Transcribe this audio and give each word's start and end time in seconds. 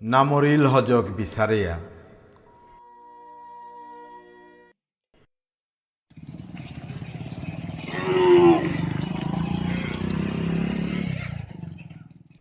নামরিল 0.00 0.66
হজক 0.66 1.04
বিচারিয়া। 1.16 1.78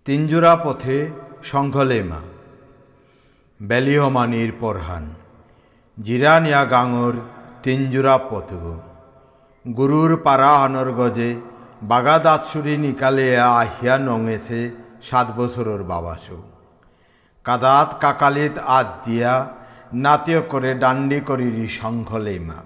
তিনজোড়া 0.05 0.55
পথে 0.63 0.98
সংঘলেমা 1.44 2.21
বেলিহমানির 3.62 4.52
পরহান, 4.59 5.05
জিরানিয়া 5.98 6.66
গাঙর 6.66 7.13
তিনজোড়া 7.63 8.17
পথগ। 8.31 8.66
গুরুর 9.66 10.12
পারা 10.23 10.52
আনর 10.55 10.90
গজে 10.91 11.35
বাগাদাতসুরি 11.84 12.77
নিকালে 12.77 13.40
আহিয়া 13.40 13.98
নঙেছে 13.98 14.59
সাত 15.03 15.27
বছরের 15.38 15.84
বাবাসু। 15.84 16.55
কাদাত, 17.45 17.90
কাকালিত 18.04 18.55
আদ 18.77 18.88
দিয়া 19.05 19.34
নাতীয় 20.05 20.41
করে 20.52 20.72
ডান্ডি 20.84 21.20
করিরি 21.30 21.68
সংঘলেমা 21.80 22.59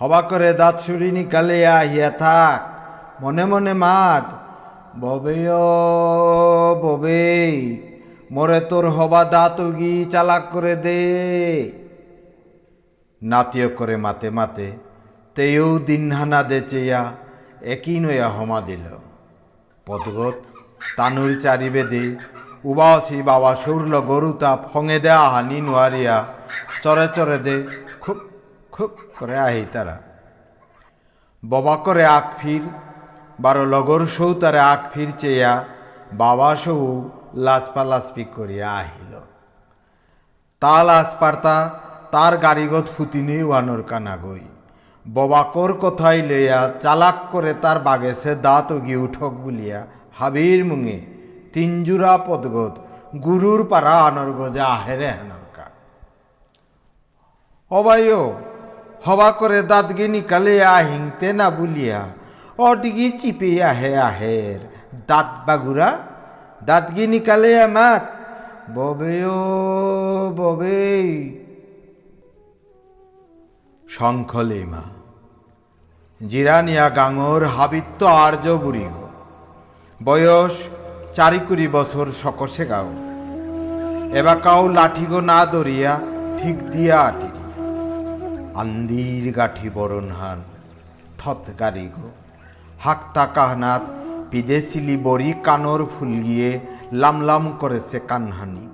হবা 0.00 0.20
করে 0.30 0.50
দাঁত 0.60 0.76
সুরি 0.84 1.10
নিকালে 1.16 1.58
আহিয়া 1.78 2.10
থাক, 2.22 2.60
মনে 3.22 3.44
মনে 3.50 3.74
মাত 3.84 4.26
ববে 5.02 5.36
ববে 6.84 7.24
মোরে 8.34 8.60
তোর 8.70 8.84
হবা 8.96 9.22
দাঁত 9.34 9.56
উগি 9.66 9.94
চালাক 10.12 10.44
করে 10.52 10.74
দে। 10.84 11.00
নাতীয় 13.22 13.68
করে 13.78 13.96
মাতে 14.04 14.28
মাতে 14.38 14.68
তেও 15.36 15.68
দিনহানা 15.88 16.40
দে 16.50 16.60
চেয়া 16.70 17.02
একই 17.74 17.96
নয়া 18.04 18.28
হমা 18.36 18.58
দিল। 18.68 18.86
পদগত 19.86 20.36
তানুর 20.96 21.30
চারিবেদে 21.42 22.04
উবাসী 22.64 23.22
বাবা 23.22 23.56
সৌরল 23.56 23.94
গরুতা 24.00 24.50
ফঙে 24.72 24.98
দেয়া 25.00 25.28
হানি 25.28 25.60
নোয়ারিয়া। 25.60 26.16
চরে 26.82 27.06
চরে 27.16 27.38
দে 27.38 27.56
খুব 28.00 28.18
খুব 28.72 28.90
করে 29.18 29.38
আহি 29.38 29.64
তারা। 29.72 29.96
ববা 31.42 31.76
করে 31.76 32.04
আখ 32.04 32.26
ফির, 32.38 32.62
বারো 33.40 33.64
লগর 33.66 34.06
সৌ 34.06 34.34
তারে 34.34 34.60
আখ 34.72 34.82
ফির 34.92 35.10
চেয়া, 35.18 35.64
বাবা 36.12 36.56
সৌ 36.56 36.80
লাজপা 37.34 37.82
লাজপি 37.84 38.24
করিয়া 38.24 38.68
আহিল। 38.80 39.12
তা 40.60 40.84
লাজপারতা 40.84 41.56
তার 42.10 42.36
গাড়িগত 42.36 42.86
ফুতিনি 42.96 43.42
ওয়ানোর 43.42 43.82
কানা 43.82 44.16
গই। 44.16 44.44
ববাকর 45.14 45.72
কথাই 45.72 46.22
লইয়া, 46.22 46.60
চালাক 46.82 47.16
করে 47.30 47.52
তার 47.54 47.78
বাগেছে 47.78 48.34
দাঁত 48.34 48.72
উগি 48.72 48.96
উঠক 48.96 49.32
বলিয়া, 49.44 49.86
হাবির 50.18 50.64
মুঙে 50.64 51.19
পাড়া 53.70 53.96
আনর 54.06 54.30
গজা 54.38 54.66
আহেরে 54.76 55.08
হেনরকা। 55.16 55.66
অবাইও 57.70 58.22
হবা 59.06 59.28
করে 59.32 59.58
দাঁতগি 59.62 60.06
নিকালে 60.14 60.54
আহিংতে 60.76 61.28
না 61.38 61.46
বলিয়া, 61.58 62.00
অডিগি 62.58 63.08
চিপে 63.20 63.50
আহে 63.70 63.92
আহের 64.08 64.60
দাঁত 65.08 65.28
বাগুরা। 65.46 65.90
দাঁতগি 66.66 67.04
নিকালে 67.12 67.52
মাত 67.76 68.04
ববে 68.76 69.16
ও 69.24 69.40
ববে 70.36 70.82
শঙ্খলেমা, 73.84 74.84
জিরানিয়া 76.20 76.86
গাঙর 76.98 77.42
হাবিত্য 77.56 78.00
আর্য 78.24 78.46
বুড়িগ। 78.62 78.96
বয়স 80.00 80.54
চারিকুড়ি 81.14 81.68
বছর 81.68 82.06
সকসে 82.22 82.66
গাও। 82.66 82.88
এবার 84.14 84.40
কাউ 84.40 84.68
লাঠিগো 84.68 85.20
না 85.20 85.46
দরিয়া, 85.46 86.00
ঠিক 86.38 86.70
দিয়া 86.70 87.00
আটিরি। 87.00 87.44
আন্দির 88.54 89.32
গাঠি 89.32 89.70
বরণহান 89.74 90.38
থত 91.18 91.44
গাড়িগো। 91.60 92.10
হাক্তা 92.80 93.26
কাহনাত 93.26 93.82
বিদেশিলি 94.30 94.96
বড়ি 94.96 95.32
কানর 95.44 95.86
ফুল 95.86 96.12
গিয়ে 96.22 96.60
লামলাম 96.92 97.56
করেছে 97.58 98.00
কানহানি। 98.08 98.68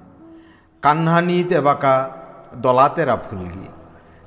কানহানিত 0.82 1.53
এবাকা 1.53 2.10
দলাতেরা 2.56 3.16
ফুল 3.16 3.38
গিয়ে। 3.38 3.72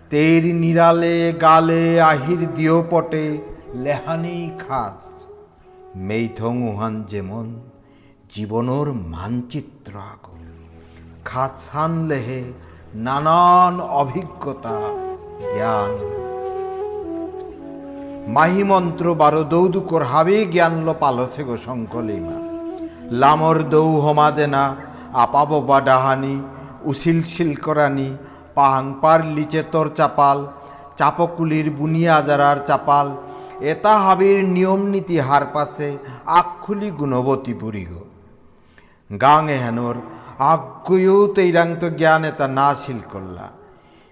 তের 0.09 0.56
নিরালে 0.56 1.34
গালে 1.41 2.02
আহির 2.02 2.53
দিও 2.53 2.84
পটে, 2.90 3.38
লেহানি 3.74 4.52
খাস। 4.59 5.26
মেইথং 5.96 6.62
উহান 6.62 7.03
যেমন 7.03 7.46
জীবনর 8.34 8.88
মানচিত্র 9.13 9.94
আগো 10.12 10.35
খাতসান 11.25 11.94
লেহে 12.09 12.41
নানান 13.06 13.75
অভিজ্ঞতা, 14.01 14.78
জ্ঞান। 15.53 15.91
মাহিমন্ত্র 18.35 19.06
বারো 19.22 19.41
দৌদুকর 19.44 20.03
হাবে 20.12 20.38
জ্ঞান 20.53 20.75
ল 20.85 20.88
পালসে 20.94 21.44
গো 21.47 21.56
সংকলিমা 21.67 22.38
লামর 23.12 23.57
দৌ 23.73 23.90
হমা 24.00 24.28
দেনা 24.31 24.63
আপাববা 25.23 25.78
ডাহানি, 25.81 26.35
উশিল 26.84 27.19
শিল 27.23 27.51
করানি 27.56 28.09
পাহাংপার 28.56 29.19
লিচে 29.35 29.61
তোর 29.63 29.88
চাপাল, 29.97 30.38
চাপকুলির 30.97 31.67
বুনিয়া 31.69 32.16
আজারার 32.19 32.57
চাপাল 32.66 33.07
এটা 33.61 33.94
হাবির 34.03 34.40
নিয়ম 34.56 34.81
নীতি 34.91 35.16
হার 35.17 35.46
পাশে 35.53 35.88
আক্ষুলি 36.40 36.90
গুণবতী 36.91 37.53
পুরিগ 39.09 39.20
গাং 39.22 39.50
এহেনোর 39.50 39.96
আজ্ঞয়ও 40.40 41.28
তৈরান্ত 41.36 41.81
জ্ঞান 41.84 42.25
এটা 42.25 42.47
না 42.47 42.75
শিল 42.75 43.00
করলা 43.12 43.50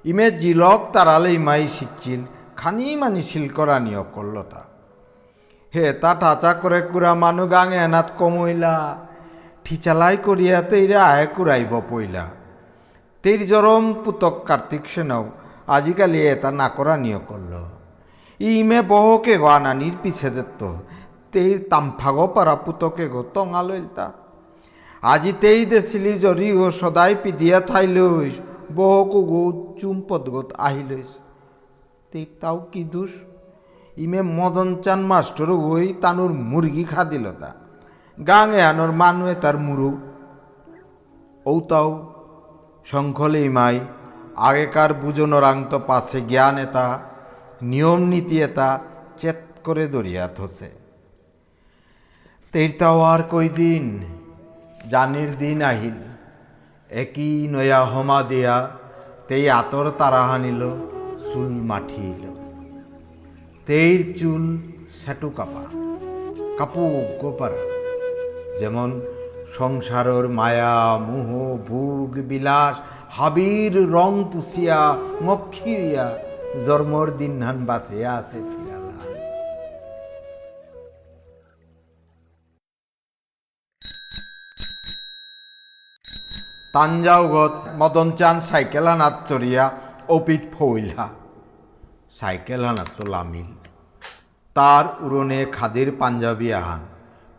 ইমে 0.05 0.31
জিলক 0.31 0.81
তারালে 0.93 1.33
ইমাই 1.33 1.67
শিচ্ছিল 1.67 2.21
খানি 2.55 2.95
মানি 2.95 3.21
শিল 3.21 3.49
করা 3.49 3.79
নিয় 3.79 4.03
করলতা 4.15 4.61
হে 5.75 5.93
তা 5.93 6.13
টাচা 6.13 6.53
করে 6.53 6.81
কুড়া 6.81 7.13
মানু 7.13 7.47
গাং 7.47 7.73
এনাত 7.73 8.11
কমইলা, 8.17 8.97
ঠিচালাই 9.65 10.17
করিয়া 10.17 10.61
তৈরা 10.61 11.03
আহে 11.03 11.25
কুড়াইব 11.27 11.81
পইলা। 11.89 12.25
তের 13.23 13.47
জরম 13.47 13.93
পুতক 13.93 14.35
কার্তিক 14.45 14.83
সেনাও 14.93 15.23
আজিকালি 15.67 16.27
এটা 16.27 16.51
না 16.51 16.67
করা 16.69 16.97
নিয় 16.97 17.19
করল 17.19 17.53
ইমে 18.39 18.81
বহকে 18.81 19.37
গো 19.37 19.47
আনানির 19.47 19.95
পিছে 20.01 20.29
দত্ত 20.29 20.61
তের 21.31 21.67
তামফাগো 21.69 22.27
পারা 22.27 22.55
পুতকে 22.55 23.07
গো 23.09 23.21
টঙা 23.33 23.61
লইলতা 23.63 24.05
আজি 25.03 25.31
তেই 25.41 25.65
দেছিলি 25.65 26.19
জরি 26.19 26.47
গো 26.57 26.67
সদাই 26.71 27.13
পিদিয়া 27.23 27.59
ঠাই 27.69 27.87
লইস 27.95 28.35
বহকো 28.75 29.19
গো 29.31 29.43
চুম্পদ 29.79 30.23
গোত 30.29 30.49
আহি 30.57 30.83
তেই 32.11 32.25
তাও 32.41 32.57
কি 32.71 32.83
দোষ? 32.83 33.11
ইমে 33.97 34.21
মদন 34.21 34.69
চান 34.83 34.99
মাস্টর 35.01 35.49
গই 35.67 35.87
তানুর 36.01 36.31
মুরগি 36.33 36.83
খা 36.83 37.03
দিল 37.03 37.25
তা 37.41 37.49
গাঙে 38.27 38.61
আনোর 38.61 38.91
মানুয়ে 38.91 39.35
তার 39.35 39.57
মুরু 39.57 39.89
ঔতাও 41.45 41.89
শঙ্খলে 42.85 43.41
ইমাই। 43.43 43.79
আগেকার 44.37 44.93
বুঝনোর 44.93 45.43
আংত 45.43 45.71
পাশে 45.87 46.21
জ্ঞান 46.21 46.57
এটা, 46.57 46.85
নিয়ম 47.61 48.01
নীতি 48.01 48.37
এটা 48.41 48.79
চেত 49.17 49.39
করে 49.63 49.87
দরিয়া 49.87 50.25
থসে 50.27 50.69
তেরতাও 52.51 53.01
আর 53.01 53.21
কই 53.23 53.49
দিন 53.49 53.85
জানির 54.91 55.31
দিন 55.41 55.59
আহিল। 55.71 55.97
একই 56.89 57.33
নয়া 57.53 57.81
হমা 57.91 58.19
দিয়া 58.29 58.55
তেই 59.27 59.45
আতর 59.59 59.85
তারা 59.99 60.21
হানিল 60.29 60.61
চুল 61.29 61.53
মাঠিল। 61.69 62.23
তেইর 63.67 64.01
চুল 64.19 64.43
সেটু 64.99 65.29
কাপা, 65.29 65.65
কাপু 66.57 66.83
গোপারা 67.21 67.63
যেমন 68.59 68.89
সংসারর 69.57 70.25
মায়া, 70.39 70.75
মোহ, 71.07 71.29
ভোগ, 71.69 72.11
বিলাস 72.29 72.75
হাবির 73.17 73.73
রং 73.95 74.13
পুষিয়া 74.31 74.81
মক্ষিয়া 75.27 76.07
জন্মর 76.65 77.07
দিন 77.19 77.33
ধান 77.39 77.57
বাঁচিয়া 77.69 78.11
আছে 78.21 78.39
তাঞ্জাওগত 86.77 87.53
মদন 87.79 88.09
চান 88.19 88.35
সাইকেল 88.49 88.87
আনাত 88.93 89.15
চড়িয়া 89.29 89.65
অপিট 90.15 90.43
ফইলা 90.53 91.05
সাইকেল 92.19 92.63
আনাত 92.65 92.89
তো 92.97 93.03
লামিল। 93.13 93.49
তার 94.55 94.85
উড়নে 95.05 95.39
খাদির 95.55 95.89
পাঞ্জাবি 95.99 96.49
আহান 96.59 96.81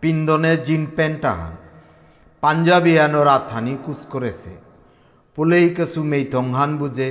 পিন্দনে 0.02 0.52
জিন 0.66 0.82
প্যান্ট 0.96 1.22
আহান। 1.32 1.54
পাঞ্জাবি 2.42 2.92
আনো 3.04 3.20
রাথানি 3.30 3.74
কুচ 3.84 4.00
করেছে। 4.12 4.52
পুলেই 5.36 5.66
কেসু 5.76 6.00
মেই 6.00 6.08
মেইথংহান 6.10 6.70
বুঝে 6.80 7.08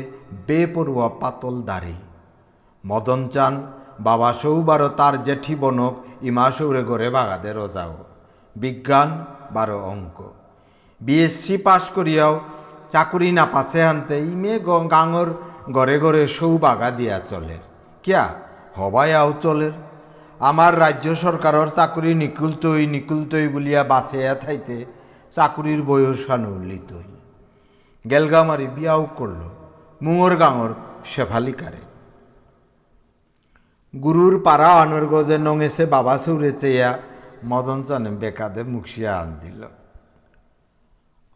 বেপরুয়া 0.47 1.07
পাতল 1.21 1.55
দাড়ি। 1.69 1.97
মদন 2.83 3.21
চান 3.33 3.53
বাবা 3.99 4.29
সৌবারো 4.41 4.89
তার 4.99 5.15
জেঠি 5.23 5.55
বনক 5.61 5.93
ইমা 6.27 6.45
সৌরে 6.55 6.81
গড়ে 6.89 7.07
বাগাদের 7.15 7.55
রজাও। 7.59 7.95
বিজ্ঞান 8.55 9.09
বারো 9.55 9.77
অঙ্ক। 9.93 10.17
বিএসসি 11.01 11.57
পাশ 11.57 11.89
করিয়াও 11.89 12.39
চাকুরি 12.91 13.31
না 13.31 13.45
পাছে 13.45 13.83
আনতে 13.83 14.17
ইমে 14.17 14.59
গ- 14.59 14.91
গাঙর 14.91 15.33
ঘরে 15.71 15.99
ঘরে 15.99 16.27
সৌ 16.27 16.57
বাগা 16.57 16.91
দিয়া 16.91 17.19
চলে। 17.19 17.57
কিয়া? 18.03 18.33
হবাই 18.75 19.13
আও 19.13 19.33
চলের 19.41 19.71
আমার 20.39 20.79
রাজ্য 20.79 21.15
সরকারের 21.15 21.67
চাকুরি 21.67 22.13
নিকুলতই 22.13 22.87
নিকুলতই 22.87 23.47
বলিয়া 23.47 23.83
বাঁচিয়া 23.83 24.35
থাইতে 24.35 24.85
চাকুরির 25.35 25.81
বয়স 25.81 26.29
আনুল্লিতই 26.29 27.17
গেলগামারি 28.09 28.67
বিয়াও 28.67 29.07
করল, 29.15 29.49
মুঙর 30.01 30.35
গাঙর 30.35 30.69
শেফালিকারে 31.05 31.87
গুরুর 33.99 34.41
পাড়া 34.43 34.81
আনর 34.81 35.05
গজে 35.05 35.37
নঙেছে 35.37 35.85
বাবা 35.85 36.17
সৌরে 36.17 36.51
চেয়া 36.51 36.99
মদন 37.45 37.83
চানে 37.83 38.09
বেকাদে 38.09 38.63
মুখিয়া 38.63 39.19
আন 39.19 39.33
দিল। 39.43 39.63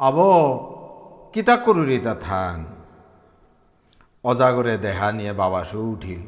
আব 0.01 0.17
কিতা 1.33 1.55
করুরি 1.55 1.97
তা 1.99 2.13
থান? 2.15 2.57
অজাগরে 4.23 4.75
দেহা 4.77 5.09
নিয়ে 5.11 5.33
বাবা 5.33 5.61
সৌ 5.63 5.83
উঠিল। 5.93 6.21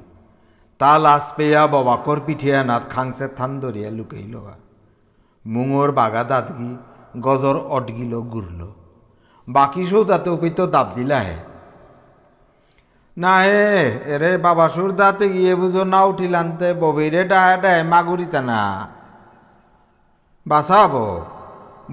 তা 0.80 0.92
লাশ 1.00 1.26
পেয়া 1.38 1.64
বাবাকর 1.68 2.18
পিঠিয়া 2.26 2.60
নাথ 2.64 2.84
খাংসে 2.90 3.28
থান 3.38 3.52
ধরিয়া 3.60 3.90
লুকাই 3.90 4.26
লগা। 4.34 4.56
মুঙর 5.46 5.90
বাগা 5.92 6.24
দাঁতগি 6.24 6.72
গজর 7.22 7.58
অটগিল 7.70 8.14
গুরল 8.34 8.62
বাকি 9.48 9.84
সৌ 9.86 10.02
তাতে 10.04 10.30
উপিত 10.30 10.60
দাব 10.66 10.88
দিলা 10.96 11.20
হে 11.20 11.38
না 13.18 13.34
হে 13.42 13.66
এরে 14.06 14.32
বাবা 14.38 14.66
সুর 14.70 14.92
দাঁতে 14.92 15.26
গিয়ে 15.30 15.54
বুঝো 15.56 15.84
না 15.84 16.00
উঠিল 16.04 16.36
আনতে 16.36 16.68
ববিরে 16.74 17.22
ডায় 17.24 17.58
ডায় 17.62 17.84
মাগুরিতা 17.84 18.42
না 18.42 18.62
বাসাবো 20.46 21.08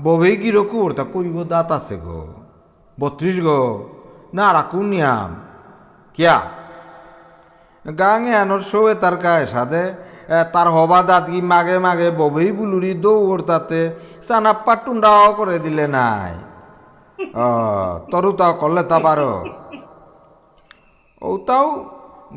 ববেই 0.04 0.34
কি 0.42 0.50
রকুর? 0.58 0.88
তা 0.98 1.04
কইব 1.12 1.36
দাঁত 1.52 1.70
আছে 1.78 1.96
গো। 2.04 2.20
বত্রিশ 2.98 3.36
গো। 3.46 3.60
না, 4.36 4.46
রাখুন 4.56 4.84
নিয়াম। 4.92 5.30
কিয়া? 6.16 6.36
গাঙে 7.84 8.32
আনোর 8.42 8.62
শোয়ে 8.70 8.94
তার 9.02 9.16
গায়ে 9.24 9.46
সাদে 9.52 9.84
তার 10.52 10.68
হবা 10.76 11.00
দাঁত 11.08 11.24
কি 11.30 11.38
মাগে 11.52 11.76
মাগে 11.86 12.08
ববেই 12.20 12.50
বুলুরি 12.58 12.92
দৌড় 13.04 13.42
তাতে। 13.50 13.80
চানাপ্পা 14.26 14.74
টুন্ডাও 14.84 15.28
করে 15.38 15.56
দিলে 15.64 15.86
নাই। 15.96 16.34
তরু 18.10 18.30
তাও 18.38 18.52
করলে 18.60 18.82
তা 18.90 18.98
পারো। 19.06 19.34
ও 21.28 21.30
তাও 21.48 21.66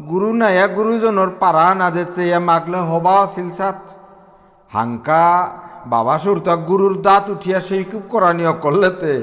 গুরু 0.09 0.29
নাইয়া 0.41 0.65
গুরুজনের 0.77 1.31
পারা 1.41 1.67
না 1.81 1.87
দেছে 1.95 2.23
মাগলে 2.49 2.79
হবা 2.89 3.13
আছিল 3.23 3.47
সাত 3.57 3.79
হাঙ্কা 4.75 5.25
বাবা 5.93 6.15
সুরতা 6.23 6.53
গুরুর 6.69 6.95
দাঁত 7.05 7.25
উঠিয়া 7.33 7.59
সেই 7.67 7.83
খুব 7.91 8.03
করানিয়া 8.13 8.53
করলেতে। 8.63 9.13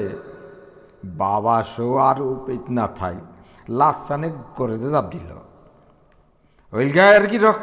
বাবা 1.23 1.57
সো 1.73 1.87
আর 2.09 2.17
উপিত 2.33 2.63
না 2.77 2.85
থাই, 2.97 3.17
লাসানে 3.79 4.29
করে 4.57 4.75
দাব 4.93 5.05
দিল। 5.13 5.29
ওইল 6.73 6.89
গায়ে 6.95 7.13
আর 7.19 7.25
কি 7.31 7.37
রক 7.45 7.59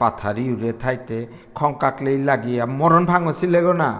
পাথারি 0.00 0.44
উড়ে 0.54 0.72
থাইতে 0.82 1.18
খংকাকলেই 1.54 2.18
লাগিয়া 2.28 2.64
মরণ 2.78 3.04
ভাঙছিলে 3.10 3.60
গো 3.66 3.74
না। 3.82 3.90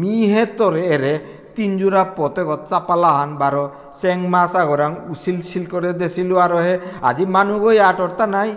মিহে 0.00 0.44
তোরে 0.58 0.82
এরে 0.94 1.14
তিনজোড়া 1.54 2.02
পতে 2.16 2.42
গত 2.48 2.62
চাপালাহান 2.70 3.30
বারো 3.40 3.64
চেং 4.00 4.18
মাছ 4.32 4.52
আগরাং 4.62 4.92
উচিল 5.12 5.36
ছিল 5.48 5.64
করে 5.72 5.90
দেছিল 6.02 6.30
আর 6.44 6.52
হে 6.66 6.74
আজি 7.08 7.24
মানুহ 7.34 7.58
গই 7.64 7.78
আটরতা 7.90 8.26
নাই। 8.34 8.50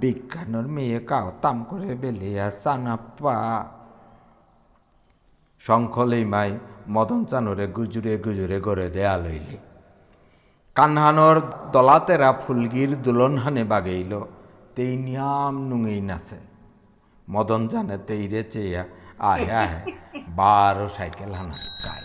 বিজ্ঞানের 0.00 0.66
মেয়ে 0.74 0.98
কাও 1.10 1.26
তাম 1.42 1.56
করে 1.68 1.90
বেলিয়া 2.02 2.46
চানাপ্পা 2.62 3.36
শঙ্খলেই 5.64 6.24
মাই 6.24 6.50
মদন 6.94 7.20
চানরে 7.30 7.66
গুজুরে 7.76 8.14
গুজুরে 8.24 8.58
গড়ে 8.66 8.86
দেয়া 8.96 9.14
লইলি। 9.24 9.58
কানহানর 10.76 11.36
দলাতেরা 11.72 12.30
ফুলগির 12.42 12.90
দুলন 13.04 13.34
হানে 13.42 13.64
বাগেইল, 13.64 14.12
তেই 14.74 14.92
নিয়াম 14.96 15.54
নুঙেই 15.68 16.00
নাচে। 16.08 16.38
মদন 17.28 17.62
জানে 17.68 17.96
তেইরে 18.08 18.42
চেয়া, 18.52 18.82
আহে 19.30 19.50
আহে, 19.64 19.80
বারো 20.38 20.86
সাইকেল 20.96 21.32
হানা 21.38 21.56
গাই 21.84 22.04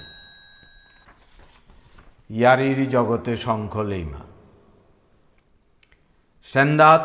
ইয়ারির 2.30 2.80
জগতে 2.90 3.34
শঙ্খলেইমা 3.38 4.22
সেন্দাত 6.54 7.04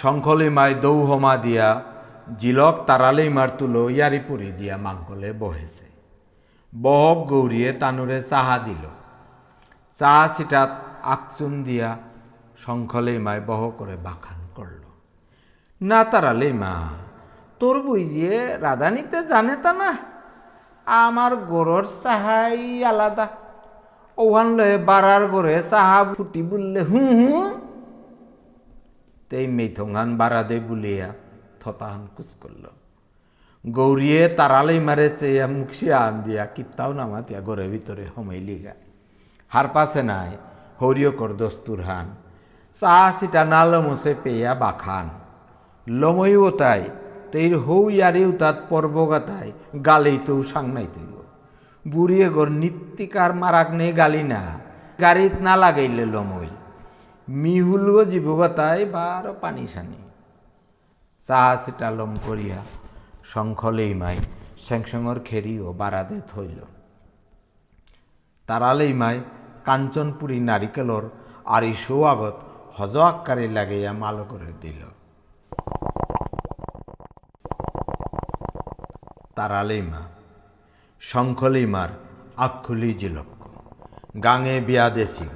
শঙ্খলেইমায় 0.00 0.74
দৌহমা 0.84 1.34
দিয়া 1.36 1.68
জিলক 2.38 2.84
তারালেইমার 2.86 3.48
তুলো 3.58 3.88
ইয়ারি 3.88 4.20
পুরি 4.28 4.52
দিয়া 4.52 4.76
মাঙ্গলে 4.76 5.32
বহেছে। 5.32 5.86
বহক 6.82 7.28
গৌরিয়ে 7.28 7.72
তানুরে 7.72 8.22
চাহা 8.22 8.58
দিল। 8.58 8.84
চা 9.98 10.28
সিটাত 10.36 10.70
আকচুন 11.02 11.62
দিয়া 11.62 11.96
শঙ্খলেইমায় 12.56 13.40
বহ 13.46 13.70
করে 13.70 13.96
বাখান 13.96 14.40
করল 14.54 14.82
না 15.80 16.04
তারালেইমা 16.04 16.88
তোর 17.58 17.82
বই 17.82 18.04
যে 18.04 18.56
রাধানিতে 18.56 19.26
জানে 19.26 19.56
তা 19.56 19.72
না 19.72 19.96
আমার 20.84 21.36
গোরর 21.36 21.84
চাহাই 22.02 22.84
আলাদা। 22.84 23.26
ওহান 24.18 24.54
লয়ে 24.54 24.78
বাড়ার 24.78 25.26
গড়ে 25.26 25.62
চাহা 25.70 26.04
ফুটি 26.14 26.42
বললে 26.42 26.80
হু 26.82 26.98
হু? 26.98 27.58
তেই 29.30 29.46
মেথঙ্গান 29.46 30.16
বাড়া 30.16 30.42
দে 30.42 30.60
বুলিয়া 30.60 31.12
থতাহান 31.66 32.02
কুচ 32.16 32.30
করল। 32.42 32.64
গৌরিয়ে 33.64 34.20
তারালেই 34.38 34.80
মারে 34.86 35.08
চেয়ে 35.18 35.44
মুখসি 35.54 35.86
আন 36.02 36.14
দিয়া 36.24 36.44
কিত্তাও 36.54 36.90
নামাতিয়া 36.98 37.40
ঘরের 37.46 37.68
ভিতরে 37.74 38.04
হমাইলি 38.14 38.56
গা 38.64 38.74
হার 39.52 39.66
পাশে 39.74 40.02
নাই 40.10 40.30
হরিয় 40.80 41.10
কর 41.18 41.30
দস্তুর 41.40 41.80
হান। 41.88 42.06
চা 42.80 42.96
চিটা 43.18 43.42
না 43.52 43.60
লমসে 43.70 44.12
পেয়া 44.24 44.52
বাখান। 44.62 45.06
লমইও 45.86 46.48
তাই, 46.60 46.82
তেইর 47.32 47.52
হৌ 47.64 47.82
ইয়ারেও 47.96 48.30
তাত 48.40 48.56
পর্বগাতায় 48.70 49.50
গালেই 49.86 50.18
তো 50.26 50.34
সাংনাইতে 50.52 51.02
বুড়িয়ে 51.84 52.28
গর 52.36 52.48
নিত্যিকার 52.62 53.30
মারাক 53.40 53.68
নেই 53.78 53.92
গালি 54.00 54.22
না, 54.32 54.42
গাড়িত 55.02 55.34
না 55.46 55.52
লাগাইলে 55.62 56.04
লমই 56.14 56.50
মিহুল 57.28 57.86
গো 57.94 58.02
জীবগতায় 58.12 58.82
বারো 58.94 59.32
পানি 59.42 59.64
সানি। 59.74 60.00
চাহা 61.26 61.54
চিটা 61.62 61.88
লম 61.90 62.12
করিয়া 62.26 62.58
শঙ্খলেই 63.24 63.94
মাই 63.94 64.16
স্যাংসঙর 64.66 65.18
খেরিও 65.24 65.72
বারাদে 65.72 66.18
থইল 66.30 66.58
তারালেই 68.46 68.92
মাই 68.92 69.16
কাঞ্চনপুরী 69.64 70.38
নারিকেলর 70.40 71.04
আরি 71.56 71.72
আগত 72.12 72.36
হজ 72.76 72.96
আকারে 73.08 73.46
লাগাইয়া 73.48 73.92
মালো 73.92 74.24
করে 74.24 74.52
দিল। 74.60 74.80
তারালেই 79.36 79.82
মা 79.82 80.02
শঙ্খলিমার 81.00 81.90
আক্ষুলি 82.36 82.92
জিলক্ষ 82.92 83.40
গাঙে 84.24 84.56
বিয়া 84.60 84.86
দেশিগ 84.90 85.32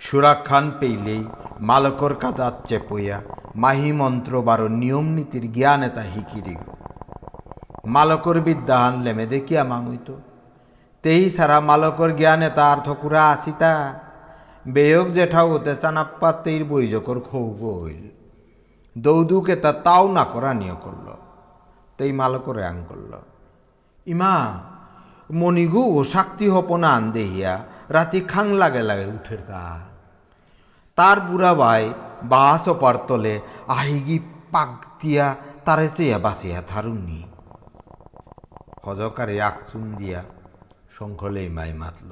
সুরাক্ষান 0.00 0.64
পেইলেই 0.80 1.22
মালকর 1.60 2.12
কাদাত 2.14 2.54
চেপইয়া 2.68 3.18
মাহি 3.54 3.92
মন্ত্র 3.92 4.42
বারো 4.42 4.68
নিয়ম 4.68 5.06
নীতির 5.06 5.52
জ্ঞান 5.52 5.82
এটা 5.82 6.00
হিকিরিগ 6.00 6.62
মালকর 7.86 8.40
বিদ্যাহান 8.40 9.02
লেমে 9.02 9.26
দেখিয়া 9.26 9.64
মাঙইত 9.64 10.08
তেই 11.02 11.30
সারা 11.30 11.60
মালকর 11.60 12.10
জ্ঞান 12.16 12.42
এটা 12.42 12.64
আর্থকুরা 12.72 13.30
আসিতা। 13.30 13.94
বেয়ক 14.68 15.12
জেঠাও 15.12 15.52
হতে 15.52 15.76
চানাপ্পা 15.76 16.32
তেইর 16.32 16.64
বৈজকর 16.64 17.20
খৌ 17.20 17.50
গইল। 17.50 18.04
দৌদুকে 18.98 19.56
তা 19.56 19.72
তাও 19.72 20.12
না 20.12 20.24
করা 20.24 20.54
নিয় 20.54 20.74
করল। 20.74 21.08
তেই 21.98 22.12
মালকরে 22.12 22.66
আং 22.66 22.76
করল। 22.88 23.12
ইমা, 24.06 24.58
মণিগু 25.32 26.04
শক্তি 26.04 26.48
হপনা 26.48 26.90
আন 26.92 27.10
দেহিয়া, 27.12 27.64
রাতি 27.88 28.20
খাং 28.20 28.52
লাগে 28.52 28.82
লাগে 28.82 29.06
উঠের 29.06 29.38
তা 29.48 29.78
তার 30.96 31.20
বুড়া 31.20 31.54
ভাই 31.54 31.92
অপার 32.70 32.96
তলে 33.08 33.40
আহিগি 33.68 34.18
পাক 34.52 34.70
দিয়া 35.00 35.36
তারে 35.64 35.88
চেয়া 35.88 36.18
বাসিয়া 36.18 36.62
থারুনি 36.62 37.20
হজকারে 38.84 39.42
আকচুন 39.42 39.94
দিয়া 39.94 40.22
শঙ্খলেই 40.98 41.48
মাই 41.48 41.72
মাতল। 41.72 42.10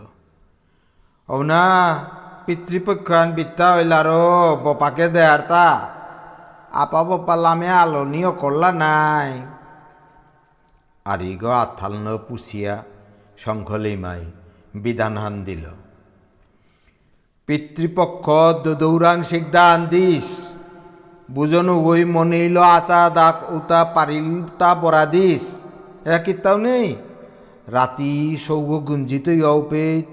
ও 1.28 1.42
না 1.42 1.62
পিতৃপক্ষ 2.46 3.10
আন 3.10 3.32
বিত্তা 3.32 3.74
হইলারো 3.74 4.56
বপাকে 4.64 5.08
দেয়ার 5.08 5.40
তা। 5.40 5.90
আপা 6.72 7.04
বপা 7.04 7.36
লামে 7.36 7.68
আলনিও 7.68 8.32
করলা 8.32 8.72
নাই। 8.72 9.42
আর 11.04 11.22
ইগ 11.22 11.44
আথাল 11.44 11.92
ন 11.92 12.18
পুষিয়া 12.18 12.82
শঙ্খলেই 13.38 13.96
মাই 13.96 14.22
বিধানহান 14.74 15.44
দিল। 15.44 15.64
পিতৃপক্ষ 17.48 18.26
দৌরাংশিক 18.80 19.44
দান 19.56 19.78
দিস। 19.92 20.26
বুঝনু 21.30 21.74
ওই 21.90 22.02
মনেইল 22.14 22.56
আচা 22.76 23.02
দাক 23.18 23.36
উতা 23.56 23.80
পারিল 23.94 24.28
তা 24.58 24.70
বরা 24.80 25.04
দিস। 25.14 25.44
এ 26.14 26.16
কিতাও 26.24 26.56
নেই। 26.66 26.88
রাতি 27.74 28.14
সৌগ 28.44 28.70
গুঞ্জিত 28.88 29.26
ইয়পেত 29.40 30.06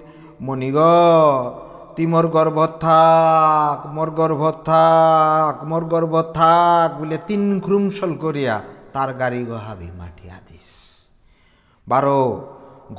মণিগ 0.46 0.78
তুই 1.96 2.06
মোর 2.14 2.26
গর্ভত 2.36 2.74
থাক 2.86 3.80
মোর 3.96 4.10
গর্ভত 4.20 4.58
থাক 4.70 5.56
মোর 5.70 5.84
গর্ভত 5.94 6.28
থাক 6.40 6.90
বলে 7.00 7.18
তিন 7.28 7.44
ক্রুম 7.66 7.86
সল 7.98 8.12
করিয়া 8.24 8.56
তার 8.94 9.10
গাড়ি 9.20 9.42
গো 9.50 9.58
হাবি 9.66 9.90
মাটি 10.00 10.26
আদিস। 10.38 10.68
বারো 11.88 12.22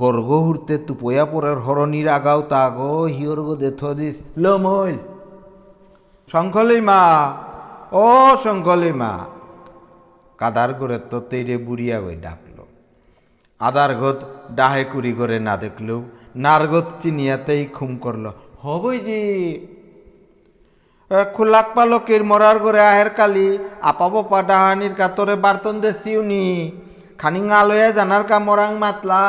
গর্গ 0.01 0.29
হুরতে 0.45 0.75
তুপয়া 0.87 1.25
পরের 1.33 1.59
হরণির 1.65 2.09
আগাও 2.17 2.41
তাগো 2.53 2.93
হিওর 3.17 3.41
গো 3.47 3.55
দেথ 3.63 3.81
দিস। 3.99 4.17
লমইল 4.43 4.97
শঙ্খলি 6.29 6.81
মা, 6.89 7.03
ও 8.03 8.07
শঙ্খলি 8.45 8.93
মা। 9.01 9.13
কাদার 10.39 10.71
করে 10.81 10.99
তো 11.11 11.19
তেরে 11.31 11.57
বুড়িয়া 11.67 11.99
গই 12.05 12.17
ডাকলো। 12.25 12.65
আদার 13.61 13.93
গত 14.01 14.19
ডাহে 14.59 14.83
কুড়ি 14.93 15.13
করে 15.19 15.37
না 15.47 15.55
দেখলেও 15.63 16.01
নারগত 16.45 16.87
চিনিয়াতেই 17.01 17.63
খুম 17.77 17.93
করল, 18.05 18.25
হবই 18.65 18.99
জি 19.07 19.21
খোলাক 21.37 21.69
পালকের 21.77 22.23
মরার 22.31 22.57
করে 22.65 22.81
আহের 22.91 23.11
কালি 23.19 23.49
আপা 23.91 24.07
বপা 24.13 24.41
ডাহানির 24.51 24.95
কাতরে 25.01 25.35
বার্তন 25.45 25.77
দে 25.83 25.91
সিউনি 26.03 26.45
খানি 27.21 27.41
আলয়া 27.61 27.89
জানার 27.97 28.25
কা 28.31 28.37
মরাং 28.47 28.73
মাতলা। 28.83 29.25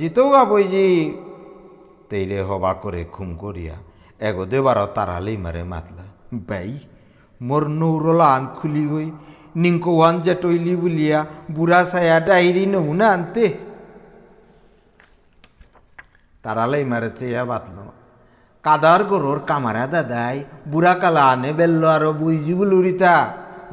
জিতেও 0.00 0.26
গাবই 0.32 0.64
জি 0.72 0.86
তেইরে 2.08 2.38
হবা 2.48 2.72
করে 2.82 3.02
খুম 3.14 3.30
করিয়া 3.42 3.76
এগো 4.28 4.44
দেবার 4.52 4.78
তারালেই 4.96 5.38
মারে 5.44 5.62
মাতলা। 5.72 6.04
বাই 6.48 6.70
মোর 7.40 7.64
নৌরলা 7.80 8.26
আন 8.36 8.42
খুলি 8.56 8.84
গই 8.92 9.08
নিঙ্কো 9.62 9.92
ওয়ান 9.98 10.14
যে 10.24 10.34
টইলি 10.42 10.74
বুলিয়া 10.82 11.18
বুড়া 11.54 11.80
সায়া 11.90 12.18
ডাইরি 12.28 12.64
নমুনা 12.72 13.06
আনতে। 13.14 13.46
তারালাই 16.44 16.84
মারে 16.90 17.10
চেয়া 17.18 17.42
বাতল। 17.50 17.78
কাদার 18.64 19.00
গরোর 19.10 19.38
কামারা 19.48 19.84
দাদাই 19.92 20.36
বুড়া 20.72 20.94
কালা 21.02 21.24
আনে 21.32 21.50
বেললো 21.58 21.86
আরও 21.96 22.10
বুঝি 22.20 22.54
বুলুরিতা 22.58 23.14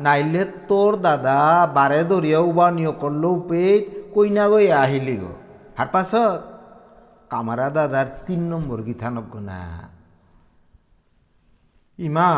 নাইলে 0.04 0.44
তোর 0.70 0.92
দাদা 1.06 1.40
বারে 1.76 2.02
দরিয়া 2.10 2.40
উবা 2.50 2.68
নিয় 2.78 2.92
করল 3.02 3.24
পেট 3.50 3.82
কইনা 4.14 4.46
গই 4.52 4.68
আহিলি 4.84 5.16
গো। 5.22 5.34
হার 5.82 5.90
পাছত 5.96 6.42
কামারা 7.32 7.68
দাদার 7.76 8.08
তিন 8.26 8.42
নম্বর 8.52 8.80
গীতানজ্ঞ 8.88 9.34
না 9.50 9.60
ইমা 12.00 12.30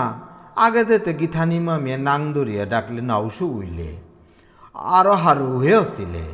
আগে 0.65 0.81
যেতে 0.89 1.11
গীথানি 1.21 1.57
মামিয়ে 1.67 1.97
নাং 2.07 2.21
দরিয়া 2.35 2.63
ডাকলে 2.73 3.01
নাও 3.09 3.25
উইলে 3.57 3.91
আরও 4.97 5.13
হারু 5.23 5.47
হয়ে 5.63 5.75
আসছিলে 5.83 6.25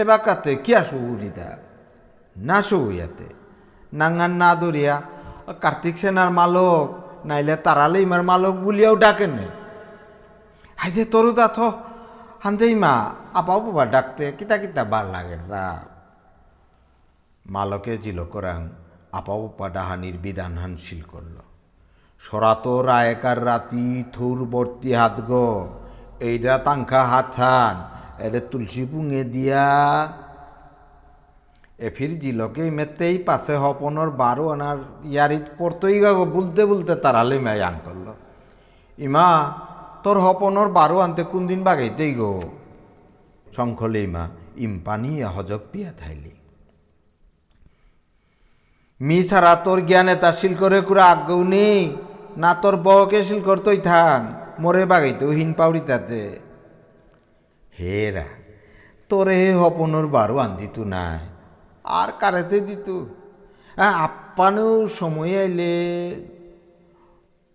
এবার 0.00 0.18
কি 0.64 0.70
আসু 0.80 0.96
উড়িদা 1.10 1.48
না 2.48 2.56
সইয়াতে 2.68 3.28
নাঙ্গান 4.00 4.32
না 4.42 4.50
দরিয়া 4.60 4.94
কার্তিক 5.62 5.96
সেনার 6.00 6.30
মালক, 6.38 6.86
নাইলে 7.28 7.54
তারালে 7.66 7.98
ইমার 8.06 8.22
মালক 8.30 8.54
বলিয়াও 8.64 8.94
ডাকে 9.04 9.26
নে? 9.36 9.46
হাইদে 10.80 11.02
তরু 11.12 11.30
দা 11.38 11.46
থ 11.56 11.58
হান্দে 12.44 12.66
ইমা, 12.74 12.94
আপাও 13.38 13.58
বাবা 13.64 13.84
ডাকতে, 13.94 14.24
কিতা 14.38 14.56
কিতা 14.62 14.82
বার 14.92 15.04
লাগে 15.14 15.38
তা 15.50 15.64
মালকে 17.46 17.98
জিল 17.98 18.24
করাং 18.24 18.68
আপা 19.12 19.34
বাপা 19.38 19.68
ডাহানির 19.68 20.16
বিধান 20.18 20.58
হানশীল 20.58 21.02
করল। 21.02 21.36
সরাত 22.18 22.66
রায়কার 22.66 23.44
রাতি 23.44 24.04
হাত 24.94 25.20
গো 25.20 25.78
এইটা 26.20 26.58
তাংখা 26.58 27.02
হাত 27.02 27.26
থান 27.36 27.74
এটা 28.18 28.40
তুলসী 28.50 28.84
পুঙে 28.84 29.24
দিয়া। 29.24 29.66
এফির 31.78 32.18
জিলকে 32.18 32.70
মেতেই 32.70 33.18
পাশে 33.18 33.56
হপনর 33.56 34.10
বারো 34.10 34.48
আনার 34.48 34.78
ইয়ারিত 35.04 35.42
পড়তই 35.58 36.00
গো 36.00 36.24
বুলতে 36.24 36.64
বুলতে 36.64 36.94
তারালে 36.94 37.36
আন 37.62 37.76
করল। 37.84 38.06
ইমা, 38.98 39.52
তোর 40.02 40.18
হপনর 40.20 40.68
বারো 40.68 40.98
আনতে 40.98 41.24
কোন 41.24 41.46
দিন 41.46 41.62
বাগাইতেই 41.64 42.14
গো? 42.14 42.42
শঙ্খলে 43.56 44.02
ইমা 44.02 44.28
ইম্পানি 44.56 45.22
হজক 45.22 45.60
পিয়া 45.72 45.92
থাইলি 45.92 46.30
মি 49.06 49.18
ছাড়া 49.28 49.52
তোর 49.64 49.78
জ্ঞানে 49.88 50.14
তা 50.22 50.30
শিল 50.38 50.54
করে 50.60 50.78
কুড়া 50.88 51.04
আগ্যও 51.12 51.40
নেই 51.52 51.80
না 52.42 52.50
তোর 52.62 52.74
বউকে 52.84 53.20
শিল 53.28 53.40
করতই 53.48 53.78
থাক 53.88 54.22
মরে 54.62 54.84
বাগাইতেও 54.90 55.30
হিন 55.38 55.50
পাউড়ি 55.58 55.82
তাতে 55.88 56.22
হেরা 57.78 58.26
তোরে 59.08 59.34
হে 59.40 59.48
হপনর 59.60 60.06
বারো 60.16 60.36
আন 60.44 60.50
দিত 60.56 60.76
নাই, 60.92 61.18
আর 61.84 62.08
কারেতে 62.20 62.58
দিত? 62.68 62.88
আপ্পানেও 64.04 64.72
সময় 64.98 65.32
আইলে 65.42 65.72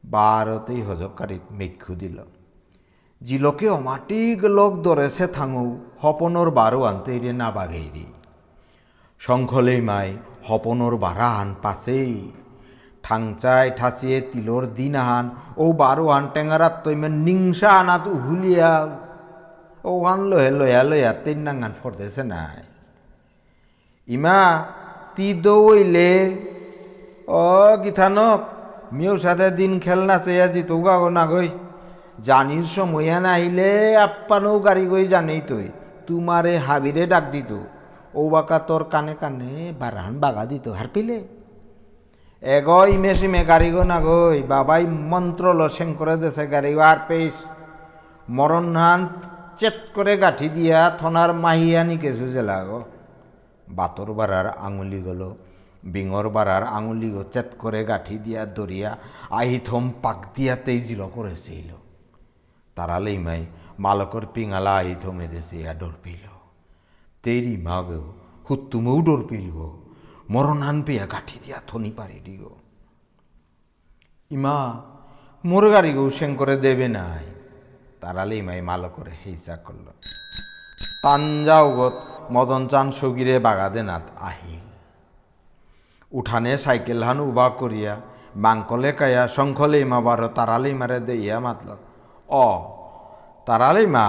বারতেই 0.03 0.81
হজকারী 0.87 1.37
মেঘু 1.59 1.93
দিল। 2.01 2.17
জিলকে 3.21 3.67
অমাটিক 3.77 4.39
লোক 4.57 4.71
দরেছে 4.85 5.25
থাঙু, 5.35 5.65
হপনর 6.01 6.47
বারো 6.59 6.79
আনতে 6.89 7.13
রে 7.23 7.31
না 7.41 7.47
বাগেরি 7.57 8.05
শঙ্খলেই 9.21 9.81
মাই, 9.81 10.09
হপনর 10.47 10.93
বারা 10.95 11.29
আন 11.41 11.49
পাশেই 11.63 12.13
ঠাংচাই 13.03 13.67
ঠাচিয়ে 13.79 14.17
তিলর 14.31 14.63
দিন 14.77 14.95
আহান 15.01 15.25
ও 15.57 15.65
বারো 15.73 16.05
আন 16.07 16.23
টেঙারাত 16.33 16.75
তৈমেন 16.83 17.15
নিংসা 17.27 17.69
আনাত 17.79 18.03
উহুলিয়া। 18.07 18.71
ও 19.83 19.91
আন 20.05 20.19
লহে 20.29 20.49
লয়া 20.59 20.81
লয়া 20.83 21.11
তিন 21.23 21.39
নাঙ্গান 21.45 21.73
ফরদেছে 21.81 22.23
নাই। 22.23 22.61
ইমা, 24.07 24.39
তি 25.15 25.27
দৌইলে 25.45 26.11
ও 27.41 27.45
গিথানক 27.83 28.41
মিউ 28.93 29.13
সাথে 29.17 29.47
দিন 29.51 29.73
খেলনা 29.79 30.15
চেয়া 30.25 30.47
জিতো 30.47 30.75
গাগো 30.85 31.09
না 31.09 31.23
গই 31.31 31.49
জানির 32.19 32.67
সময় 32.75 33.11
না 33.25 33.31
আইলে 33.37 33.71
আপ্পানো 34.05 34.51
গাড়ি 34.59 34.85
গই 34.91 35.05
জানেই 35.07 35.41
তুই 35.49 35.65
তোমারে 36.07 36.53
হাবিরে 36.57 37.03
ডাক 37.13 37.25
দিত 37.31 37.51
ও 38.19 38.21
বাকা 38.33 38.57
তোর 38.67 38.83
কানে 38.93 39.13
কানে 39.21 39.51
বারাহান 39.81 40.15
বাগা 40.23 40.43
দিত 40.49 40.65
হার 40.77 40.89
পিলে। 40.93 41.17
এগ 42.43 42.69
ইমে 42.95 43.11
সিমে 43.19 43.41
গাড়ি 43.51 43.69
গো 43.75 43.83
না 43.91 43.97
গই, 44.05 44.39
বাবাই 44.53 44.83
মন্ত্র 45.11 45.45
লসেং 45.59 45.89
করে 45.99 46.15
দেছে 46.21 46.43
গাড়ি 46.53 46.71
গো, 46.75 46.81
আর 46.91 46.99
পেস 47.07 47.35
মরণ 48.27 48.67
হান 48.81 49.01
চেত 49.59 49.77
করে 49.95 50.13
গাঠি 50.23 50.47
দিয়া 50.55 50.79
থনার 50.99 51.31
মাহিয়া 51.43 51.81
নিকেছু 51.89 52.25
জেলা 52.35 52.57
গো। 52.67 52.79
বাতর 53.77 54.09
বাড়ার 54.19 54.47
আঙুলি 54.65 54.99
গলো, 55.07 55.29
বিঙর 55.93 56.25
বাড়ার 56.35 56.63
আঙুলি 56.77 57.09
গো, 57.15 57.21
চেত 57.33 57.49
করে 57.61 57.81
গাঠি 57.91 58.15
দিয়া 58.25 58.41
দরিয়া 58.55 58.91
আহি 59.39 59.57
থম 59.67 59.85
পাক 60.03 60.19
দিয়াতেই 60.35 60.79
জিল 60.87 61.01
করেছিল 61.15 61.69
তারালেই 62.77 63.17
মাই, 63.25 63.41
মালকর 63.83 64.23
পিঙালা 64.33 64.73
আহিথমে 64.81 65.25
দেশে 65.33 65.57
ডর 65.81 65.95
পিল। 66.03 66.23
তেরি 67.27 67.55
হুত্তুমেও 68.49 69.01
ডর 69.01 69.21
পিল 69.29 69.47
গো 69.51 69.69
মরণান 70.29 70.81
পেয়া 70.81 71.05
গাঠি 71.05 71.37
দিয়া 71.43 71.59
থনি 71.67 71.91
পারি 71.91 72.19
দিও। 72.25 72.51
ইমা, 74.31 74.57
মোর 75.45 75.63
গাড়ি 75.71 75.93
গো 75.93 76.09
সেং 76.09 76.35
করে 76.35 76.55
দেবে 76.57 76.87
নাই 76.87 77.25
তারালেই 78.01 78.41
মাই 78.41 78.61
মালকরে 78.61 79.11
হেইচা 79.25 79.55
করল। 79.55 79.87
তাঞ্জাওগত 81.03 81.95
মদন 82.31 82.67
চান 82.67 82.91
সগিরে 82.91 83.39
বাগাদে 83.39 83.81
নাথ 83.83 84.05
আহিল। 84.19 84.65
উঠানে 86.11 86.57
সাইকেল 86.57 87.03
হান 87.03 87.19
উবা 87.19 87.49
করিয়া 87.49 87.93
বাঙ্কলে 88.35 88.91
কায়া, 88.91 89.27
শঙ্খলে 89.27 89.79
মাবার 89.85 90.21
তারালেই 90.27 90.73
মারে 90.73 90.99
দেইয়া 90.99 91.39
মাতল। 91.39 91.69
অ 92.29 92.47
তারালেই 93.45 93.87
মা 93.87 94.07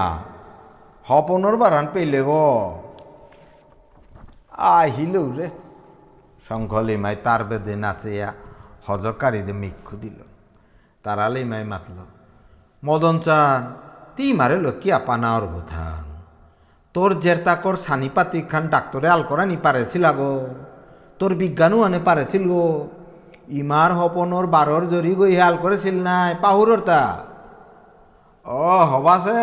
হপনর 1.07 1.55
বারান 1.57 1.87
পেলে 1.93 2.21
গো। 2.21 2.47
আহিল 4.75 5.15
রে 5.37 5.47
শঙ্খলে 6.47 6.95
মাই 7.03 7.15
তার 7.25 7.41
বেদে 7.49 7.75
নাচিয়া 7.83 8.29
হজকারীদের 8.85 9.57
মিক্ষু 9.61 9.95
দিল 10.03 10.19
তারালেই 11.03 11.45
মাই 11.51 11.63
মাতল, 11.71 11.97
মদন 12.83 13.15
চান, 13.25 13.61
তি 14.15 14.25
মারে 14.39 14.57
লক্ষ্মী 14.65 14.89
আপানার 14.99 15.43
কথা 15.53 15.85
তোর 16.95 17.11
জের 17.23 17.39
তাকর 17.45 17.75
সানি 17.85 18.09
পাতি 18.15 18.39
খান 18.51 18.63
ডাক্তরে 18.73 19.07
আল 19.15 19.21
করা 19.29 19.43
নি 19.49 19.57
পারেছিল 19.65 20.05
গো 20.19 20.31
তোর 21.19 21.31
বিজ্ঞানও 21.41 21.77
আনে 21.87 21.99
পারেছিল 22.07 22.43
গো। 22.51 22.65
ইমার 23.61 23.91
হপনর 23.99 24.45
বারর 24.55 24.83
জরি 24.93 25.13
গই 25.19 25.33
হাল 25.41 25.55
করেছিল 25.63 25.95
নাই 26.07 26.31
পাহুরর 26.43 26.81
তা। 26.89 27.01
ও 28.45 28.69
হবাছে 28.91 29.41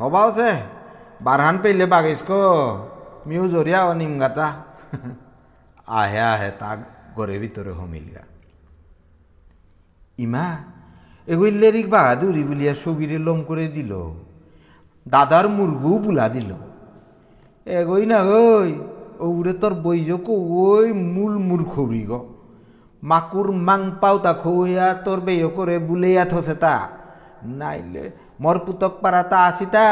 হবাছে 0.00 0.50
বারহান 1.26 1.56
পেলে 1.62 1.86
বাগিস 1.92 2.20
কো 3.24 3.28
মিউ 3.28 3.44
জরিয়া 3.48 3.80
ও 3.88 3.92
নিমগাতা 3.94 4.46
আহে 5.92 6.20
আহে 6.34 6.50
তা 6.60 6.70
গরে 7.16 7.36
ভিতরে 7.38 7.72
হমিলগা 7.72 8.22
ইমা 10.18 10.46
এগুলিক 11.28 11.86
বাহাদুরি 11.90 12.42
বলিয়া 12.44 12.74
সগিরে 12.74 13.18
লম 13.18 13.38
করে 13.42 13.66
দিল 13.68 13.92
দাদার 15.06 15.46
মুরগু 15.48 15.92
বুলা 15.98 16.26
দিল 16.28 16.50
এগোই 17.66 18.04
না 18.06 18.18
ওই 18.48 18.70
ওরে 19.20 19.52
তোর 19.52 19.74
বইজক 19.74 20.26
ওই 20.60 20.88
মূল 21.14 21.34
মূর্খরি 21.38 22.04
গ 22.08 22.12
মাকুর 23.02 23.48
মাং 23.52 23.80
পাও 24.00 24.16
তা 24.18 24.32
খইয়া 24.42 24.86
তোর 25.04 25.18
বেয় 25.20 25.48
করে 25.48 25.76
বুলেয়া 25.78 26.24
থসে 26.24 26.54
তা 26.54 26.74
নাইলে 27.58 28.04
মর 28.40 28.56
পুতক 28.66 28.92
পারা 29.02 29.22
তা 29.22 29.38
আসি 29.48 29.66
তা 29.66 29.86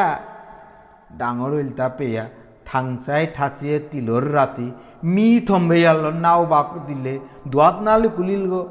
ডাঙর 1.19 1.53
হইলতা 1.53 1.87
পেয়া 1.89 2.25
ঠাংচাই 2.69 3.25
ঠাচিয়ে 3.37 3.77
তিলর 3.91 4.25
রাতি 4.37 4.69
মি 5.15 5.27
থম্বে 5.49 5.79
আলো 5.91 6.11
নাও 6.25 6.43
বাক 6.53 6.69
দিলে 6.89 7.15
দোয়াত 7.53 7.77
নালে 7.87 8.09
কুলিল 8.17 8.45
গো। 8.53 8.63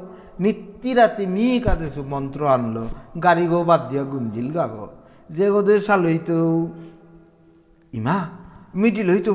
নিত্যি 0.42 0.90
রাতি 0.98 1.24
মি 1.34 1.46
কাদেছু 1.64 2.00
মন্ত্র 2.12 2.40
আনলো, 2.54 2.84
গাড়ি 3.24 3.44
গো 3.52 3.58
বাদ 3.68 3.82
দিয়া 3.90 4.04
গুঞ্জিল 4.12 4.48
গা 4.56 4.64
গো 4.74 4.86
যে 5.34 5.46
গোদের 5.52 5.80
সাল 5.86 6.00
হইতো 6.10 6.36
ইমা 7.92 8.16
মিডিল 8.80 9.08
হইতো 9.14 9.32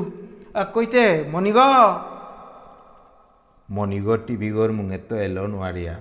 কইতে 0.74 1.04
মণিগ 1.32 1.58
মণিগর 3.68 4.18
টিভিগর 4.26 4.70
মুঙে 4.76 4.98
তো 5.08 5.14
এলো 5.26 5.44
নোয়ারিয়া 5.52 5.94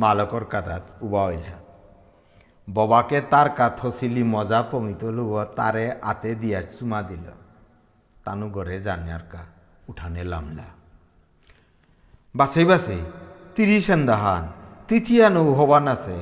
মালকর 0.00 0.44
কাদাত 0.52 0.84
উবা 1.06 1.22
হইলা 1.28 1.56
ববাকে 2.68 3.18
তার 3.32 3.48
কাথসিলি 3.58 4.22
মজা 4.34 4.60
পমিত 4.70 5.02
লুব 5.16 5.32
তারে 5.58 5.84
আতে 6.10 6.30
দিয়া 6.42 6.60
চুমা 6.74 7.00
দিল। 7.08 7.26
জানিয়ার 8.26 9.24
কা 9.32 9.42
উঠানে 9.90 10.22
লামলা। 10.32 10.68
বাসেই 12.34 12.66
বাসেই 12.70 13.02
তিরিশ 13.54 13.86
এন্দাহান 13.96 14.44
তিথিয়ানু 14.88 15.42
হবান 15.58 15.86
আছে। 15.94 16.18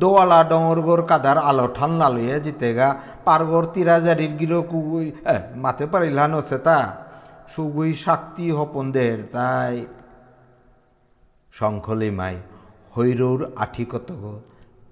দোয়ালা 0.00 0.40
ডঙরগর 0.50 1.00
কাদার 1.10 1.38
আলো 1.48 1.66
ঠান 1.76 1.92
লালুয়ে 2.00 2.36
জিতেগা 2.44 2.88
পারগর 3.26 3.64
তিরাজারির 3.74 4.32
গিরো 4.40 4.60
কুগুই 4.70 5.06
মাতে 5.62 5.84
পারিলান 5.92 6.32
আছে 6.40 6.58
তা। 6.66 6.78
সুগুই 7.52 7.90
শাক্তি 8.04 8.46
হপনদের 8.56 9.18
তাই। 9.34 9.76
শঙ্খলি 11.52 12.10
মাই 12.18 12.36
হৈরৌর 12.94 13.40
আঠি 13.64 13.84
কত 13.92 14.08
গো 14.22 14.34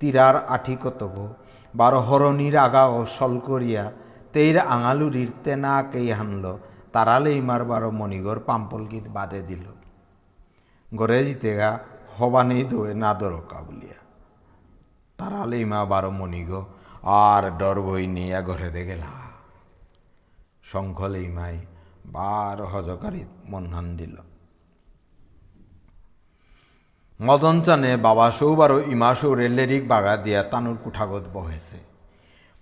তিরার 0.00 0.36
আঠি 0.54 0.74
কত 0.82 1.00
গো 1.14 1.26
বারো 1.74 2.00
হরণীর 2.08 2.56
আগা 2.66 2.84
ও 2.96 2.98
সল 3.16 3.32
করিয়া 3.48 3.84
তেইর 4.34 4.56
আঙালুরির 4.74 5.30
তেনা 5.44 5.72
কেই 5.92 6.08
হানল, 6.18 6.44
তারালেই 6.92 7.40
মার 7.48 7.62
বারো 7.70 7.90
মণিগর 7.90 8.38
পাম্পল 8.48 8.82
গীত 8.86 9.06
বাদে 9.16 9.40
দিল। 9.42 9.64
গড়ে 10.94 11.20
জিতেগা 11.26 11.70
হবানেই 12.16 12.62
দোয়ে 12.70 12.92
না 13.02 13.10
দরকা 13.14 13.58
বলিয়া। 13.66 13.98
তারালেই 15.18 15.64
মা 15.64 15.80
বারো 15.92 16.10
মণিগ, 16.10 16.50
আর 17.24 17.44
ডর 17.60 17.76
বই 17.82 18.04
নিয়া 18.06 18.40
ঘরে 18.42 18.68
দে 18.70 18.82
গেলা। 18.84 19.10
শঙ্খলেই 20.70 21.28
মাই 21.28 21.56
বার 22.06 22.58
হজকারিত 22.72 23.30
মনহান 23.50 23.86
দিল। 23.96 24.16
মদন 27.20 27.56
চানে 27.62 27.92
বাবা 27.96 28.26
সৌবারও 28.30 28.78
ইমা 28.92 29.10
সৌরে 29.14 29.46
লেরিক 29.48 29.82
বাগা 29.88 30.14
দিয়া 30.16 30.40
তানুর 30.42 30.76
কুঠাগত 30.84 31.24
বহেছে। 31.32 31.78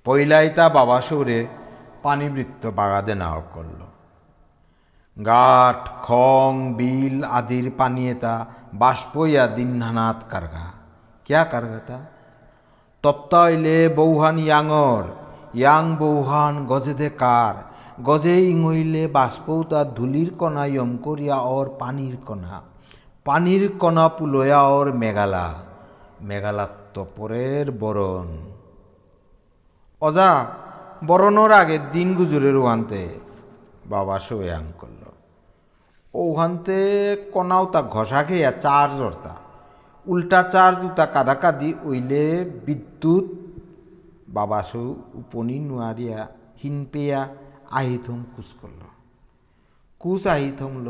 পইলাই 0.04 0.48
তা 0.56 0.64
বাবা 0.68 0.98
সৌরে 1.08 1.38
পানিবৃত্ত 2.02 2.66
বাগাদে 2.66 3.14
নাও 3.14 3.42
করল। 3.54 3.80
গাঠ, 5.24 5.88
খং, 6.02 6.74
বিল 6.74 7.24
আদির 7.24 7.66
পানিয়ে 7.78 8.14
তা 8.14 8.46
বাষ্পইয়া 8.74 9.46
দিনহানাত 9.46 10.18
কারগা। 10.30 10.66
কিয়া 11.24 11.44
কারগা 11.44 11.80
তা 11.86 11.98
তপ্তাইলে 13.02 13.88
বৌহান 13.88 14.38
ইয়াঙর 14.38 15.04
ইয়াং 15.54 15.96
বৌহান 15.96 16.66
গজে 16.66 16.94
দে 16.94 17.10
কার 17.10 17.54
গজে 18.02 18.36
ইঙইলে 18.50 19.06
বাষ্পৌতা 19.06 19.84
ধুলির 19.84 20.30
কণা 20.38 20.64
ইয়ম 20.66 20.96
করিয়া 20.96 21.36
অর 21.36 21.66
পানির 21.78 22.16
কণা। 22.26 22.60
পানির 23.24 23.72
কণা 23.78 24.08
পুলয়া 24.08 24.60
অর 24.62 24.92
মেঘালা। 24.92 25.54
মেঘালাত 26.20 26.74
তপরের 26.94 27.66
বরণ 27.72 28.28
অজা 30.00 30.30
বরণর 31.08 31.52
আগে 31.60 31.76
দিন 31.94 32.08
গুজুরের 32.14 32.56
ওহান্তে 32.62 33.02
বাবা 33.86 34.16
সোয়াং 34.26 34.64
করল। 34.80 35.02
ওহান্তে 36.14 36.80
কণাও 37.34 37.64
তা 37.72 37.80
ঘষা 37.96 38.20
খেয়া 38.28 38.50
চার 38.64 38.88
জর্তা 38.98 39.34
উল্টা 40.06 40.40
চার 40.52 40.72
জুতা 40.80 41.04
কাদা 41.14 41.34
কাদি 41.42 41.70
ওইলে 41.84 42.24
বিদ্যুৎ 42.66 43.26
বাবাসু 44.36 44.84
উপনি 45.20 45.56
নোয়ারিয়া 45.68 46.20
হিন 46.62 46.76
পেয়া 46.92 47.20
আহিথম 47.78 48.18
কুচ 48.36 48.48
করল। 48.60 48.82
কুচ 50.00 50.22
আহিথমল 50.34 50.86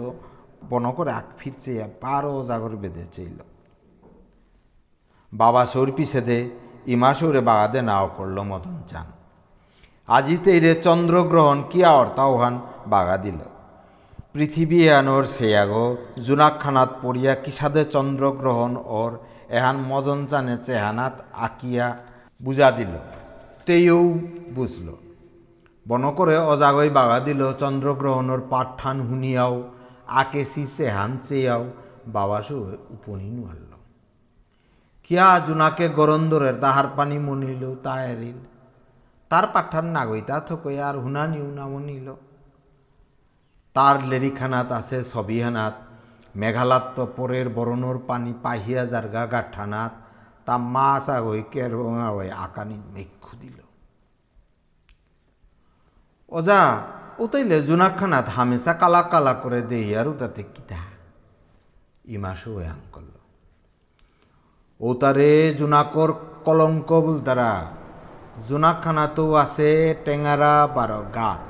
বন 0.70 0.84
করে 0.96 1.10
আগ 1.12 1.26
ফিরছে 1.38 1.72
বারো 2.02 2.32
জাগর 2.48 2.72
বেঁধে 2.82 3.04
চেইল। 3.14 3.38
বাবা 5.32 5.62
সৌর 5.72 5.88
পিছে 5.96 6.20
দে 6.28 6.38
ইমা 6.92 7.10
সৌরে 7.18 7.40
বাগাদে 7.48 7.80
নাও 7.88 8.06
করল 8.16 8.36
মদন 8.50 8.76
চান। 8.90 9.08
আজিতে 10.08 10.52
রে 10.60 10.72
চন্দ্রগ্রহণ 10.86 11.58
কিয়া 11.70 11.90
অর্তাওহান 12.02 12.54
বাগা 12.92 13.16
দিল। 13.24 13.40
পৃথিবী 14.34 14.80
আনোর 14.98 15.24
সেয়াগো, 15.36 15.84
জুনাকখানাত 16.26 16.90
পড়িয়া 17.02 17.32
কিসাদে 17.44 17.82
চন্দ্রগ্রহণ 17.94 18.72
ওর 19.00 19.12
এহান 19.56 19.76
মদন 19.90 20.20
চানে 20.30 20.54
চেহানাত 20.66 21.14
আকিয়া 21.46 21.86
বুঝা 22.40 22.68
দিল 22.78 22.92
তেইও 23.66 24.00
বুঝল। 24.56 24.88
বন 25.86 26.04
করে 26.18 26.36
অজাগই 26.52 26.90
বাগা 26.98 27.18
দিল 27.26 27.40
চন্দ্রগ্রহণর 27.62 28.40
পাঠান 28.52 28.96
হুনিয়াও 29.08 29.54
আকেসি 30.20 30.64
চেহান 30.76 31.10
চেয়াও 31.26 31.62
বাবা 32.16 32.38
সু 32.46 32.56
উপনি 32.96 33.28
নুয়াল 33.36 33.62
কিয়া 35.04 35.28
জুনাকে 35.46 35.86
গরন্দরের 35.98 36.56
তাহার 36.64 36.86
পানি 36.96 37.16
মনিল 37.26 37.62
তা 37.84 37.94
এরিল 38.12 38.40
তার 39.32 39.46
নাগইতা 39.96 40.36
থকই 40.48 40.76
আর 40.88 40.96
হুনানিও 41.04 41.48
নামনিল 41.58 42.08
তার 43.76 43.96
লেরিখানাত 44.10 44.68
আছে 44.78 44.98
ছবিহানাত 45.12 45.76
মেঘালাত 46.40 46.84
তপরের 46.96 47.46
বরণর 47.56 47.96
পানি 48.08 48.32
পাহিয়া 48.44 48.82
জারগা 48.92 49.24
গাঠানাত। 49.32 49.92
তা 50.46 50.54
মাছ 50.74 51.06
আগই 51.16 51.42
কেরঙা 51.52 52.08
হয়ে 52.16 52.32
আকানি 52.44 52.76
মেঘু 52.94 53.32
দিল 53.40 53.58
ওজা 56.32 56.60
ওতাইলে 57.22 57.56
জুনাখানাত 57.68 58.26
হামেশা 58.36 58.72
কালা 58.80 59.02
কালা 59.12 59.32
করে 59.42 59.60
দেহি 59.70 59.92
আর 60.00 60.08
তাতে 60.20 60.42
কিতা। 60.54 60.80
ইমাসো 62.14 62.52
আং 62.72 62.80
করল 62.94 63.14
ও 64.80 64.88
তারে 65.00 65.30
জুনাকর 65.58 66.10
কলঙ্ক 66.46 66.90
বলতারা 67.06 67.50
জুনাখানাতেও 68.48 69.28
আছে 69.44 69.70
টেঙারা 70.04 70.54
বারো 70.76 71.00
গাত। 71.16 71.42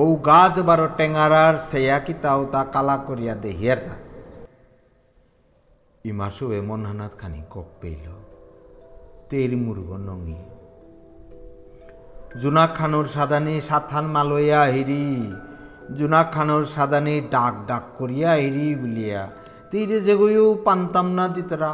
ও 0.00 0.04
গাছ 0.28 0.54
বারো 0.68 0.86
টেঙারার 0.98 1.54
সেয়া 1.68 1.98
কিতাও 2.06 2.40
তা 2.52 2.60
কালা 2.74 2.96
করিয়া 3.06 3.34
দেহিয়ার 3.44 3.80
তা 3.86 3.96
ইমাসু 6.04 6.44
এমন 6.60 6.80
হানাত 6.88 7.12
খানি 7.20 7.40
কক 7.52 7.68
পেইল। 7.80 8.06
তের 9.28 9.52
মুরগ 9.64 9.90
নঙি। 10.06 10.40
জুনাক 12.40 12.70
খানুর 12.78 13.06
সাদানি 13.14 13.54
সাথান 13.68 14.06
মালইয়া 14.14 14.62
হিরি 14.74 15.06
জুনাক 15.98 16.28
খানুর 16.34 16.64
সাদানি 16.74 17.14
ডাক 17.34 17.54
ডাক 17.68 17.84
করিয়া 17.98 18.30
হিরি 18.42 18.68
বলিয়া। 18.82 19.22
তীরে 19.70 19.98
যেগইও 20.06 20.46
পান্তাম 20.66 21.06
না 21.16 21.24
দিতরা 21.34 21.70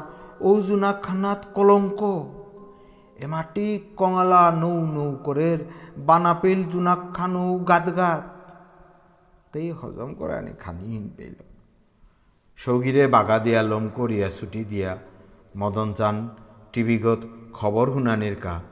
ও 0.48 0.50
জুনাক 0.66 0.98
খানাত 1.06 1.40
কলঙ্ক 1.56 2.00
এ 3.16 3.27
মাটি 3.27 3.81
কঙালা 3.96 4.51
নৌ 4.51 4.87
নৌ 4.87 5.16
করে 5.16 5.59
বানাপেল 5.96 6.64
জুনাক 6.64 6.98
খানু 7.14 7.59
গাত 7.59 7.96
গাত 7.96 8.22
তেই 9.53 9.70
হজম 9.70 10.14
করে 10.14 10.35
আনি 10.35 10.53
খানিহীন 10.53 11.11
পেল 11.16 11.35
সৌগিরে 12.57 13.07
বাগা 13.07 13.38
দিয়া 13.38 13.62
লম 13.62 13.88
করিয়া 13.88 14.31
ছুটি 14.31 14.64
দিয়া। 14.64 14.96
মদন 15.57 15.94
চান, 15.94 16.29
টিভিগত 16.72 17.18
খবর 17.53 17.92
শুনানির 17.92 18.37
কা। 18.37 18.62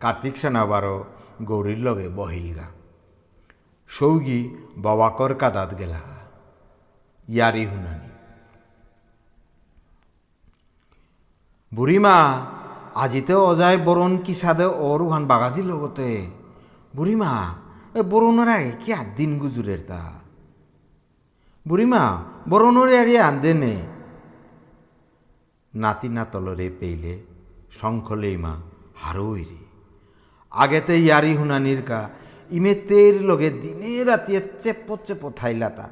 কার্তিক 0.00 0.36
সেনাবারও 0.36 1.04
গৌরীর 1.42 1.78
লগে 1.78 2.08
বহিলগা 2.08 2.64
সৌগি 3.88 4.56
বাবাকর 4.76 5.34
কাদাত 5.34 5.78
গেলা। 5.78 6.00
ইয়ারি 7.28 7.64
শুনানি। 7.66 8.08
বুড়িমা 11.74 12.46
আজিতে 12.94 13.34
অজায় 13.34 13.78
বরণ 13.78 14.16
কি 14.16 14.34
সাদে 14.34 14.64
ওর 14.64 15.02
উহান 15.02 15.26
বাগা 15.26 15.50
দিল 15.50 15.70
গতে 15.76 16.26
বুড়িমা 16.96 17.54
এ 17.94 18.02
বরণের 18.02 18.48
আগে 18.48 18.70
কি 18.84 18.92
আর 18.92 19.06
দিন 19.16 19.38
গুজুরের 19.38 19.80
তা? 19.86 20.00
বুড়িমা 21.66 22.22
বরণের 22.48 23.00
আড়িয়ে 23.00 23.20
আনদে 23.20 23.54
নে? 23.54 23.74
নাতি 25.74 26.08
নাতলরে 26.08 26.70
পেইলে 26.70 27.18
শঙ্খলেই 27.80 28.36
মা 28.36 28.56
হারই 28.96 29.44
রে 29.44 29.60
আগেতে 30.50 30.94
ইয়ারি 30.98 31.36
হুনানির 31.36 31.82
কা 31.82 32.10
ইমেতের 32.50 33.22
লগে 33.22 33.50
দিনে 33.50 34.04
রাতিয়ে 34.04 34.40
চেপ 34.60 34.96
চেপ 35.06 35.28
থাইলাতা 35.36 35.90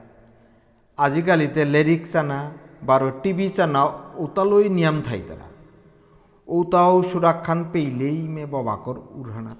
আজিকালিতে 0.96 1.64
লেরিক 1.64 2.10
চানা 2.12 2.50
বারো 2.82 3.10
টিভি 3.22 3.48
চানা 3.48 3.82
উতালই 4.16 4.68
নিয়াম 4.68 5.02
থাইতারা 5.02 5.47
উতাও 6.48 7.02
সুরাক্ষান 7.02 7.64
পেইলেই 7.72 8.28
মে 8.28 8.46
বাবাকর 8.46 8.96
উড়হানাত 9.10 9.56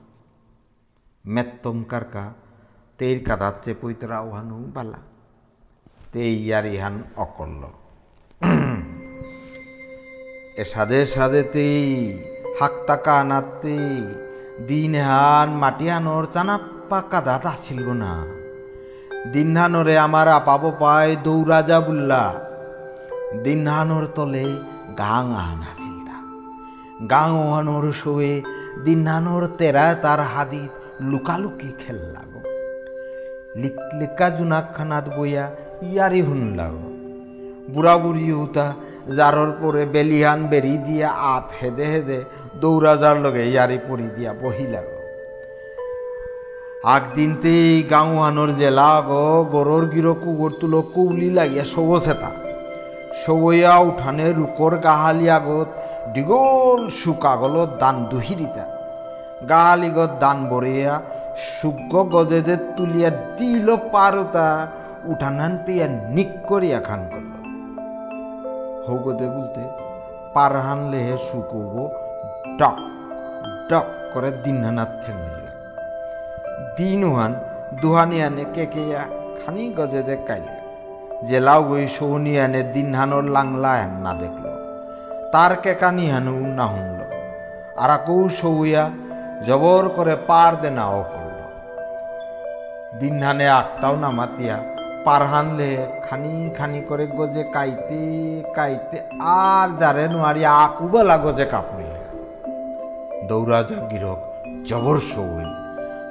মেত্তম 1.25 1.83
কারকা, 1.83 2.33
তেইর 2.99 3.25
কাদাচ্ছে 3.25 3.75
পৈতরা 3.75 4.21
ওহানু 4.21 4.71
বালা। 4.75 4.99
তেই 6.13 6.37
ইয়ার 6.37 6.67
ইহান 6.67 7.03
অকল্ল। 7.17 7.63
এ 10.57 10.65
সাদে 10.65 11.07
সাদেতেই 11.07 12.19
হাক 12.61 12.73
টাকা 12.87 13.21
আনাতে 13.21 13.77
দিন 14.69 14.95
হান 14.95 15.51
মাটি 15.51 15.89
হানোর 15.89 16.29
চানাপ্পা 16.35 17.03
কাদাত 17.11 17.47
আসিল 17.47 17.87
গো 17.87 17.93
না 17.93 18.25
দিন 19.33 19.57
হানোরে 19.57 19.99
আমার 19.99 20.29
আপাব 20.29 20.73
পায় 20.81 21.17
যা 21.67 21.81
বুল্লা 21.81 22.35
দিন 23.43 23.69
হানোর 23.69 24.07
তলে 24.07 24.57
গাং 24.99 25.35
আহান 25.35 25.78
তা 27.07 27.23
শোয়ে 28.03 28.43
দিন 28.85 29.09
হানোর 29.09 29.47
তেরা 29.59 29.95
তার 30.03 30.21
হাদিত 30.35 30.71
লুকালুকি 31.01 31.71
খেল 31.79 31.97
লাগো। 31.97 32.41
লিক 33.61 33.79
লিকা 33.99 34.31
জুনাক 34.31 34.67
খানাত 34.77 35.05
বইয়া 35.17 35.45
ইয়ারি 35.83 36.21
হুন 36.23 36.43
লাগো। 36.57 36.89
বুড়া 37.75 37.99
বুড়ি 37.99 38.31
হুতা 38.31 38.67
জারর 39.17 39.51
পরে 39.61 39.85
বেলিহান 39.87 40.47
বেরি 40.47 40.79
দিয়া 40.79 41.09
আত 41.09 41.47
হেদে 41.63 41.85
হেদে 41.85 42.19
দৌড়া 42.61 42.97
যার 42.97 43.17
লগে 43.21 43.45
ইয়ারি 43.45 43.79
পরি 43.89 44.09
দিয়া 44.17 44.33
বহি 44.43 44.67
লাগো। 44.73 44.99
আগ 46.85 47.03
দিনতেই 47.15 47.83
গাঁওয়ানোর 47.83 48.51
জেলা 48.57 49.03
গো 49.09 49.45
গরর 49.53 49.85
গিরো 49.87 50.15
কুগর 50.15 50.51
তুলো 50.61 50.83
কুউলি 50.83 51.31
লাগিয়া 51.31 51.65
সবসেতা 51.65 52.31
সবইয়া 53.27 53.79
উঠানে 53.79 54.33
রুকর 54.33 54.77
গাহালি 54.77 55.31
আগত 55.31 55.69
ডিগল 56.15 56.89
শুকাগলত 56.91 57.71
দান 57.81 57.97
দুহিরিতা। 58.05 58.65
গাহালিগত 59.49 60.13
দান 60.21 60.39
বরিয়া, 60.49 60.95
সুগ্গ 61.61 61.93
গজে 62.13 62.41
যে 62.43 62.57
তুলিয়া 62.77 63.11
দিল 63.11 63.77
পারতা 63.93 64.49
উঠানান 65.05 65.59
পেয়া 65.67 65.87
নিক 65.87 66.31
করিয়া 66.47 66.81
খান 66.81 67.01
করল। 67.13 67.33
হৌগদে 68.87 69.27
বুঝতে 69.27 69.63
পার 70.35 70.53
হানলে 70.57 70.99
হে 70.99 71.17
শুকব, 71.19 71.75
ডক 72.59 72.77
ডক 73.71 73.87
করে 74.15 74.31
দিনহানাত 74.45 74.91
ঠেঙ্গিয়া 75.07 75.53
দিনহান 76.77 77.33
আনে 78.27 78.45
কেকেয়া 78.55 79.03
খানি 79.41 79.65
গজে 79.77 80.03
দে 80.03 80.17
কাইলে। 80.29 80.57
জেলাও 81.27 81.61
গই 81.65 81.87
আনে 82.39 82.63
দিনহানোর 82.75 83.25
লাংলা 83.25 83.73
না 84.05 84.15
দেখল। 84.15 84.58
তার 85.33 85.53
কেকানি 85.57 86.07
হানু 86.11 86.35
না 86.49 86.67
শুনল 86.67 87.01
আর 87.77 87.91
আকৌ 87.91 88.19
সৌয়া 88.41 88.85
জবর 89.47 89.85
করে 89.89 90.15
পার 90.29 90.53
দে 90.63 90.71
নাও 90.71 91.01
করল 91.13 91.39
দিনহানে 93.01 93.47
আটটাও 93.49 93.95
না 93.97 94.11
মাতিয়া, 94.11 94.57
পার 95.05 95.23
হানলে 95.23 95.71
খানি 96.09 96.33
খানি 96.59 96.81
করে 96.89 97.07
গজে 97.19 97.45
কাইতে 97.53 98.01
কাইতে 98.55 98.97
আর 99.39 99.69
যারে 99.79 100.05
নোয়ারি 100.09 100.43
আকুবেলা 100.45 101.17
গজে 101.19 101.47
কাপড়িয়া 101.51 101.99
দৌড়া 103.29 103.61
যা 103.63 103.79
গিরক 103.91 104.21
জবর 104.69 104.97
সৌল 105.11 105.47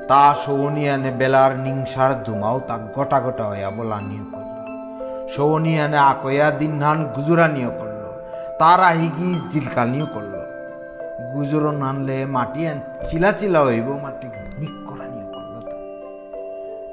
তা 0.07 0.23
সৌনিয়ানে 0.45 1.11
বেলার 1.11 1.51
নিংসার 1.57 2.11
দুমাও 2.23 2.57
তা 2.67 2.75
গোটা 2.95 3.17
গোটা 3.19 3.45
হইয়া 3.47 3.69
বলা 3.77 3.97
নিয়ে 4.01 4.25
করল 4.31 4.51
সৌনিয়ানে 5.35 5.99
আকয়া 6.11 6.47
দিনহান 6.51 6.99
গুজুরা 7.15 7.47
নিয়ে 7.47 7.71
তার 8.59 8.79
আহিগি 8.91 9.29
জিলকানিও 9.51 10.05
করল। 10.13 10.35
গুজুর 11.33 11.65
নানলে 11.71 12.17
মাটি 12.35 12.61
চিলা 13.09 13.29
চিলা 13.39 13.59
হইব 13.67 13.87
মাটি 14.03 14.27
নিক 14.59 14.75
করা 14.87 15.05
নিয়ে 15.13 15.27
করল 15.33 15.55
তা। 15.67 15.75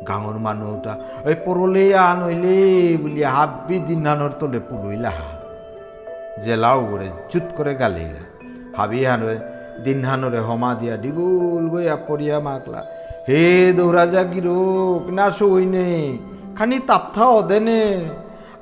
গাঙর 0.08 0.36
মানুহটা 0.46 0.92
ওই 1.24 1.36
পরলে 1.44 1.84
আন 1.96 2.18
হইলে 2.26 2.54
বলি 3.02 3.22
হাব্বি 3.34 3.76
দিনহানোর 3.88 4.32
তলে 4.40 4.58
পুলইলা 4.68 5.10
হা। 5.18 5.28
জেলাও 6.44 6.80
করে 6.90 7.08
চুত 7.30 7.46
করে 7.56 7.72
গালিলা। 7.74 8.22
হাবি 8.78 9.00
হানোয় 9.04 9.38
দিনহানোরে 9.84 10.40
হমা 10.46 10.70
দিয়া 10.80 10.94
ডিগুল 10.96 11.64
বইয়া 11.72 11.96
পড়িয়া 12.06 12.36
মাকলা। 12.46 12.80
হে 13.28 13.72
যা 14.12 14.22
গিরোক 14.32 15.04
না 15.16 15.26
সইনে 15.30 15.88
খানি 16.56 16.76
তাপথা 16.88 17.24
ওদেনে 17.38 17.80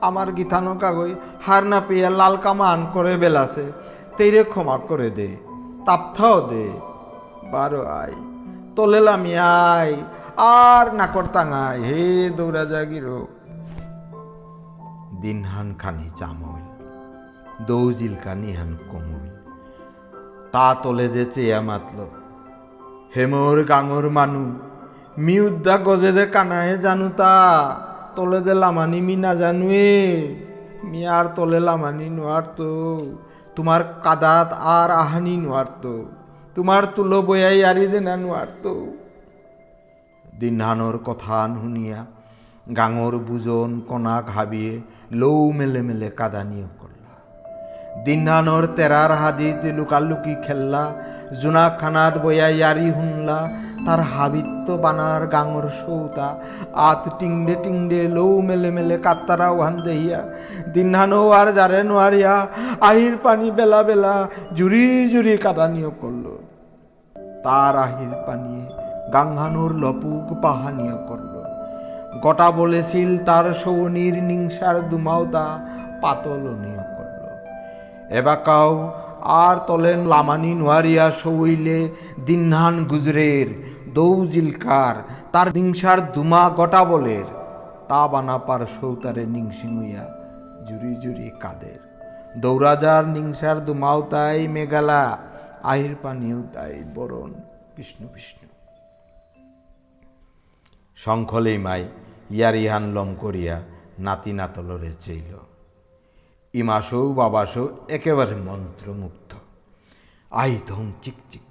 আমার 0.09 0.29
গীতানো 0.37 0.73
কাগই 0.83 1.13
হার 1.47 1.63
না 1.71 1.79
পেয়া 1.89 2.11
লাল 2.21 2.35
কামান 2.45 2.81
করে 2.95 3.15
বেলাছে। 3.23 3.65
তেরে 4.17 4.43
ক্ষমা 4.53 4.77
করে 4.89 5.09
দে 5.19 5.29
তাপথাও 5.87 6.37
দে। 6.51 6.67
বারো 7.53 7.83
আই 8.01 8.15
তোলেলাম 8.77 9.25
আই 9.71 9.91
আর 10.55 10.87
নাকর 10.99 11.27
টাঙাই 11.35 11.79
হে 11.89 12.03
দৌড়া 12.37 12.65
যা 12.71 12.81
গিরোক 12.91 13.29
দিনহান 15.23 15.69
খানি 15.81 16.09
চামই 16.19 16.65
দৌজিল 17.69 18.15
কানি 18.25 18.51
হান 18.59 18.73
কমই 18.91 19.27
তা 20.53 20.67
তলে 20.83 21.07
দে 21.15 21.25
চেয়া 21.35 21.61
মাতল 21.69 21.99
হেমর 23.15 23.59
গাঙর 23.71 24.07
মানু 24.17 24.45
মি 25.25 25.35
উদ্দা 25.47 25.75
গজে 25.87 26.11
দে 26.17 26.25
কানাহে 26.35 26.75
জানু 26.85 27.09
তা। 27.21 27.33
তলে 28.17 28.41
দে 28.41 28.55
লামানি 28.55 29.01
মি 29.01 29.17
না 29.17 29.35
জানুয়ে 29.35 29.93
মি 30.85 31.07
আর 31.07 31.27
তলে 31.37 31.61
লামানি 31.61 32.09
নোয়ার 32.11 32.43
তো। 32.57 32.71
তোমার 33.57 33.81
কাদাত 34.03 34.53
আর 34.53 34.91
আহানি 34.91 35.37
নোয়ার 35.37 35.69
তো। 35.83 36.05
তোমার 36.55 36.83
তুলো 36.97 37.23
বয়াই 37.23 37.65
আরি 37.65 37.87
দে 37.87 38.01
না 38.01 38.17
নোয়ার 38.17 38.47
তো। 38.63 38.75
দিনহানোর 40.41 40.99
কথা 40.99 41.49
শুনিয়া 41.63 42.07
গাঙর 42.77 43.15
বুজন 43.19 43.81
কণা 43.89 44.23
ঘাবিয়ে 44.23 44.81
লৌ 45.13 45.53
মেলে 45.53 45.83
মেলে 45.83 46.11
কাদানিও 46.11 46.69
করলা। 46.81 47.13
দিনহানোর 48.05 48.65
তেরার 48.77 49.13
হাদিত 49.13 49.65
লুকালুকি 49.65 50.35
খেললা 50.47 50.83
জুনা 51.41 51.69
খানাত 51.69 52.19
বইয়া 52.19 52.49
ইয়ারি 52.49 52.91
হুনলা, 52.91 53.51
তার 53.87 54.01
হাবিত্য 54.01 54.73
বানার 54.73 55.27
গাঙর 55.27 55.63
সৌতা। 55.63 56.37
আত 56.73 57.09
টিংডে 57.19 57.57
টিংডে 57.63 58.09
লৌ 58.09 58.41
মেলে 58.41 58.71
মেলে 58.71 58.99
কাত্তারা 58.99 59.51
ওহান 59.51 59.81
দেহিয়া। 59.81 60.23
দিনহানো 60.73 61.31
আর 61.31 61.53
যারে 61.53 61.83
নোয়ারিয়া, 61.83 62.47
আহির 62.81 63.17
পানি 63.23 63.51
বেলা 63.51 63.83
বেলা 63.83 64.29
জুরি 64.55 65.09
জুরি 65.09 65.37
কাটানিও 65.37 65.91
করল। 65.91 66.39
তার 67.45 67.77
আহির 67.77 68.15
পানি 68.27 68.67
গাংহানোর 69.13 69.73
লপুক 69.73 70.43
পাহানিও 70.43 70.99
করল। 71.09 71.43
গটা 72.23 72.51
বলেছিল 72.51 73.25
তার 73.25 73.55
সৌনির 73.65 74.23
নিংসার 74.23 74.89
দুমাওতা 74.89 75.59
পাতলনীয় 76.01 76.77
করল। 76.77 77.23
এবাকাও 78.17 78.91
আর 79.23 79.57
তলেন 79.67 80.07
লামানি 80.07 80.55
নোয়ারিয়া 80.55 81.11
সইলে 81.11 81.89
দিনহান 82.27 82.85
গুজরের 82.85 83.49
দৌজিলকার 83.95 84.97
তার 85.33 85.55
নিংসার 85.55 86.13
দুমা 86.13 86.51
গটা 86.51 86.85
বলের। 86.85 87.25
তা 87.89 88.09
বানা 88.09 88.39
পার 88.39 88.67
সৌতারে 88.81 89.27
নিংসিংইয়া 89.27 90.05
জুরি 90.69 90.95
জুরি 90.95 91.31
কাদের। 91.41 91.81
দৌরাজার 92.41 93.07
নিংসার 93.07 93.65
দুমাও 93.65 94.03
তাই 94.03 94.49
মেঘালা, 94.49 95.19
আহির 95.63 95.97
পানিও 96.03 96.43
তাই 96.53 96.83
বরণ 96.95 97.33
বিষ্ণু 97.77 98.09
বিষ্ণু। 98.15 98.49
শঙ্খলেই 100.97 101.59
মাই 101.59 101.89
ইয়ারিহান 102.31 102.85
লম 102.93 103.15
করিয়া 103.15 103.61
নাতি 103.99 104.33
নাতলরে 104.33 104.93
চেইল। 105.01 105.52
ইমাসৌ, 106.55 107.13
বাবাসৌ, 107.13 107.67
একেবারে 107.89 108.37
মন্ত্রমুগ্ধ। 108.37 109.31
আই 110.31 110.53
ধম 110.69 110.87
চিক 111.03 111.15
চিক। 111.31 111.47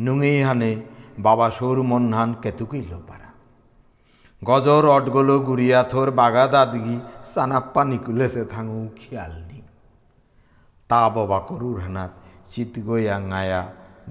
নুঙেই 0.00 0.42
হানে 0.42 0.70
বাবাসৌর 1.18 1.78
মনহান 1.82 2.30
কেতুকিল 2.42 2.90
পারা 3.08 3.28
গজর 4.42 4.84
অটগলো 4.88 5.36
গুড়িয়া 5.38 5.80
থোর 5.82 6.08
বাগা 6.10 6.44
দাদগি, 6.46 6.96
সানাপ্পা 7.34 7.82
নিকুলেছে 7.84 8.42
থাঙু 8.44 8.88
খেয়াল 8.96 9.34
নি 9.48 9.60
তা 10.90 11.00
বাবা 11.08 11.38
করুর 11.38 11.78
হানাত 11.80 12.12
চিত 12.50 12.72
গইয়া 12.88 13.16
গায়া 13.30 13.62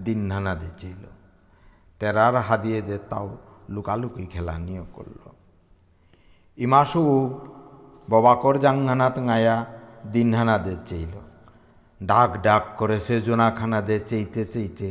দিন 0.03 0.31
হানা 0.31 0.53
দেছিল 0.55 1.01
তেরার 1.99 2.35
হাদিয়ে 2.37 2.81
দে 2.81 2.97
তাও 3.09 3.27
লুকালুকি 3.69 4.25
খেলা 4.25 4.55
নিয়ে 4.57 4.83
করল 4.93 5.21
ইমাসু 6.57 7.01
ববাকর 8.09 8.55
জাঙ্গানাত 8.59 9.15
গায়া 9.27 9.57
দিনহানা 10.13 10.55
দে 10.57 10.75
চেইল। 10.85 11.13
ডাক 12.01 12.31
ডাক 12.41 12.63
করে 12.79 12.97
সে 12.99 13.15
জোনাখানা 13.21 13.79
দে 13.81 13.97
চেইতে 14.09 14.41
চেইতে 14.45 14.89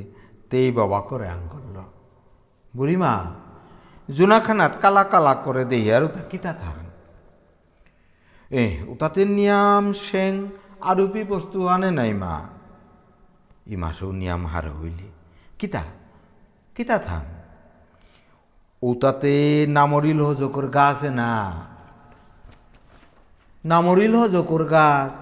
তেই 0.50 0.68
বাবা 0.72 1.00
করে 1.00 1.26
আঙ্গল 1.28 1.76
বুড়িমা, 2.76 3.12
জোনাখানাত 4.08 4.72
কালা 4.82 5.04
কালা 5.04 5.34
করে 5.44 5.62
দেই, 5.64 5.84
আর 5.94 6.02
ওটা 6.02 6.22
কিতা 6.30 6.52
থাক 6.52 6.76
এ 8.50 8.64
ওটাতে 8.88 9.22
নিয়াম 9.36 9.84
সেং 10.06 10.32
আরুপি 10.80 11.22
বস্তু 11.24 11.58
আনে 11.68 11.90
নাই 11.90 12.12
মা। 12.12 12.34
ই 13.66 13.74
মাসেও 13.76 14.10
নিয়াম 14.12 14.42
হার 14.46 14.66
হইলি। 14.76 15.08
কিতা? 15.58 15.82
কিতা 16.76 16.96
থাম 16.98 17.24
ওটাতে 18.82 19.34
নামরিল 19.76 20.20
হজকর 20.28 20.66
গাছ 20.68 21.00
না। 21.20 21.30
নামরিল 23.64 24.14
হজকর 24.16 24.64
গাছ। 24.64 25.12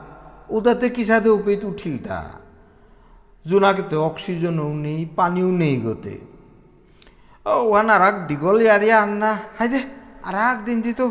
ওটাতে 0.50 0.90
কিসাদে 0.90 1.28
উপিত 1.28 1.64
উঠিলতা 1.64 2.30
জোনাকেতে 3.46 3.96
অক্সিজেনও 3.96 4.74
নেই, 4.74 5.08
পানিও 5.16 5.50
নেই 5.50 5.80
গোতে। 5.80 6.18
ও 7.46 7.68
ওয়ান 7.68 7.90
আর 7.90 8.14
এক 8.14 8.26
দীঘল 8.26 8.62
ইয়ারি 8.62 8.92
আন 8.92 9.08
না। 9.08 9.32
হাই 9.58 9.68
দে 9.68 9.80
আর 10.22 10.34
এক 10.34 10.64
দিন 10.64 10.80
দিত। 10.80 11.08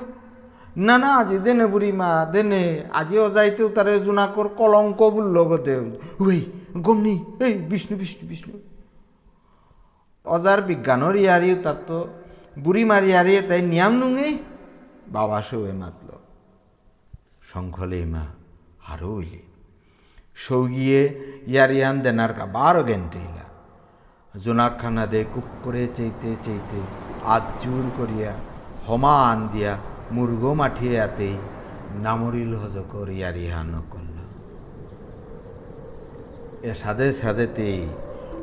না 0.78 0.98
না, 0.98 1.16
আজি 1.16 1.38
দেনে 1.38 1.68
বুড়ি 1.68 1.92
মা, 1.92 2.26
দেনে। 2.32 2.84
আজি 2.94 3.18
অজাইতেও 3.18 3.70
তারে 3.70 4.00
জোনাকর 4.00 4.48
কলঙ্ক 4.48 5.10
বুলল 5.10 5.44
গতে 5.44 5.80
ওই 6.20 6.46
গমনি, 6.78 7.26
এই, 7.40 7.54
বিষ্ণু 7.54 7.98
বিষ্ণু 7.98 8.30
বিষ্ণু। 8.30 8.60
অজার 10.26 10.62
বিজ্ঞানের 10.62 11.16
ইয়ারি 11.16 11.56
তার 11.64 11.76
তো 11.88 12.08
বুড়ি 12.60 12.84
মারি 12.84 13.08
ইয়ারি 13.08 13.42
তাই 13.50 13.62
নিয়াম 13.62 13.94
নুঙেই। 13.94 14.38
বাবা 15.08 15.42
সৌয়ে 15.42 15.72
মাতল। 15.72 16.05
দেনার 22.04 22.34
কা 22.34 22.46
বারো 22.46 22.84
গেন্টে 22.84 23.20
ইলা। 23.20 23.46
জোনাকখানা 24.36 25.06
দে 25.06 25.24
কুক 25.34 25.44
করে 25.64 25.88
চেইতে 25.88 26.36
চেইতে 26.44 26.80
আজ 27.24 27.44
জোর 27.64 27.86
করিয়া 27.98 28.34
আন 29.04 29.48
দিয়া 29.48 29.78
মুরগ 30.12 30.44
মাঠিয়ে 30.54 31.02
আতেই 31.02 31.38
নামরিল 32.02 32.54
হজকর 32.54 33.10
ইয়ারিহান 33.10 33.74
করল 33.90 34.18
এ 36.64 36.74
সাদে 36.76 37.14
সাদেতেই 37.14 37.88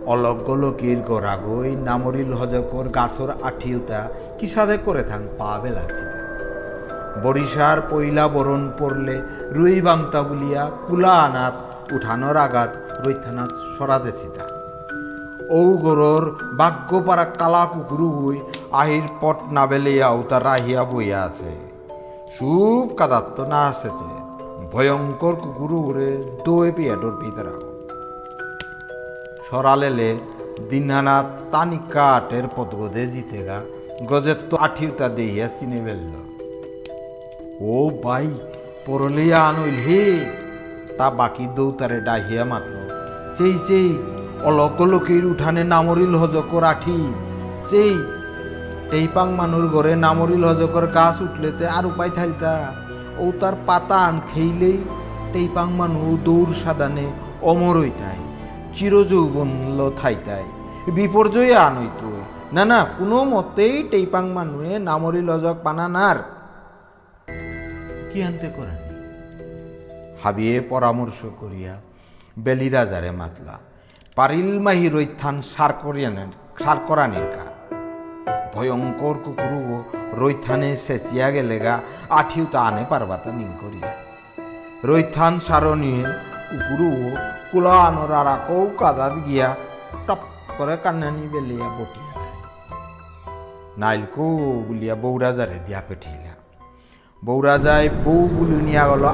অলগলকির 0.07 0.99
গড়াগই 1.01 1.77
নামরিল 1.77 2.33
হজকর 2.33 2.89
গাছর 2.89 3.31
আঠিউতা 3.43 4.09
কি 4.39 4.47
সাদে 4.49 4.77
করে 4.79 5.03
থাং 5.03 5.29
পা 5.39 5.59
বেলাছিলা 5.63 6.22
বরিশার 7.23 7.79
পইলা 7.91 8.29
বরণ 8.29 8.63
পড়লে 8.79 9.17
রুই 9.51 9.81
বাংতা 9.81 10.23
বলিয়া 10.23 10.71
কুলা 10.87 11.15
আনাত 11.15 11.55
উঠানোর 11.93 12.37
আঘাত 12.37 12.71
রৈথানাত 13.07 13.51
সরা 13.75 13.99
দেছিতা 13.99 14.45
ঔ 15.51 15.63
গরর 15.77 16.25
পারা 17.07 17.25
কালা 17.25 17.67
কুকুরু 17.67 18.09
বই 18.11 18.37
আহির 18.73 19.07
পট 19.21 19.37
না 19.51 19.67
বেলিয়া 19.67 20.09
উতা 20.11 20.39
রাহিয়া 20.41 20.85
বইয়া 20.85 21.23
আছে। 21.23 21.53
সুপ 22.39 22.89
কাদাত্ত 22.97 23.41
না 23.41 23.61
আসেছে 23.67 24.11
ভয়ঙ্কর 24.73 25.35
কুকুরু 25.37 25.77
উড়ে 25.79 26.11
দই 26.47 26.69
পিয়াটোর 26.77 27.15
পিতরা 27.21 27.55
সরালেলে 29.51 30.11
দিনহানাত 30.71 31.27
তানি 31.53 31.79
কাটের 31.91 32.45
পদগদে 32.57 33.07
জিতেগা 33.07 33.59
গজের 34.07 34.39
তো 34.51 34.57
আঠিউতা 34.57 35.09
দেইয়া 35.09 35.47
চিনে 35.49 35.79
ফেলল 35.85 36.13
ও 37.61 37.77
ভাই 38.05 38.27
পরলিয়া 38.87 39.41
আনইল 39.49 39.79
হে। 39.87 40.03
তা 40.99 41.07
বাকি 41.19 41.45
দৌতারে 41.57 41.99
ডাহিয়া 42.01 42.45
মাত্র 42.45 42.75
চেই 43.37 43.55
চেই 43.69 43.89
অলকলকির 44.49 45.25
উঠানে 45.27 45.63
নামরিল 45.65 46.15
হজকর 46.23 46.65
আঠি। 46.73 46.99
চেই 47.71 47.95
টেইপাং 48.91 49.29
মানুর 49.39 49.67
ঘরে 49.75 49.93
নামরিল 49.97 50.45
হজকর 50.51 50.85
গাছ 50.87 51.17
উঠলেতে 51.27 51.65
আর 51.77 51.85
উপায় 51.87 52.13
থাইতা। 52.17 52.55
ও 53.23 53.25
তার 53.41 53.55
পাতা 53.67 53.99
আন 54.09 54.17
খেইলেই 54.31 54.79
টেইপাং 55.33 55.69
মানু 55.79 56.01
দৌড় 56.25 56.53
সাদানে 56.63 57.07
অমর 57.51 57.77
হইতাই, 57.83 58.21
চিরযৌবন 58.75 59.51
থাইতাই। 60.01 60.45
বিপর্যয়ে 60.97 61.55
আনইত। 61.67 62.03
না 62.53 62.63
না, 62.65 62.81
কোনো 62.99 63.19
মতেই 63.33 63.77
টেইপাং 63.91 64.25
মানুয়ে 64.37 64.73
নামরিল 64.89 65.29
হজক 65.31 65.57
বানানার 65.65 66.19
কি 68.13 68.21
আনতে 68.23 68.49
করেন? 68.57 68.79
হাবিয়ে 70.23 70.57
পরামর্শ 70.61 71.21
করিয়া 71.41 71.75
বেলি 72.39 72.69
রাজারে 72.69 73.11
মাতলা, 73.21 73.57
পারিল 74.17 74.51
মাহি 74.59 74.87
রৈথান 74.89 75.37
সার 75.43 75.73
করিয়ানের, 75.73 76.31
সার 76.65 76.79
করানির 76.87 77.27
কা। 77.35 77.45
ভয়ঙ্কর 78.55 79.17
কুকুরু 79.25 79.61
রৈথানে 80.21 80.71
সেচিয়া 80.77 81.27
গেলেগা 81.31 81.75
আঠিউতা 82.11 82.61
আনে 82.69 82.85
পারবাতা 82.91 83.31
নিং 83.33 83.51
করিয়া। 83.61 83.91
রৈথান 84.85 85.35
সারণীয়ে 85.41 86.03
কুকুরু 86.51 86.91
কুলা 87.53 87.75
আনর 87.87 88.13
আর 88.21 88.29
আকৌ 88.37 88.61
কাদাত 88.79 89.15
গিয়া 89.27 89.49
টপ 90.07 90.23
করে 90.59 90.77
কান্নানি 90.83 91.25
বেলিয়া 91.33 91.69
বটিয়া। 91.77 92.13
নাইলকো 93.79 94.25
বুলিয়া 94.67 94.95
বৌরাজারে 94.95 95.59
দিয়া 95.67 95.83
পেঠিলা 95.89 96.32
বৌরা 97.23 97.57
যায় 97.67 97.89
বউ 98.05 98.21
বুলি 98.35 98.59
নিয়া 98.69 98.85
গেল। 98.91 99.05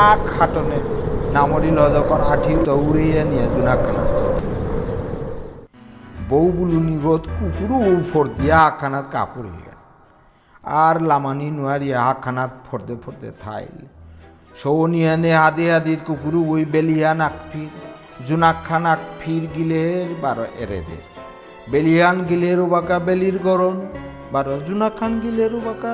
আক 0.00 0.22
হাটনে 0.36 0.78
নামরি 1.34 1.70
লজকর 1.78 2.20
আঠি 2.32 2.54
দৌড়িয়ে 2.66 3.20
নিয়ে 3.30 3.46
জোনাখানা 3.54 4.02
বউ 6.30 6.46
বুলু 6.56 6.78
নিগত 6.88 7.24
কুকুরু 7.36 7.78
ফর 8.10 8.24
দিয়া 8.38 8.58
আখানাত 8.68 9.06
কাপড় 9.14 9.50
গেল 9.56 9.78
আর 10.82 10.96
লামানি 11.10 11.48
নোয়ারিয়া 11.50 11.98
আখানাত 12.10 12.52
ফরতে 12.66 12.94
ফরতে 13.02 13.28
থাইল 13.42 13.78
সৌনিয়ানে 14.60 15.32
আদে 15.46 15.66
আদির 15.76 16.00
কুকুরু 16.06 16.40
ওই 16.52 16.62
বেলিয়া 16.64 17.10
নাকফির 17.20 17.72
জোনাক্ষা 18.26 18.78
নাকফির 18.86 19.44
গিলের 19.54 20.08
বারো 20.22 20.46
এরেদের 20.62 21.02
বেলিয়ান 21.70 22.16
গিলের 22.28 22.60
বাঁকা 22.72 22.96
বেলির 23.06 23.36
গরণ 23.38 23.76
বারো 24.32 24.54
জুনাখান 24.66 25.12
গিলের 25.20 25.54
বাঁকা 25.66 25.92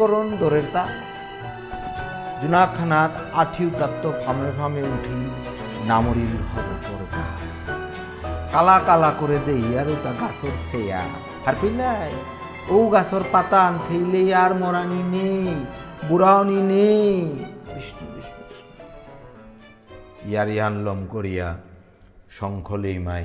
গরণ 0.00 0.26
দরের 0.40 0.66
তা। 0.74 0.84
জুনাখানাত 2.40 3.12
আঠিউ 3.42 3.68
তাত্ত 3.80 4.04
ফামে 4.22 4.50
ফামে 4.58 4.82
উঠি 4.94 5.20
নামরিল 5.90 6.34
হজকর 6.50 7.02
গাছ 7.14 7.52
কালা 8.52 8.76
কালা 8.86 9.10
করে 9.20 9.38
দেই 9.46 9.64
আর 9.78 9.88
তা 10.04 10.10
গাছর 10.20 10.54
সেয়া। 10.68 11.02
আর 11.46 11.54
পিলাই 11.60 12.12
ও 12.74 12.76
গাছর 12.94 13.22
পাতা 13.32 13.60
আন 13.66 13.74
খেইলে 13.86 14.22
আর 14.42 14.52
মরানি 14.60 15.02
নেই। 15.14 15.48
বুড়াওনি 16.08 16.60
নেই 16.70 17.16
ইয়ারি 20.30 20.56
আনলম 20.66 21.00
করিয়া 21.06 21.48
শঙ্খলেই 22.36 22.98
মাই 23.06 23.24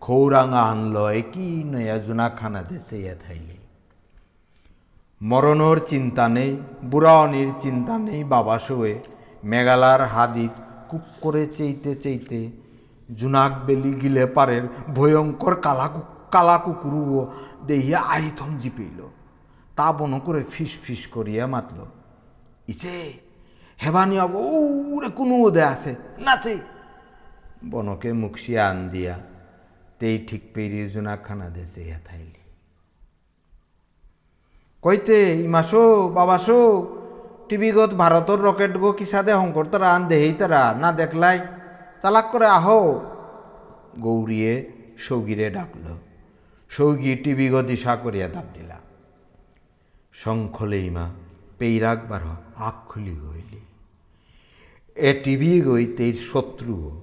খৌরাঙা 0.00 0.62
আনল 0.72 0.96
একই 1.20 1.50
নয়া 1.72 1.96
জুনাখানা 2.06 2.60
দেশে 2.70 3.14
থাইলে 3.24 3.63
মরণর 5.24 5.80
চিন্তা 5.86 6.28
নেই, 6.28 6.56
বুড়াওনির 6.84 7.52
চিন্তা 7.60 7.98
নেই 7.98 8.24
বাবা 8.24 8.58
শোয়ে 8.58 9.02
মেঘালার 9.44 10.00
হাদিত 10.00 10.50
কুক 10.88 11.00
করে 11.20 11.46
চেইতে 11.46 11.94
চেইতে 11.94 12.50
জুনাক 13.14 13.52
বেলি 13.66 13.92
গিলে 13.92 14.26
পারের 14.26 14.62
ভয়ঙ্কর 14.94 15.56
কালা 15.56 15.88
কু- 15.88 16.30
কালা 16.30 16.58
কুকুরুও 16.58 17.32
দেহিয়া 17.66 18.00
আইথম 18.00 18.58
জিপিল 18.58 19.08
তা 19.76 19.92
বন 19.92 20.18
করে 20.18 20.44
ফিস 20.50 20.76
ফিস 20.82 21.06
করিয়া 21.06 21.46
মাতল, 21.46 21.84
ইছে, 22.68 23.12
হেবানিয়া 23.82 24.24
ওরে 24.24 25.08
কোনো 25.08 25.34
ওদে 25.34 25.62
আছে, 25.62 25.94
নাচে? 26.18 26.58
বনকে 27.64 28.12
মুখশিয়া 28.12 28.68
আন 28.68 28.88
দিয়া, 28.88 29.18
তেই 29.98 30.24
ঠিক 30.26 30.40
পেরিয়ে 30.54 30.88
জোনাখানা 30.88 31.48
দেশে 31.48 31.94
থাইলি 32.04 32.43
কইতে, 34.84 35.18
ইমাসো, 35.42 35.84
বাবাসো, 36.08 36.60
টিভিগত 37.48 37.90
ভারতর 37.94 38.38
রকেট 38.40 38.76
গো 38.76 38.92
কিসাদে 38.92 39.32
হংকর 39.32 39.64
তারা, 39.64 39.88
আন 39.94 40.02
দেহেই 40.08 40.32
তারা, 40.32 40.62
না 40.74 40.92
দেখলাই, 40.92 41.38
চালাক 42.02 42.26
করে 42.30 42.46
আহো। 42.46 42.80
গৌরীয়ে 44.00 44.52
সৌগিরে 44.98 45.50
ডাকল। 45.50 45.84
সৌগি 46.70 47.12
টিভিগ 47.16 47.54
দিশা 47.60 47.96
করিয়া 47.96 48.28
দাব 48.28 48.46
দিলা। 48.54 48.78
শঙ্খলেই 50.12 50.90
মা 50.90 51.04
পেইরাক 51.58 51.98
বার 52.08 52.22
খুলি 52.88 53.14
হইলি 53.22 53.60
এ 54.96 55.10
টিভি 55.24 55.60
গই 55.60 55.84
তেইর 55.86 56.14
শত্রু 56.32 57.00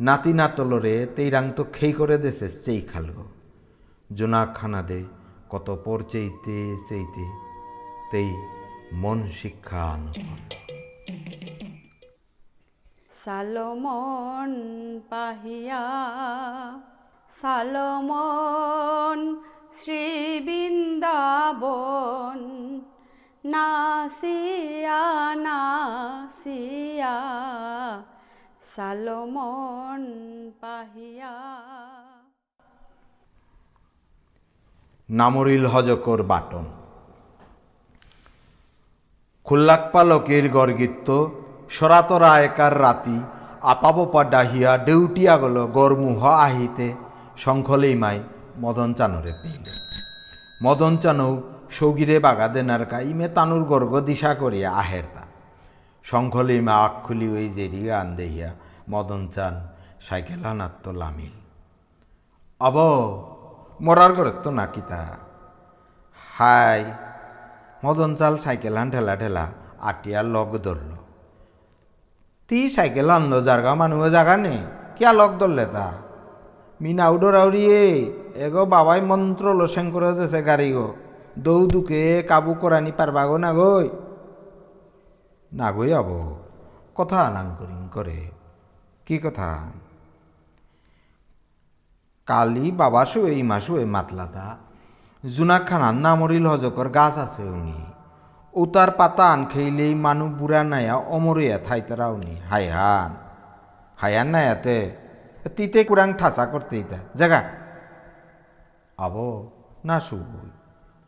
নাতি 0.00 0.32
নাতলরে 0.32 1.06
তেইরাং 1.16 1.44
তো 1.56 1.64
খেই 1.72 1.92
করে 1.92 2.16
দেশে 2.18 2.48
চেই 2.64 2.80
খালগো 2.80 3.26
জোনা 4.12 4.46
খানা 4.54 4.82
দে 4.82 5.00
কত 5.52 5.68
পর 5.84 5.98
চেইতে 6.12 6.58
চেইতে 6.88 7.24
তেই 8.10 8.30
মন 9.02 9.18
শিক্ষা 9.40 9.86
সালমন 13.24 14.52
পাহিয়া, 15.10 15.84
সালমন 17.42 19.18
শ্রী 19.78 20.04
বৃন্দাবন 20.46 22.40
নাসিয়া 23.44 25.04
নাসিয়া, 25.46 27.16
সালমন 28.74 30.02
পাহিয়া। 30.60 31.34
নামরিল 35.08 35.64
হজকর 35.66 36.20
বাটন। 36.22 36.66
খুল্লাক 39.46 39.82
পালকের 39.92 40.44
গর্গিত্ব 40.48 41.08
সরাতরা 41.70 42.32
একার 42.48 42.74
রাতি 42.84 43.18
আপাবপা 43.72 44.22
ডাহিয়া 44.24 44.70
ডেউটিয়া 44.86 45.34
গল 45.42 45.56
গরমুহ 45.78 46.20
আহিতে 46.46 46.88
শঙ্খলেই 47.36 47.96
মাই 48.02 48.18
মদন 48.62 48.90
চানরে 48.98 49.32
পেইল। 49.42 49.64
মদন 50.64 50.94
চানৌ 51.02 51.32
সৌগিরে 51.76 52.16
বাগা 52.18 52.46
দেনার 52.48 52.82
কাইমে 52.86 53.26
তানুর 53.28 53.62
গর্গ 53.64 53.92
দিশা 54.08 54.32
করিয়া 54.34 54.70
আহেরতা 54.82 55.24
শঙ্খলেই 56.04 56.60
মা 56.66 56.74
আক্ষুলি 56.86 57.28
ওই 57.36 57.46
জেরি 57.56 57.80
গান 57.86 58.08
দেহিয়া 58.18 58.50
মদন 58.92 59.22
চান 59.34 59.54
সাইকেল 60.06 60.44
আনাত্ত 60.50 60.84
লামিল। 61.00 61.34
অব 62.60 62.76
মরার 63.84 64.12
ঘরে 64.16 64.32
তো 64.44 64.50
নাকি 64.58 64.82
তা? 64.90 65.00
হাই, 66.36 66.80
মদন 67.84 68.10
চাল 68.18 68.34
সাইকেল 68.44 68.76
আন 68.80 68.86
ঠেলা 68.92 69.14
ঠেলা 69.20 69.44
আটিয়া 69.88 70.20
লগ 70.34 70.50
ধরল 70.66 70.90
তি 72.48 72.58
সাইকেল 72.74 73.10
আনলো 73.16 73.38
জারগা 73.46 73.72
মানুষ 73.80 74.02
জাগা 74.14 74.36
নে? 74.44 74.54
কিয়া 74.96 75.10
লগ 75.20 75.30
ধরলে 75.40 75.66
তা? 75.74 75.86
মিনা 76.80 77.04
উডরাউরি 77.14 77.62
এগো 78.44 78.62
বাবাই 78.72 79.00
মন্ত্র 79.10 79.44
লোসেং 79.58 79.86
করে 79.94 80.10
দেছে 80.18 80.40
গাড়ি 80.48 80.68
গো। 80.76 80.88
দৌ 81.44 81.60
দুকে 81.72 82.02
কাবু 82.30 82.52
করানি 82.60 82.92
পারবা 82.98 83.22
গো 83.28 83.36
না 83.44 83.50
গই 83.58 83.86
না 85.52 85.66
গই 85.76 85.90
আব, 86.00 86.10
কথা 86.98 87.20
নাং 87.34 87.46
করিং 87.58 87.82
করে 87.94 88.20
কি 89.06 89.16
কথা? 89.24 89.50
কালি, 92.26 92.70
বাবা 92.70 93.06
শুয়ে 93.06 93.32
ইমা 93.38 93.60
শুয়ে 93.60 93.84
মাতলাতা 93.84 94.56
জুনাক 95.36 95.62
খানার 95.68 95.94
নামরিল 95.94 96.46
হজকর 96.46 96.88
গাছ 96.88 97.18
আছে 97.18 97.42
উনি। 97.42 97.78
উতার 98.54 98.90
পাতা 98.90 99.32
আন 99.32 99.46
খেইলেই 99.46 99.94
মানু 99.94 100.28
বুড়া 100.28 100.64
নায়া 100.64 100.94
অমরিয়া 100.94 101.58
থাইতারা 101.58 102.06
উনি 102.08 102.34
হাই 102.50 102.68
হান। 102.68 103.10
হায়ান 103.96 104.26
নায়াতে। 104.26 104.78
তিতে 105.56 105.84
কুরাং 105.84 106.12
ঠাসা 106.18 106.46
করতে 106.46 106.74
ইতা 106.78 106.96
জাগা। 107.14 107.42
আব, 108.98 109.14
না 109.84 110.00
শুবই। 110.00 110.50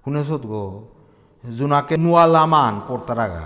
শুনেছত 0.04 0.42
গো, 0.46 0.64
জুনাকে 1.58 1.96
নুয়ালামান 1.96 2.80
পড়তারাগা 2.88 3.44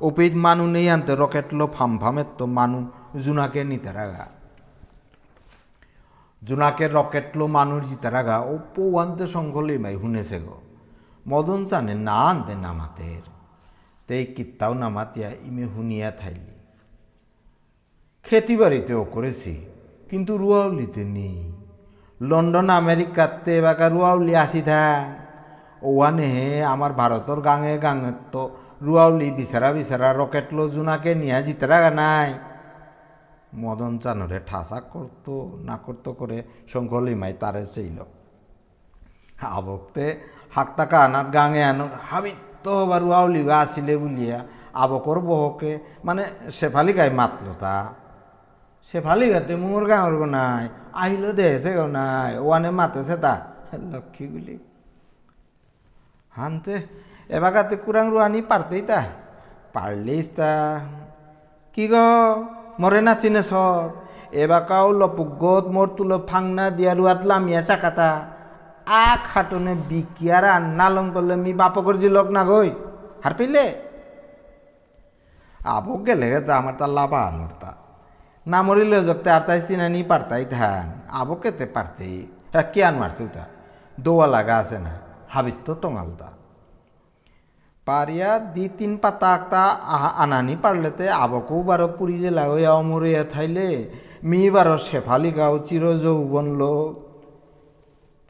ওপিত 0.00 0.34
মানু 0.34 0.66
নেই 0.66 0.90
আনতে 0.90 1.12
রকেটলো 1.16 1.66
ফাম 1.66 1.98
ফামের 1.98 2.28
তো 2.38 2.46
মানু 2.46 2.78
জুনাকে 3.18 3.64
নিতারাগা 3.64 4.26
জোনাকে 6.42 6.84
রকেটলো 6.96 7.44
মানুষ 7.56 7.80
জিতারাগা 7.90 8.36
ও 8.50 8.52
পৌয়ান্তে 8.74 9.24
সংঘলে 9.34 9.74
মাই 9.84 9.94
শুনেছে 10.02 10.38
গো। 10.46 10.56
মদন 11.26 11.60
না 12.08 12.18
আনতে 12.30 12.54
নামাতের 12.64 13.24
তেই 14.08 14.24
কিত্তাও 14.36 14.72
নামাতিয়া 14.82 15.28
ইমে 15.48 15.64
শুনিয়া 15.74 16.08
থাইলি। 16.20 16.56
খেতি 18.26 18.54
বাড়িতেও 18.60 19.02
করেছি, 19.14 19.54
কিন্তু 20.10 20.32
রুয়াউলিতে 20.42 21.02
নেই। 21.16 21.38
লন্ডন, 22.20 22.68
আমেরিকাতে 22.80 23.52
এবাকা 23.60 23.86
রুয়াউলি 23.94 24.32
আসি 24.44 24.60
থাক 24.68 25.06
ওয়ানে 25.82 26.26
হে 26.34 26.48
আমার 26.72 26.92
ভারতর 27.00 27.38
গাঙে 27.48 27.74
গাঙে 27.84 28.12
তো 28.32 28.42
রুয়াউলি 28.86 29.28
বিচারা 29.38 29.68
বিচারা 29.76 30.08
রকেটলো 30.20 30.64
জোনাকে 30.74 31.10
নিয়া 31.22 31.38
জিতারাগা 31.46 31.90
নাই। 32.00 32.30
মদন 33.54 33.98
চানরে 33.98 34.40
ঠাসা 34.46 34.80
করতো, 34.80 35.58
না 35.62 35.76
করতো 35.76 36.12
করে 36.12 36.42
শঙ্কলি 36.68 37.14
মাই 37.14 37.32
তারে 37.32 37.66
চাইল। 37.66 37.98
আবকতে 39.42 40.20
হাক 40.54 40.68
টাকা 40.76 41.04
আনাত 41.04 41.34
গাঙে 41.34 41.62
আনত 41.62 41.92
হাবিত 42.10 42.68
বারু 42.68 43.10
আউলি 43.12 43.44
গা 43.44 43.58
আসিলে 43.60 43.96
বুলিয়া 43.96 44.44
আবকর 44.74 45.20
বহকে। 45.20 45.78
মানে 46.04 46.24
শেফালি 46.52 46.92
গাই 46.92 47.10
মাতল 47.10 47.54
তা। 47.60 47.94
শেফালি 48.92 49.30
গাতে 49.30 49.56
মোর 49.56 49.88
গাঁর 49.88 50.16
গো 50.16 50.24
নাই, 50.24 50.68
আহিল 50.92 51.32
দেহেছে 51.32 51.74
গো 51.74 51.86
নাই, 51.86 52.38
ওয়ানে 52.38 52.70
মাতেছে 52.70 53.16
তা। 53.16 53.40
লক্ষ্মীগুলি 53.92 54.58
হানতে 56.30 56.74
এবাগাতে 57.28 57.76
কুরাং 57.76 58.10
রুয়ানি 58.10 58.42
পারতেই 58.42 58.82
তা। 58.82 59.02
পারলেইস 59.72 60.30
তা। 60.36 60.80
কি 61.72 61.88
গো? 61.88 62.57
মরে 62.80 63.00
না 63.06 63.12
চিনে 63.20 63.42
সব। 63.50 63.88
এবাকাও 64.42 64.88
লপুগত 65.00 65.64
মোর 65.74 65.88
তুলো 65.96 66.16
ফাংনা 66.30 66.64
দিয়া 66.76 66.92
রুয়াত 66.98 67.20
লামিয়া 67.30 67.60
চাকাতা। 67.68 68.10
আ 69.02 69.04
খাটনে 69.28 69.72
বিকিয়ার 69.88 70.44
আর 70.54 70.62
নালং 70.78 71.06
করলে 71.14 71.34
মি 71.44 71.52
বাপকর 71.60 71.94
জি 72.02 72.08
লোক 72.16 72.28
না 72.36 72.42
গই 72.50 72.68
হার 73.24 73.34
পেলে। 73.38 73.64
আবক 75.74 75.98
গেলে 76.06 76.28
তো 76.46 76.52
আমার 76.58 76.74
তা 76.78 76.86
লাভা 76.96 77.20
আনোর 77.28 77.52
তা। 77.60 77.70
না 78.46 78.58
মরিলে 78.66 78.98
যতে 79.08 79.28
আর 79.36 79.42
তাই 79.48 79.60
চিনানি 79.66 80.00
পারতাই 80.10 80.44
ধান। 80.54 80.86
আবক 81.20 81.38
কেতে 81.42 81.64
পারতেই 81.76 82.16
কে 82.72 82.80
আন 82.88 82.94
মারতে 83.02 83.20
উঠা 83.28 83.44
দোয়া 84.04 84.26
লাগা 84.34 84.56
আছে 84.62 84.78
না। 84.86 84.92
হাবিত 85.34 85.58
তো। 85.66 85.72
টঙালতা 85.82 86.28
পারিয়া 87.88 88.30
দি 88.54 88.64
তিন 88.78 88.92
পাতা 89.02 89.30
একটা 89.38 89.62
আনানি 90.22 90.54
পারলেতে 90.62 91.04
আবকও 91.24 91.58
বারো 91.68 91.88
পুরি 91.96 92.16
জেলা 92.22 92.44
হইয়া 92.50 92.72
অমরিয়া 92.80 93.22
থাইলে 93.32 93.68
মি 94.28 94.40
বারো 94.54 94.76
শেফালি 94.86 95.30
গাও 95.38 95.54
চির 95.66 95.84
যৌবন 96.04 96.46
লোক। 96.60 96.90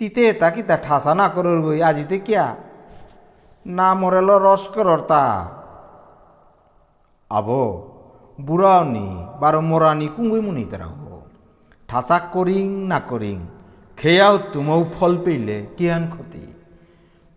তিতে 0.01 0.25
তা 0.41 0.49
কি 0.55 0.63
তা 0.69 0.77
ঠাসা 0.87 1.13
না 1.21 1.27
করর 1.35 1.59
গই 1.67 1.79
আজিতে 1.91 2.17
কিয়া? 2.27 2.47
না 3.67 3.89
মরেল 4.01 4.31
রস 4.47 4.65
করর 4.75 5.01
তা। 5.11 5.25
আবো 7.31 7.63
বুড়াও 8.39 8.83
নি 8.95 9.07
বারো 9.41 9.61
মরানি 9.71 10.07
কুঙ্গুই 10.17 10.43
মুনি 10.47 10.65
তারা 10.71 10.89
ঠাসা 11.89 12.19
করিং 12.35 12.69
না 12.91 12.99
করিং 13.11 13.39
খেয়াও 13.99 14.35
তুমও 14.53 14.81
ফল 14.95 15.13
পেইলে 15.25 15.57
কিয়ান 15.77 16.03
ক্ষতি? 16.11 16.45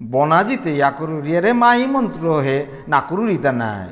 বনাজিতে 0.02 0.72
ইয়াকরু 0.76 1.16
রিয়ারে 1.22 1.52
মাই 1.54 1.82
মন্ত্র 1.88 2.24
হে, 2.46 2.58
নাকুরু 2.88 3.24
রিতা 3.26 3.52
নাই। 3.52 3.90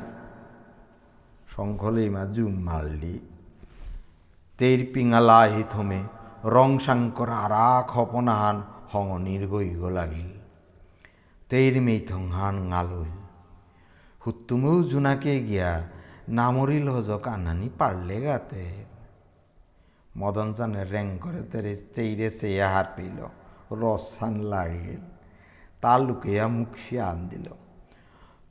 মা 2.10 2.22
জুম 2.34 2.54
মারলি। 2.66 3.16
তের 4.58 4.80
পিঙালা 4.92 5.40
হি 5.52 5.62
থমে, 5.70 6.00
রং 6.44 6.70
সাংকর 6.78 7.30
আরা 7.44 7.66
খপনাহান 7.88 8.56
হঙনির 8.92 9.42
গইগ 9.48 9.82
লাগিল 9.96 10.30
তের 11.50 11.74
মেইথং 11.82 12.22
হান 12.30 12.56
গালইল 12.70 13.18
হুত্তুমেও 14.26 14.76
জোনাকে 14.82 15.34
গিয়া 15.44 15.70
নামরিল 16.28 16.86
হজক 16.88 17.26
আনানি 17.28 17.68
পারলে 17.78 18.20
গাতে। 18.20 18.64
মদন 20.16 20.48
চানের 20.52 20.86
র্যাং 20.92 21.06
করে 21.18 21.42
তেরে 21.50 21.72
চেইরে 21.94 22.28
চেয়ে 22.30 22.64
হার 22.72 22.86
পেল 22.96 23.18
রসান 23.80 24.34
লাগিল। 24.52 25.02
আন 25.84 27.28
দিল 27.30 27.46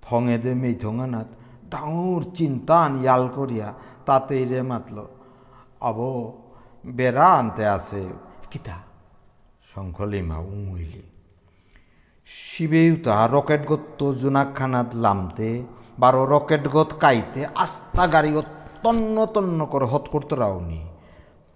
ফঙেদে 0.02 0.54
মেথঙানাত 0.54 1.28
ডাঙর 1.70 2.22
চিন্তান 2.36 3.04
ইয়াল 3.04 3.28
করিয়া 3.28 3.74
তাতেই 4.06 4.46
রে 4.46 4.62
মাতল 4.62 5.06
আব 5.82 6.00
বেড়া 6.86 7.26
আনতে 7.26 7.68
আছে। 7.68 8.08
কিতা? 8.52 8.78
শঙ্খলিমা 9.76 10.38
উমুইলি। 10.38 11.02
শিবেও 12.26 12.96
তাহা 13.04 13.28
রকেট 13.28 13.68
গত 13.68 14.14
জোনাকখানাত 14.14 14.96
লামতে, 14.96 15.64
বারো 16.00 16.26
রকেট 16.26 16.68
গত 16.68 16.94
কাইতে 17.00 17.46
আস্তা 17.56 18.08
গাড়ি 18.08 18.42
তন্ন 18.84 19.26
তন্ন 19.26 19.66
করে 19.66 19.86
হত 19.86 20.06
করতে 20.12 20.36
রাওনি 20.36 20.90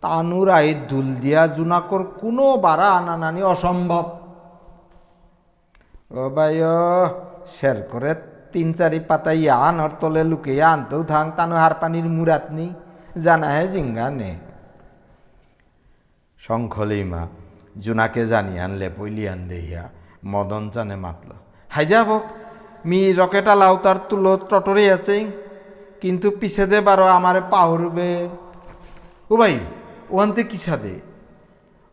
তানুর 0.02 0.50
আই 0.50 0.74
দুল 0.74 1.16
দিয়া 1.16 1.48
জোনাকর 1.48 2.04
কোনো 2.04 2.58
বাড়া 2.58 2.90
আনানানি 2.90 3.42
অসম্ভব। 3.42 4.23
ও 6.22 6.24
ও 6.74 6.78
শের 7.56 7.78
করে 7.92 8.12
তিন 8.54 8.68
চারি 8.78 9.00
পাতা 9.10 9.32
ইয়ান 9.44 9.76
ওর 9.84 9.92
তলে 10.02 10.24
লুকে 10.32 10.54
আনতেও 10.72 11.02
থাং 11.12 11.26
তানো 11.38 11.56
হার 11.64 11.74
পানির 11.82 12.08
মুরাত 12.16 12.46
নি 12.58 12.68
জানা 13.24 13.48
হে 13.56 13.64
জিঙ্গা 13.74 14.08
নে। 14.20 14.32
শঙ্খলিমা 16.42 17.22
জোনাকে 17.84 18.24
জানি 18.32 18.54
আনলে 18.64 18.88
পইলিয়ান 18.98 19.40
দেহিয়া 19.50 19.84
মদন 20.32 20.64
জানে 20.74 20.96
মাতল। 21.04 21.30
হাই 21.72 21.86
যাব 21.92 22.10
মি 22.90 23.00
রকেটা 23.20 23.54
লাউ 23.62 23.76
তার 23.84 23.98
তুলো 24.10 24.32
টটরে 24.50 24.86
আছে, 24.96 25.18
কিন্তু 26.02 26.28
পিছে 26.40 26.64
দে 26.72 26.78
বারো 26.88 27.06
আমারে 27.18 27.42
পাহরবে। 27.54 28.10
ও 29.32 29.34
ভাই 29.42 29.56
ওয়ানতে 30.14 30.42
কিসা 30.52 30.76
দে? 30.84 30.96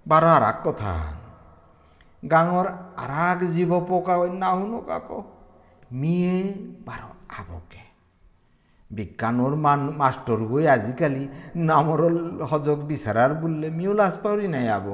বারো 0.06 0.28
আর 0.36 0.44
এক 0.52 0.58
কথা 0.66 0.90
গাঙর 2.30 2.66
আরাগ 2.96 3.38
জীব 3.44 3.72
পোকা 3.88 4.14
না 4.42 4.48
হুনো 4.50 4.80
কাকো। 4.80 5.18
মিয়ে 5.92 6.36
বারো 6.86 7.10
আবকে। 7.38 7.82
বিজ্ঞানর 8.90 9.54
মান 9.56 9.80
মাস্টর 9.90 10.40
গই 10.50 10.68
আজিকালি 10.68 11.28
নামর 11.56 12.00
হজক 12.44 12.78
বিচারার 12.90 13.34
বললে 13.34 13.70
মিও 13.70 13.92
লাজ 13.92 14.14
পাওরি 14.22 14.48
নাই 14.48 14.68
আব। 14.68 14.86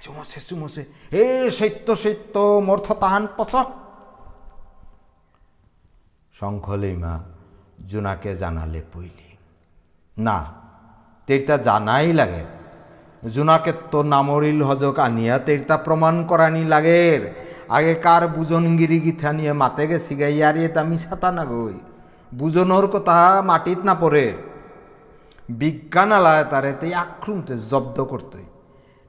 চুমসে 0.00 0.40
চুমসে 0.40 0.82
এ 1.10 1.50
সত্য 1.50 1.96
সত্য 1.96 2.62
মর্থ 2.66 2.92
তাহান 2.92 3.24
পচ 3.36 3.52
শঙ্খলিমা 6.38 7.14
জোনাকে 7.86 8.36
জানালে 8.36 8.82
পইলি। 8.92 9.28
না 10.18 10.36
তেরটা 11.26 11.56
জানাই 11.56 12.12
লাগে। 12.12 12.57
জোনাকে 13.22 13.72
তো 13.90 13.98
নামরিল 14.02 14.60
হজক 14.62 14.98
আনিয়া 15.06 15.36
তেরটা 15.38 15.76
প্রমাণ 15.76 16.14
করানি 16.24 16.62
লাগের 16.64 17.22
আগে 17.68 17.94
কার 17.94 18.22
বুজনগিরি 18.28 18.98
গিথা 19.00 19.30
নিয়ে 19.32 19.52
মাতে 19.52 19.84
গেছি 19.90 20.12
গাই 20.20 20.36
আর 20.42 20.56
এটা 20.56 20.82
মিশাতা 20.90 21.28
না 21.32 21.44
গই 21.44 21.76
বুজনোর 22.34 22.86
কথা 22.94 23.16
মাটিত 23.42 23.80
না 23.84 23.94
পড়ে 23.94 24.26
বিজ্ঞান 25.50 26.10
আলায় 26.12 26.44
তারে 26.44 26.72
তেই 26.80 26.92
আক্রমতে 26.94 27.54
জব্দ 27.70 27.98
করতই 28.00 28.46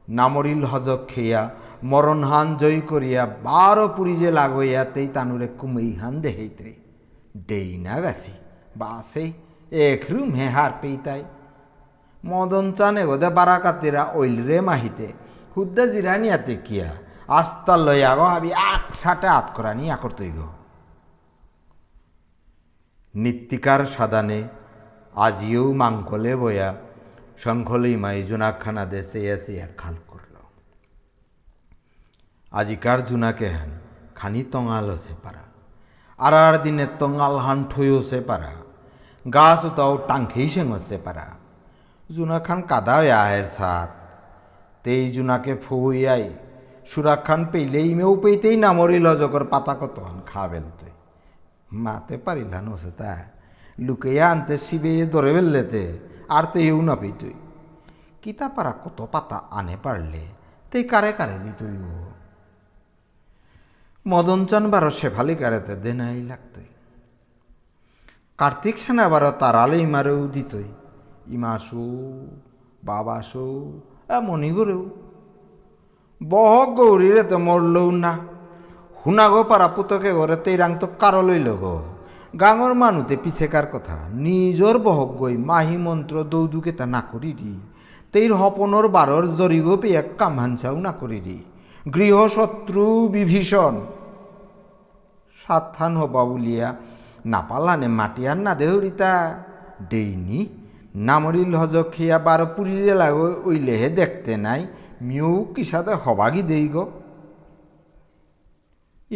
নামরিল 0.10 0.64
হজক 0.64 1.01
খেয়া 1.07 1.41
মরণহান 1.84 2.47
জয় 2.57 2.82
করিয়া 2.82 3.24
বারো 3.43 3.86
পুরি 3.95 4.14
যে 4.16 4.30
লাগইয়া 4.32 4.84
তেই 4.93 5.07
তানুরে 5.07 5.47
কুমই 5.60 5.91
হান 6.01 6.14
দেহেইতে। 6.22 6.70
দেই 7.47 7.70
না 7.78 7.95
গাছি 8.01 8.34
বাসেই 8.78 9.30
এক 9.72 10.01
রুম 10.10 10.30
হে 10.34 10.47
হার 10.49 10.72
পেইতাই। 10.82 11.22
মদন 12.26 12.74
চানে 12.74 13.06
গোদে 13.06 13.30
বারাকাতিরা 13.30 14.04
ওইল 14.04 14.46
রে 14.46 14.62
মাহিতে। 14.62 15.14
হুদ্দা 15.58 15.86
জিরানিয়াতে 15.86 16.56
কিয়া। 16.56 16.90
আস্তা 17.28 17.78
লইয়া 17.78 18.16
গো 18.16 18.24
হাবি 18.24 18.54
আক 18.54 18.96
সাটে 18.96 19.28
আত 19.28 19.48
করা 19.54 19.74
নিয়া 19.74 19.96
করতই 19.96 20.32
গো 20.32 20.54
নিত্যিকার 23.16 23.86
সাদানে 23.86 24.44
আজিও 25.16 25.74
মাংকলে 25.74 26.36
বয়া 26.36 26.74
শঙ্খলেই 27.38 27.96
মাই 27.96 28.24
জুনাখানা 28.24 28.86
দে 28.86 29.04
চেয়া 29.04 29.36
চেয়া 29.36 29.68
খাল 29.78 29.96
করল। 30.08 30.36
আজিকার 32.52 33.06
জুনাকে 33.06 33.48
হেন 33.48 33.70
খানি 34.16 34.44
তঙাল 34.44 34.90
হসে 34.90 35.14
পারা। 35.24 35.44
আর 36.18 36.34
আর 36.34 36.62
দিনে 36.62 36.88
তঙাল 37.00 37.38
হান 37.38 37.64
ঠই 37.70 37.90
হসে 37.90 38.22
পারা। 38.22 38.52
গাছ 39.34 39.66
তাও 39.76 39.98
টাঙ্কেই 39.98 40.50
সেং 40.50 40.72
হসে 40.72 40.98
পারা। 40.98 41.39
জুনা 42.16 42.38
খান 42.39 42.60
কাদা 42.62 42.95
আয়ের 43.24 43.47
সাত। 43.57 43.89
তেই 44.84 45.03
জুনাকে 45.12 45.53
ফুয়াই 45.64 46.26
সুরাক 46.89 47.20
খান 47.28 47.41
পেইলেই 47.51 47.89
মেও 47.95 48.14
পেইতেই 48.24 48.55
নামরিল 48.57 49.07
জগর 49.22 49.43
পাতা 49.43 49.74
কত 49.82 49.95
হান 49.99 50.20
খা 50.26 50.43
বেলতে 50.47 50.89
মাতে 51.84 52.16
পারিলা 52.18 52.60
নসে 52.66 52.91
তা 52.99 53.12
লুকেয়া 53.80 54.26
আনতে 54.32 54.55
শিবে 54.57 54.91
ধরে 55.05 55.32
ফেললেতে 55.36 55.84
আর 56.30 56.43
তো 56.53 56.82
না 56.82 56.95
পেইতই 56.95 57.36
কিতা 58.22 58.47
পারা 58.55 58.74
কত 58.84 58.99
পাতা 59.14 59.38
আনে 59.51 59.76
পারলে, 59.84 60.24
তেই 60.72 60.84
কারে 60.84 61.12
কারে 61.12 61.38
দিতই 61.43 61.78
ও। 61.91 61.95
মদন 64.05 64.41
চান 64.45 64.64
বারো 64.72 64.89
শেফালি 64.89 65.36
কারেতে 65.36 65.74
দেনাই 65.76 66.20
লাগতই 66.24 66.70
কার্তিক 68.39 68.76
সেনা 68.78 69.05
বারো 69.10 69.32
তারালে 69.41 69.78
ইমারেও 69.78 70.22
দিতই 70.28 70.70
ইমাসু, 71.30 71.86
বাবাসু 72.84 73.48
এমনই 74.10 74.52
করেও 74.52 74.82
বহক 76.22 76.70
গৌরীরে 76.76 77.24
তো 77.24 77.38
মরলও 77.38 77.92
না। 77.92 78.14
হুনাগো 79.02 79.44
পারা 79.44 79.68
পুতকে 79.68 80.12
ঘরে 80.14 80.36
তেইরাং 80.36 80.72
তো 80.80 80.88
কারও 81.00 81.22
লইল 81.22 81.50
গো 81.56 81.78
গাঙর 82.40 82.74
মানুতে 82.74 83.16
কথা। 83.74 83.98
নিজর 84.14 84.76
বহক 84.78 85.12
গই 85.22 85.38
মাহি 85.38 85.78
মন্ত্র 85.78 86.16
দৌদুকে 86.24 86.72
তা 86.72 86.86
না 86.86 87.02
করি 87.12 87.32
দি। 87.34 87.54
তেইর 88.12 88.32
হপনর 88.34 88.88
বারর 88.88 89.24
জরিগো 89.36 89.78
পেয়ে 89.78 90.02
কাম 90.18 90.34
হানসাও 90.40 90.78
না 90.80 90.92
করি 90.92 91.20
দি। 91.20 91.38
গৃহশত্রু 91.94 92.86
বিভীষণ। 93.08 93.76
সাত্থান 95.40 95.94
হবা 95.98 96.22
বলিয়া 96.26 96.76
নাপালানে 97.26 97.88
মাটিয়ার 97.88 98.38
না 98.38 98.52
দেহরিতা 98.56 99.12
দেইনি 99.90 100.40
নামরিল 101.08 101.52
হজ 101.62 101.76
খেয়া 101.95 102.18
বারো 102.28 102.45
পুরিলে 102.56 102.93
লাগো 103.02 103.26
ওইলেহে 103.50 103.89
দেখতে 104.00 104.34
নাই 104.45 104.62
মিউ 105.08 105.32
কিসাতে 105.54 105.93
হবাগি 106.04 106.41
দেই 106.52 106.68
গো। 106.74 106.84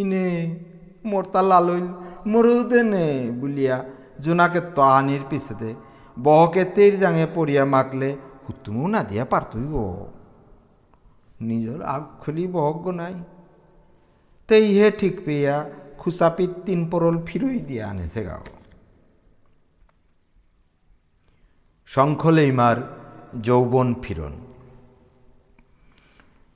ইনে 0.02 0.26
মোরতা 1.10 1.42
লালইল 1.50 1.88
মরু 2.32 2.54
দেনে 2.72 3.06
বুলিয়া 3.40 3.76
জোনাকে 4.24 4.62
তাহানির 4.78 5.24
পিছেতে, 5.30 5.70
বহকে 6.18 6.64
তের 6.76 6.94
জাঙে 7.02 7.26
পড়িয়া 7.36 7.64
মাকলে 7.74 8.10
হুতুমও 8.46 8.86
না 8.94 9.00
দিয়া 9.10 9.26
পারতই 9.32 9.66
গো। 9.74 9.86
নিজর 11.50 11.80
আগ 11.94 12.04
খুলি 12.22 12.44
বহক 12.56 12.86
নাই। 13.00 13.16
তেই 14.50 14.66
হে 14.78 14.88
ঠিক 15.00 15.16
পেয়া 15.26 15.56
খুসাপিত 16.00 16.52
তিন 16.66 16.80
পরল 16.92 17.16
ফিরই 17.28 17.60
দিয়া 17.70 17.86
আনেছে 17.92 18.22
গাও। 18.28 18.44
শঙ্খলেইমার 21.94 22.78
যৌবন 23.48 23.88
ফিরন। 24.04 24.34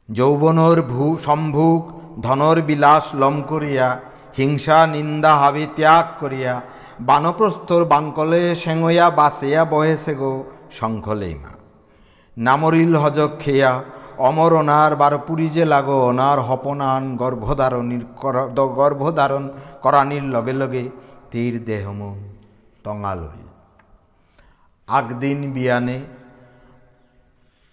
যৌবনর 0.10 0.78
ভূ 0.92 1.06
সম্ভুক 1.26 1.82
ধনর 2.26 2.58
বিলাস 2.68 3.06
লম 3.22 3.36
করিয়া, 3.42 3.88
হিংসা 4.38 4.80
নিন্দা 4.94 5.34
হাবি 5.42 5.66
ত্যাগ 5.78 6.06
করিয়া, 6.22 6.54
বানপ্রস্থর 7.10 7.82
বাঙ্কলে 7.86 8.42
সেঙইয়া 8.64 9.08
বাসিয়া 9.20 9.62
বহেছে 9.66 10.14
গো 10.16 10.32
শঙ্খলেইমা। 10.78 11.54
নামরিল 12.38 12.94
হজক 13.04 13.32
খেয়া 13.40 13.72
অমরনার 14.28 14.92
বারপুরি 15.02 15.48
যে 15.56 15.66
লাগো, 15.74 15.98
অনার 16.10 16.40
হপনান 16.48 17.04
গর্ভধারণীর 17.22 18.04
গর্ভধারণ 18.80 19.44
করানির 19.84 20.26
লগে 20.36 20.54
লগে 20.62 20.84
তীর 21.32 21.54
দেহম 21.68 22.00
তঙাল 22.86 23.20
হইল 23.32 23.47
আগদিন 24.88 25.40
বিয়ানে 25.54 25.98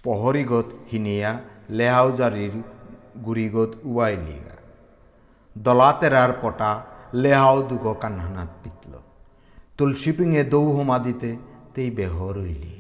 পহরিগত 0.05 0.69
হিনিয়া 0.93 1.31
লেহাউজারির 1.71 2.55
গুড়িগত 3.25 3.71
উয়াইলিগা 3.85 4.57
দলাতেরার 5.57 6.33
পটা 6.43 6.71
লেহাও 7.15 7.59
দুগো 7.63 7.95
কান্হানাত 7.95 8.51
পিতল 8.63 8.93
তুলসী 9.79 10.13
পিঙে 10.13 10.43
দৌ 10.45 10.65
হোমা 10.71 10.99
দিতে 10.99 11.31
তেই 11.75 11.91
বেহ 11.91 12.15
রইলি 12.31 12.77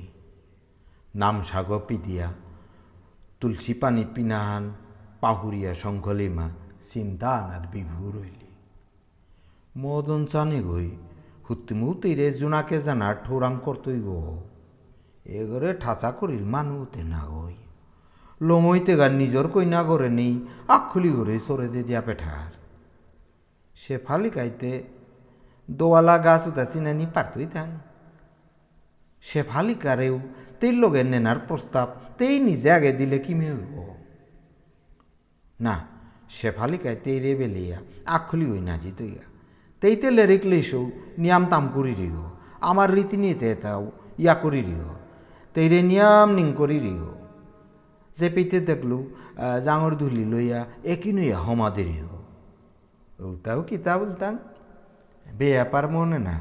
নাম 1.14 1.36
সাগ 1.44 1.70
পিদিয়া, 1.88 2.28
তুলসী 3.40 3.72
পানি 3.74 4.04
পিনাহান 4.14 4.64
পাহুরিয়া 5.20 5.72
শঙ্খলিমা 5.74 6.46
চিন্তা 6.92 7.30
আনার 7.30 7.64
বিভু 7.72 8.04
রইলি 8.10 8.50
মদন 9.78 10.20
চানে 10.26 10.60
গই 10.62 10.90
হুত্তিমু 11.46 11.88
তীরে 11.94 12.26
জোনাকে 12.32 12.76
জানার 12.82 13.16
ঠোরাং 13.24 13.52
করতই 13.64 14.00
গো। 14.00 14.20
এগরে 15.38 15.70
ঠাচা 15.80 16.10
করিল 16.10 16.44
মানুতে 16.44 17.02
না 17.04 17.22
গই। 17.26 17.56
লমইতে 18.40 18.92
গান 18.96 19.12
নিজর 19.12 19.46
কইনা 19.48 19.80
করে 19.82 20.08
নেই 20.08 20.34
আখুলি 20.68 21.10
করে 21.16 21.36
সরে 21.46 21.68
দে 21.68 21.82
দিয়া 21.82 22.00
পেঠার। 22.00 22.52
সে 23.74 23.94
ফালি 23.98 24.30
গাইতে, 24.30 24.70
দোয়ালা 25.70 26.16
গাছ 26.18 26.42
উতা 26.46 26.64
চিনানি 26.64 27.06
পারতই 27.14 27.46
থান 27.46 27.70
সে 29.20 29.40
ফালি 29.42 29.74
কারেও 29.74 30.16
তেই 30.60 30.72
লগে 30.72 31.02
নেনার 31.04 31.38
প্রস্তাব, 31.48 31.88
তেই 32.18 32.34
নিজে 32.40 32.68
আগে 32.72 32.92
দিলে 32.92 33.18
কি 33.18 33.32
হইব 33.34 33.76
না 35.60 35.74
শেফালিকায় 36.30 36.98
তেই 37.04 37.18
রে 37.20 37.32
বেলিয়া 37.34 37.78
আখলি 38.06 38.46
হই 38.50 38.60
না 38.60 38.74
জিতইয়া। 38.78 39.24
তেই 39.84 39.96
তেলে 39.96 40.24
রেখলেইসৌ 40.26 40.84
নিয়াম 41.18 41.44
তাম 41.52 41.64
করি 41.74 41.94
রিগ 41.94 42.16
আমার 42.60 42.88
রীতি 42.96 43.16
নিতে 43.16 43.48
তাও 43.54 43.82
ইয়া 44.18 44.34
করি 44.34 44.60
রিগ 44.62 44.82
তেই 45.54 45.66
রে 45.68 45.80
নিয়াম 45.82 46.28
নিং 46.34 46.48
করি 46.52 46.78
রিগ 46.78 47.02
যে 48.18 48.28
পেতে 48.34 48.58
দেখলু 48.60 48.98
জাঙর 49.64 49.92
ধুলি 49.96 50.24
লইয়া 50.32 50.60
একই 50.84 51.10
নইয়া 51.12 51.38
হমা 51.38 51.68
দেরি 51.76 51.96
ও, 53.18 53.26
তাও 53.44 53.60
কিতা 53.62 53.92
বলতাম? 53.98 54.34
বেয়াপার 55.26 55.84
মনে 55.88 56.18
না। 56.18 56.36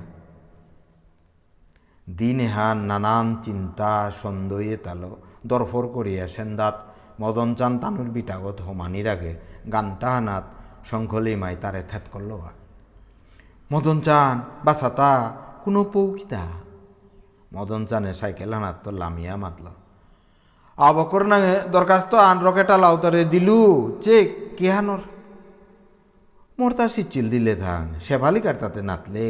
দিনে 2.07 2.47
হান 2.47 2.77
নানান 2.89 3.27
চিন্তা 3.45 3.91
সন্দয়ে 4.21 4.75
তালো, 4.77 5.11
দরফর 5.47 5.83
করিয়া 5.87 6.25
সেন্দাত, 6.27 6.75
মদন 7.21 7.49
চান 7.55 7.73
তানুর 7.81 8.09
বিটাগত 8.15 8.57
হমানির 8.61 9.07
আগে 9.07 9.31
গানটা 9.73 10.09
হানাত 10.15 10.45
শঙ্খলি 10.89 11.33
মাই 11.41 11.55
তারে 11.61 11.81
থেত 11.91 12.05
করল 12.13 12.31
মদন 13.73 13.97
চান 14.07 14.35
বা 14.65 14.73
বাসাতা 14.73 15.11
কোনো 15.63 15.81
পৌকিতা 15.93 16.43
মদন 17.55 17.81
চানে 17.89 18.11
সাইকেল 18.19 18.53
হানাত 18.55 18.77
তো 18.83 18.89
লামিয়া 19.01 19.33
মাতল। 19.43 19.65
আবকর 20.77 21.23
না 21.31 21.37
দরখাস্ত 21.73 22.11
আন 22.29 22.37
রকেটা 22.45 22.75
লাউতরে 22.83 23.21
দিলু 23.33 23.61
চেক 24.05 24.27
কেহানোর 24.57 25.01
মোর 26.57 26.71
তা 26.77 26.85
সিচিল 26.95 27.25
দিলে 27.33 27.53
ধান, 27.63 27.85
শেফালি 28.05 28.39
কাটতাতে 28.45 28.81
নাতলে। 28.89 29.29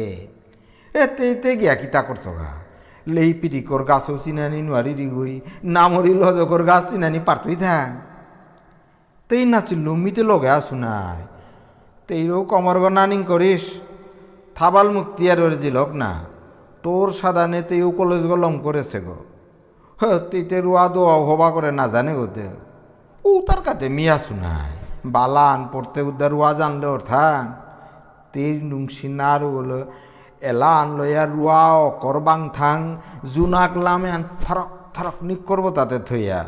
এতে 1.02 1.24
এতে 1.32 1.50
গিয়া 1.60 1.74
কিতা 1.80 2.00
করতো 2.08 2.30
গা 2.38 2.50
লেই 3.14 3.32
পিরিকর 3.40 3.82
গাছও 3.90 4.14
চিনানি 4.22 4.60
নোয়ারি 4.66 4.92
গই 5.14 5.34
নামরি 5.76 6.12
লজকর 6.20 6.62
গাছ 6.70 6.84
চিনানি 6.90 7.20
পারতই 7.28 7.56
থাক 7.64 7.88
তেই 9.30 9.42
নাচিল, 9.52 9.86
মিতে 10.04 10.22
লগে 10.30 10.50
আসু 10.58 10.74
নাই। 10.84 11.20
তেইরও 12.08 12.38
কমর 12.50 12.76
নানিং 12.98 13.20
করিস 13.30 13.64
থাবাল 14.56 14.88
মুক্তি 14.90 15.30
আর 15.30 15.40
ওর 15.40 15.54
জিলক 15.62 15.90
না। 16.02 16.10
তোর 16.82 17.08
সাদানে 17.12 17.60
তেও 17.62 17.88
কলেজ 17.90 18.22
গলম 18.26 18.54
করেছে 18.58 18.98
গো। 19.00 19.18
হতে 19.98 20.58
রুয়া 20.66 20.84
দোয়া 20.88 21.14
হবা 21.28 21.48
করে 21.50 21.70
না 21.78 21.84
জানে 21.88 22.12
গোতে। 22.14 22.46
ও, 23.24 23.30
তার 23.46 23.60
কাতে 23.66 23.86
মিয়া 23.88 24.16
শুনাই 24.18 24.70
বালান 25.06 25.60
পড়তে 25.72 26.00
উদ্ধার 26.00 26.30
রুয়া 26.30 26.50
জানলে 26.52 26.86
ওর 26.86 27.02
থাং 27.12 27.42
তের 28.32 28.56
নুংসি 28.64 29.06
নার 29.08 29.42
বলো 29.54 29.80
এলান 30.50 30.86
লইয়া 30.98 31.24
রুয়া 31.26 31.62
অকর 31.88 32.16
বাং 32.26 32.40
থাং 32.58 32.78
জুনাক 33.34 33.72
লামে 33.76 34.10
থরক 34.44 34.70
থরক 34.94 35.16
নিক 35.22 35.40
করব 35.48 35.66
তাতে 35.70 35.98
থইয়া। 36.08 36.40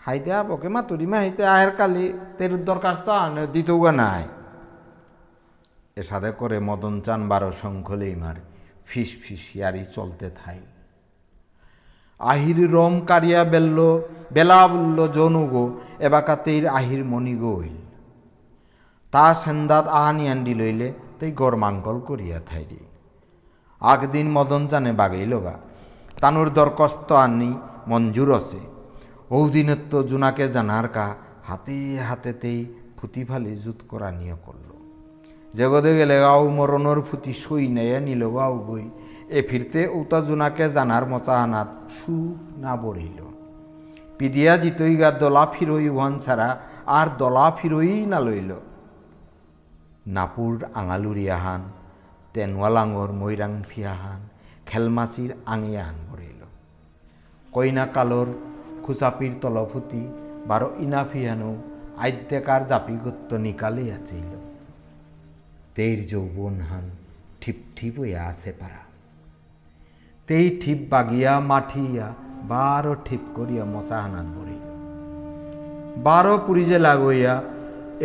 হাইতে 0.00 0.30
বকে 0.48 0.68
মা 0.74 0.80
তুরি 0.88 1.06
মা 1.12 1.16
হাইতে 1.16 1.42
আহের 1.54 1.72
কালি 1.78 2.06
তের 2.38 2.52
দরখাস্ত 2.64 3.08
আন 3.08 3.36
দিতেও 3.52 3.90
নাই। 4.00 4.24
এ 5.96 6.02
সাথে 6.10 6.30
করে 6.40 6.58
মদন 6.68 6.94
চান 7.06 7.20
বারো 7.30 7.50
শঙ্খলেই 7.60 8.14
মার। 8.22 8.36
ফিস 8.88 9.10
ফিস 9.22 9.44
ইয়ারি 9.56 9.82
চলতে 9.96 10.26
থাই। 10.40 10.60
আহির 12.20 12.60
রম 12.74 12.94
কারিয়া 13.10 13.42
বেল্ল, 13.52 13.78
বেলা 14.34 14.60
বলল 14.72 14.98
জনুগো 15.16 15.64
এবাকাতেই 16.06 16.58
আহির 16.78 17.02
মণি 17.10 17.34
গইল 17.42 17.76
তা 19.12 19.24
সেন্দাত 19.42 19.86
আহানি 19.98 20.24
আন্ডি 20.32 20.54
লইলে 20.60 20.88
তেই 21.18 21.30
গড় 21.40 21.56
মাঙ্গল 21.64 21.96
করিয়া 22.08 22.38
থাইরি। 22.48 22.80
আগদিন 23.82 24.26
মদন 24.36 24.62
জানে 24.70 24.92
বাগেইল 25.00 25.32
গা 25.44 25.54
তানুর 26.20 26.48
দরকস্ত 26.56 27.08
আনি 27.24 27.50
মঞ্জুর 27.90 28.30
আছে। 28.38 28.60
ঔদিনত্ব 29.30 29.92
জুনাকে 30.08 30.44
জানার 30.54 30.86
কা 30.96 31.06
হাতে 31.48 31.78
হাতেতেই 32.08 32.58
ফুটি 32.96 33.22
ফালি 33.28 33.52
জুত 33.64 33.78
করা 33.90 34.08
নিয়ে 34.18 34.36
করল 34.44 34.59
জগদে 35.54 35.92
গেলে 35.98 36.16
গাও 36.20 36.44
মরণর 36.56 36.98
ফুটি 37.08 37.32
সই 37.42 37.64
নেয়া 37.76 37.98
নিল 38.06 38.22
গাও 38.36 38.54
গই 38.68 38.86
এ 39.30 39.40
ফিরতে 39.48 39.80
উতা 40.00 40.18
জুনাকে 40.26 40.66
জানার 40.74 41.04
মচাহানাত 41.12 41.70
সু 41.96 42.14
না 42.62 42.72
বড়িল 42.82 43.18
পিদিয়া 44.18 44.54
জিতই 44.62 44.94
গা 45.00 45.10
দলা 45.20 45.44
ফিরই 45.54 45.86
ওয়ান 45.90 46.12
ছাড়া 46.24 46.48
আর 46.90 47.06
দলা 47.20 47.46
ফিরই 47.58 47.94
না 48.06 48.18
লইল 48.18 48.52
নাপুর 50.08 50.54
আঙালুরিয়াহান 50.74 51.62
তেনওয়ালাঙর 52.34 53.10
মৈরাং 53.12 53.52
ফিয়াহান 53.70 54.20
খেলমাচির 54.68 55.30
আঙিয়াহান 55.46 55.96
বড়িল 56.08 56.40
কইনা 57.52 57.84
কালোর 57.94 58.28
খুচাপির 58.84 59.32
তলফুটি 59.42 60.02
বারো 60.48 60.68
ইনাফিয়ানো 60.78 61.50
আদ্যকার 61.98 62.62
জাপিগত্য 62.70 63.30
নিকালে 63.36 63.84
আছিল 63.96 64.30
তেইর 65.76 66.00
যৌবন 66.12 66.54
হান, 66.68 66.86
ঠিপ 67.40 67.58
ঠিপ 67.76 67.94
হইয়া 68.00 68.20
আছে 68.30 68.50
পারা 68.60 68.82
তেই 70.28 70.46
ঠিপ 70.62 70.80
বাগিয়া, 70.92 71.32
মাঠিয়া, 71.50 72.06
বারো 72.52 72.94
ঠিপ 73.06 73.22
করিয়া 73.36 73.64
মশাহানান 73.64 74.26
বরিল 74.36 74.64
বারো 76.06 76.34
পুরিজে 76.46 76.78
লাগইয়া, 76.78 77.34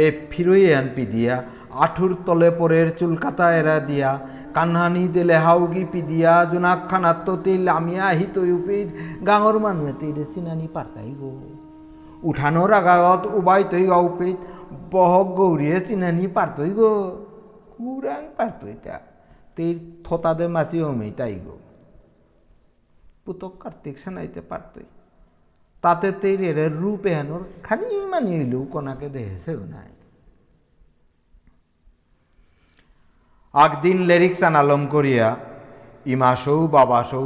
এ 0.04 0.06
ফিরই 0.32 0.66
আন 0.74 0.88
পিদিয়া, 0.96 1.36
আঠুর 1.84 2.12
তলে 2.26 2.50
পরের 2.60 2.88
চুলকাতা 3.00 3.48
এরা 3.60 3.78
দিয়া। 3.80 4.12
কানহানি 4.56 5.04
দিলে 5.08 5.38
হাউগি 5.46 5.84
পিদিয়া, 5.94 6.34
জোনাক 6.52 6.80
খানাত 6.90 7.18
তো 7.26 7.34
তেল 7.44 7.62
লামিয়া 7.68 8.08
হিত 8.20 8.36
উপের। 8.58 8.88
গাঙর 9.28 9.56
মানুহে 9.66 9.94
তেরে 10.00 10.24
চিনানি 10.34 10.68
পারতাই 10.76 11.12
গো। 11.20 11.32
উঠানোর 12.30 12.72
আগাগত 12.80 13.24
উবাই 13.40 13.62
তৈ 13.72 13.84
গাউপেত 13.92 14.38
বহক 14.92 15.28
গৌরিয়ে 15.40 15.78
চিনানি 15.88 16.26
পারতই 16.36 16.72
গো। 16.80 16.92
কুরাং 17.78 18.24
পারতই 18.38 18.76
তা 18.84 18.96
তের 19.56 19.76
থতাদে 20.06 20.48
মাছি 20.56 20.78
হমেই 20.80 21.12
তাই 21.12 21.36
গো। 21.46 21.56
পুতক 23.26 23.54
কার্তিক 23.64 23.96
সানাইতে 24.04 24.42
পারতই 24.42 24.88
তাতে 25.84 26.10
তের 26.22 26.42
এর 26.50 26.60
রূপ 26.82 27.06
এহানোর 27.06 27.44
খালি 27.64 27.98
মানি 28.12 28.32
হইলেও 28.38 28.64
কোনাকে 28.74 29.08
দেহেছেও 29.10 29.62
নাই। 29.74 29.92
আগদিন 33.54 33.98
লেরিক্স 34.10 34.42
আনালম 34.44 34.82
করিয়া 34.88 35.28
ইমাসৌ, 36.06 36.68
বাবাসৌ 36.68 37.26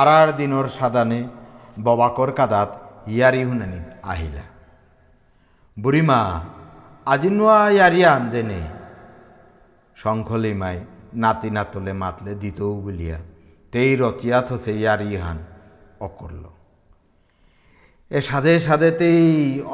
আরার 0.00 0.28
দিনর 0.36 0.66
সাদানে 0.68 1.20
ববাকর 1.84 2.30
কাদাত 2.32 2.70
ইয়ারি 3.06 3.42
হুনানি 3.44 3.80
আহিলা। 4.02 4.44
বুড়িমা 5.76 6.20
আজি 7.06 7.30
নোয়া 7.30 7.58
ইয়ারিয়া 7.70 8.10
আনদেনে 8.14 8.60
শঙ্খলিমাই 9.96 10.76
নাতি 11.14 11.48
নাতলে 11.50 11.92
মাতলে 11.92 12.32
দিতৌ 12.34 12.72
বলিয়া। 12.84 13.18
তেই 13.72 13.90
রচিয়া 13.96 14.38
থসে 14.48 14.72
ইয়ারি 14.80 15.08
ইহান 15.14 15.38
অকরল 16.00 16.44
এ 18.10 18.20
সাধে 18.20 18.54
সাধেতেই 18.60 19.22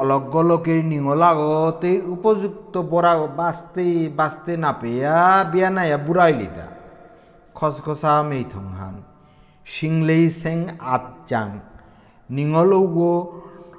অলগ্য 0.01 0.33
লোকের 0.49 0.79
নিঙলাগতেই 0.85 1.97
উপযুক্ত 2.15 2.73
বড়া 2.91 3.13
বাঁচতে 3.39 3.85
বাঁচতে 4.09 4.53
না 4.57 4.71
পেয়া 4.81 5.17
বিয়া 5.51 5.69
নাইয়া 5.69 5.97
বুড়াইলিদা 5.97 6.67
খসখসা 7.55 8.13
মেইথংহান 8.29 8.95
সিংলেই 9.65 10.25
সেং 10.41 10.57
আতজাং 10.95 11.49
নিঙল 12.29 12.71
ঔগো, 12.73 13.13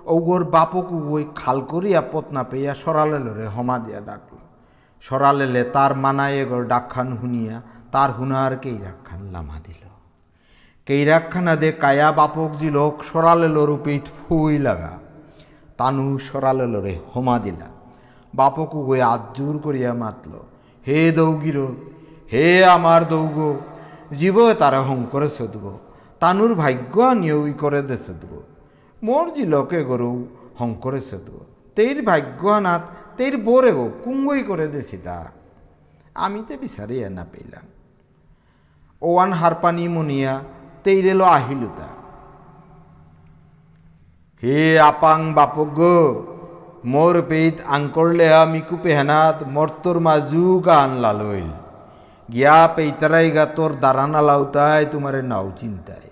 ঔগোর 0.07 0.43
বাপক 0.45 0.87
উগোই 0.93 1.25
খাল 1.35 1.59
করিয়া 1.61 2.01
পত 2.13 2.27
না 2.33 2.43
পেয়া 2.51 2.73
সরালেলরে 2.75 3.47
হমা 3.47 3.77
দিয়া 3.85 4.01
ডাকল 4.09 4.30
সরালেলে 5.01 5.65
তার 5.65 5.97
মানায় 5.97 6.37
এগর 6.43 6.63
ডাকখান 6.65 7.17
শুনিয়া 7.21 7.63
তার 7.93 8.11
হুনার 8.13 8.57
কেই 8.57 8.79
রাখান 8.79 9.21
লামা 9.23 9.57
দিল। 9.67 9.83
কেইরাখানা 10.87 11.57
দে 11.57 11.73
কায়া 11.73 12.13
বাপক 12.13 12.51
জিলোক 12.61 12.95
সরালেলো 13.05 13.67
রূপে 13.67 14.01
ফুই 14.19 14.59
লাগা। 14.59 14.99
তানু 15.79 16.19
সরালেলো 16.19 16.81
রে 16.81 16.95
হোমা 17.15 17.39
দিলা। 17.39 17.69
বাপকু 18.35 18.79
গই 18.87 19.01
আজুর 19.01 19.59
করিয়া 19.59 19.93
মাতল, 19.95 20.33
হে 20.87 21.13
দৌগির, 21.13 21.59
হে 22.33 22.65
আমার 22.65 23.09
দৌগ 23.09 23.57
জীব 24.17 24.37
তারা 24.53 24.81
হং 24.81 24.99
করে 25.11 25.29
সদব 25.29 25.79
তানুর 26.21 26.55
ভাগ্য 26.55 26.95
নিয়ই 27.03 27.53
করে 27.53 27.83
দে 27.83 27.97
সদব 27.97 28.33
মোর 29.03 29.27
জিলকে 29.35 29.85
গরু 29.85 30.27
হং 30.59 30.75
করে 30.81 31.01
সদব 31.01 31.37
তেইর 31.77 31.99
ভাগ্য 32.09 32.43
নাথ 32.67 32.85
তেইর 33.19 33.35
বোরে 33.47 33.71
গো 33.77 33.87
কুঙ্গই 34.05 34.43
করে 34.51 34.67
দেছি 34.75 34.97
তা 35.07 35.19
আমি 36.25 36.41
তো 36.49 36.55
বিচারিয়া 36.63 37.09
না 37.19 37.25
পেলাম। 37.33 37.67
ওয়ান 39.03 39.31
হারপানি 39.41 39.85
মনিয়া 39.95 40.35
তেইরেলো 40.85 41.27
আহিলুতা 41.37 41.89
হে 44.43 44.61
আপাং 44.91 45.21
বাপক 45.37 45.71
গো 45.79 45.99
মোর 46.93 47.17
পেট 47.31 47.57
আঙ্করলে 47.75 48.27
আমি 48.43 48.61
কুপে 48.69 48.91
হেনাত 48.99 49.39
মর্তর 49.55 49.97
মাজু 50.07 50.45
গান 50.69 50.91
লালইল। 51.05 51.51
গিয়া 52.29 52.61
পেইতারাই 52.75 53.29
গা 53.37 53.45
তোর 53.57 53.71
দারানা 53.83 54.21
লাউতাই 54.29 54.83
তোমারে 54.93 55.21
নাও 55.31 55.47
চিন্তায় 55.61 56.09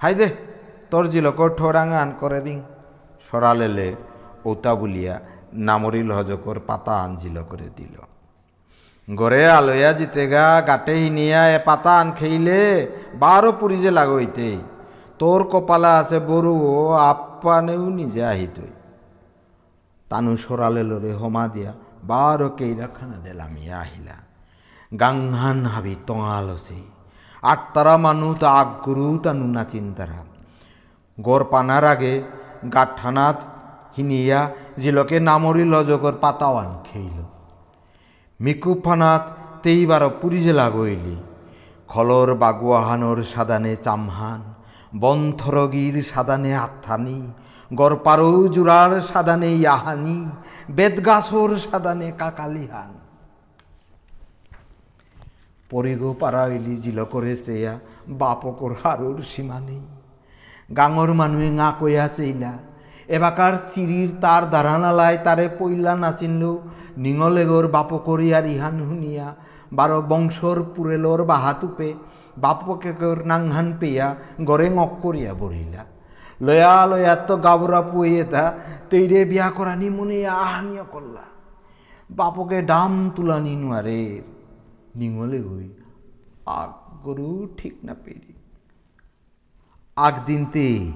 হাই 0.00 0.14
দে, 0.18 0.28
তোর 0.90 1.04
জিলকর 1.12 1.50
ঠোরাঙা 1.58 1.98
আন 2.04 2.10
করে 2.20 2.40
দিং। 2.46 2.58
সরালেলে 3.26 3.88
ওতা 4.44 4.72
বলিয়া 4.74 5.14
নামরিল 5.66 6.10
হজকর 6.18 6.56
পাতা 6.68 6.94
আন 7.04 7.10
জিল 7.16 7.36
করে 7.50 7.68
দিল। 7.76 7.94
গড়ে 9.08 9.42
আলয়া 9.58 9.90
জিতেগা 9.98 10.46
গাটে 10.68 10.94
হিনিয়া 11.02 11.42
এ 11.56 11.58
পাতা 11.68 11.92
আন 12.00 12.08
খেইলে 12.12 12.62
বারো 13.14 13.50
পুরি 13.52 13.76
যে 13.84 13.90
লাগইতে 13.90 14.50
তোর 15.18 15.40
কপালা 15.52 15.92
আছে 16.00 16.18
বড়ু 16.30 16.54
ও 16.72 16.92
আপ্পানেও 17.10 17.84
নিজে 17.98 18.22
আহিতই 18.32 18.72
তানু 20.10 20.32
সরালে 20.36 20.82
লরে 20.90 21.12
হমা 21.20 21.44
দিয়া 21.54 21.72
বারো 22.02 22.48
কেইরাখানা 22.58 23.16
দেলামিয়া 23.24 23.76
আহিলা। 23.84 24.16
গাংহান 25.00 25.58
হাবি 25.72 25.94
টঙালছে 26.06 26.80
আট 27.42 27.60
তারা 27.74 27.94
মানু 28.04 28.30
তা 28.40 28.48
আগুরু 28.60 29.18
তানু 29.24 29.46
না 29.56 29.62
চিন্তারা 29.64 30.20
গড় 31.20 31.44
পানার 31.50 31.84
আগে 31.84 32.14
গাঠানাত 32.74 33.38
হিনিয়া 33.96 34.40
জিলকে 34.82 35.16
নামরি 35.28 35.64
লজগর 35.74 36.14
পাতাওয়ান 36.22 36.70
খেইল। 36.86 37.18
মিকুফানাত 38.40 39.24
তেইবার 39.62 40.02
পুরি 40.20 40.40
জেলা 40.46 40.66
গইলি 40.76 41.16
খলর 41.88 42.28
বাগুয়াহানোর 42.42 43.18
সাদানে 43.32 43.72
চামহান 43.86 44.40
বন্থরগীর 45.02 45.96
সাদানে 46.10 46.52
আত্মানি 46.66 47.18
গড়পারৌ 47.70 48.36
জুরার 48.54 48.92
সাদানে 49.10 49.50
ইয়াহানি 49.60 50.18
বেদগাছর 50.76 51.50
সাদানে 51.64 52.08
কাকালিহান। 52.20 52.92
পরিগো 55.70 56.10
পাড়াইলি 56.20 56.74
জিল 56.82 56.98
করে 57.12 57.34
চেয়া 57.44 57.74
বাপকর 58.20 58.72
হারুর 58.80 59.18
সীমা 59.30 59.58
নেই 59.66 59.84
গাঙর 60.78 61.10
মানুহে 61.20 61.48
ngা 61.58 61.68
কইয়া 61.80 62.06
চেইলা 62.16 62.52
এবাকার 63.08 63.54
চিরির 63.74 64.10
তার 64.20 64.50
দাঁড়ানালায় 64.50 65.18
তারে 65.24 65.48
পইলা 65.58 65.94
নাচিনলেও 65.94 66.62
নিঙলেগর 66.96 67.68
বাপকর 67.68 68.20
ইয়ার 68.20 68.46
ইহান 68.46 68.78
শুনিয়া 68.88 69.34
বারো 69.72 70.02
বংশর 70.02 70.62
পুরেলর 70.74 71.24
বাহাতুপে 71.24 71.94
বাপকেকর 72.36 73.16
নাংহান 73.24 73.72
পেয়া, 73.80 74.16
গড়ে 74.44 74.70
ngক 74.70 74.92
করিয়া 75.02 75.34
বড়িলা 75.34 75.84
লয়া 76.40 76.86
লয়া 76.86 77.14
তো 77.16 77.36
গাবরা 77.36 77.82
পুয়ে 77.82 78.24
তা 78.24 78.54
তৈরে 78.90 79.24
বিয়া 79.24 79.50
করানি 79.50 79.90
মনে 79.90 80.26
আহানিয়া 80.26 80.82
করলা 80.82 81.24
বাপকে 82.10 82.62
ডাম 82.62 83.10
তুলানি 83.16 83.56
নোয়ারে 83.56 84.22
নিঙলে 84.96 85.38
হই 85.38 85.68
আগ 86.46 86.70
গরু 87.04 87.48
ঠিক 87.56 87.74
না 87.84 87.94
পেরি 88.04 88.34
আগ 89.96 90.14
দিনতে 90.26 90.90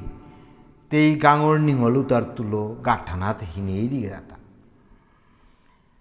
তেই 0.93 1.15
গাঙর 1.15 1.57
নিঙল 1.59 1.97
উতার 1.97 2.25
তুলো 2.37 2.77
গাঠানাত 2.87 3.39
হিনেই 3.53 3.89
রিগাতা। 3.89 4.37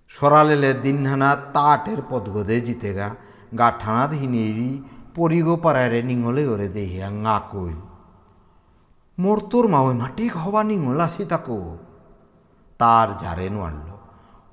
সরালেলের 0.07 0.81
দিনহানা 0.81 1.35
তাটের 1.35 1.99
পদগদে 2.09 2.61
জিতে 2.61 2.65
জিতেগা 2.65 3.15
গাঠানাত 3.57 4.11
হিনেরি 4.13 4.83
পরিগো 5.15 5.55
পাড়ারে 5.55 6.01
নিঙলে 6.03 6.47
ওরে 6.47 6.67
দেহিয়া 6.67 7.09
ngা 7.23 7.39
কইল 7.51 7.79
মোর 9.19 9.39
তোর 9.49 9.67
মাওই 9.67 9.93
মাটি 9.93 10.25
হবা 10.27 10.63
নিঙল 10.63 10.99
আসি 10.99 11.25
তাকো। 11.25 11.77
তার 12.79 13.07
জারে 13.17 13.49
নোয়ারল 13.49 13.89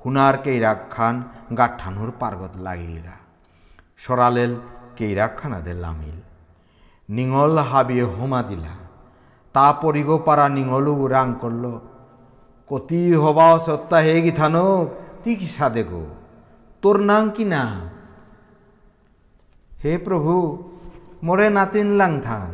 হুনার 0.01 0.39
কেইরাক 0.39 0.81
খান 0.91 1.23
গাঠানোর 1.59 2.11
পার্গত 2.21 2.55
লাগিল 2.57 2.95
গা 3.05 3.17
সরালেল 3.97 4.53
কেইরাক 4.97 5.33
খানাদের 5.39 5.77
লামিল, 5.77 6.19
নিঙল 7.09 7.59
হাবিয়ে 7.71 8.05
হোমা 8.05 8.43
দিলা। 8.43 8.88
তা 9.59 9.69
পরিগো 9.83 10.17
পারা 10.27 10.47
নিঙলু 10.57 10.95
রাং 11.15 11.29
করল 11.43 11.65
কতি 12.71 13.01
হবা 13.23 13.49
সত্তা 13.67 13.99
হে 14.07 14.15
গিথানক 14.27 14.87
তি 15.23 15.33
কি 15.41 15.49
সাদে 15.57 15.83
গো? 15.91 16.03
তোর 16.83 16.97
নাম 17.09 17.25
কি 17.37 17.45
না 17.53 17.63
হে 19.83 19.93
প্রভু 20.05 20.35
মোরে 21.27 21.47
নাতিন 21.57 21.89
লাং 22.01 22.13
থান। 22.27 22.51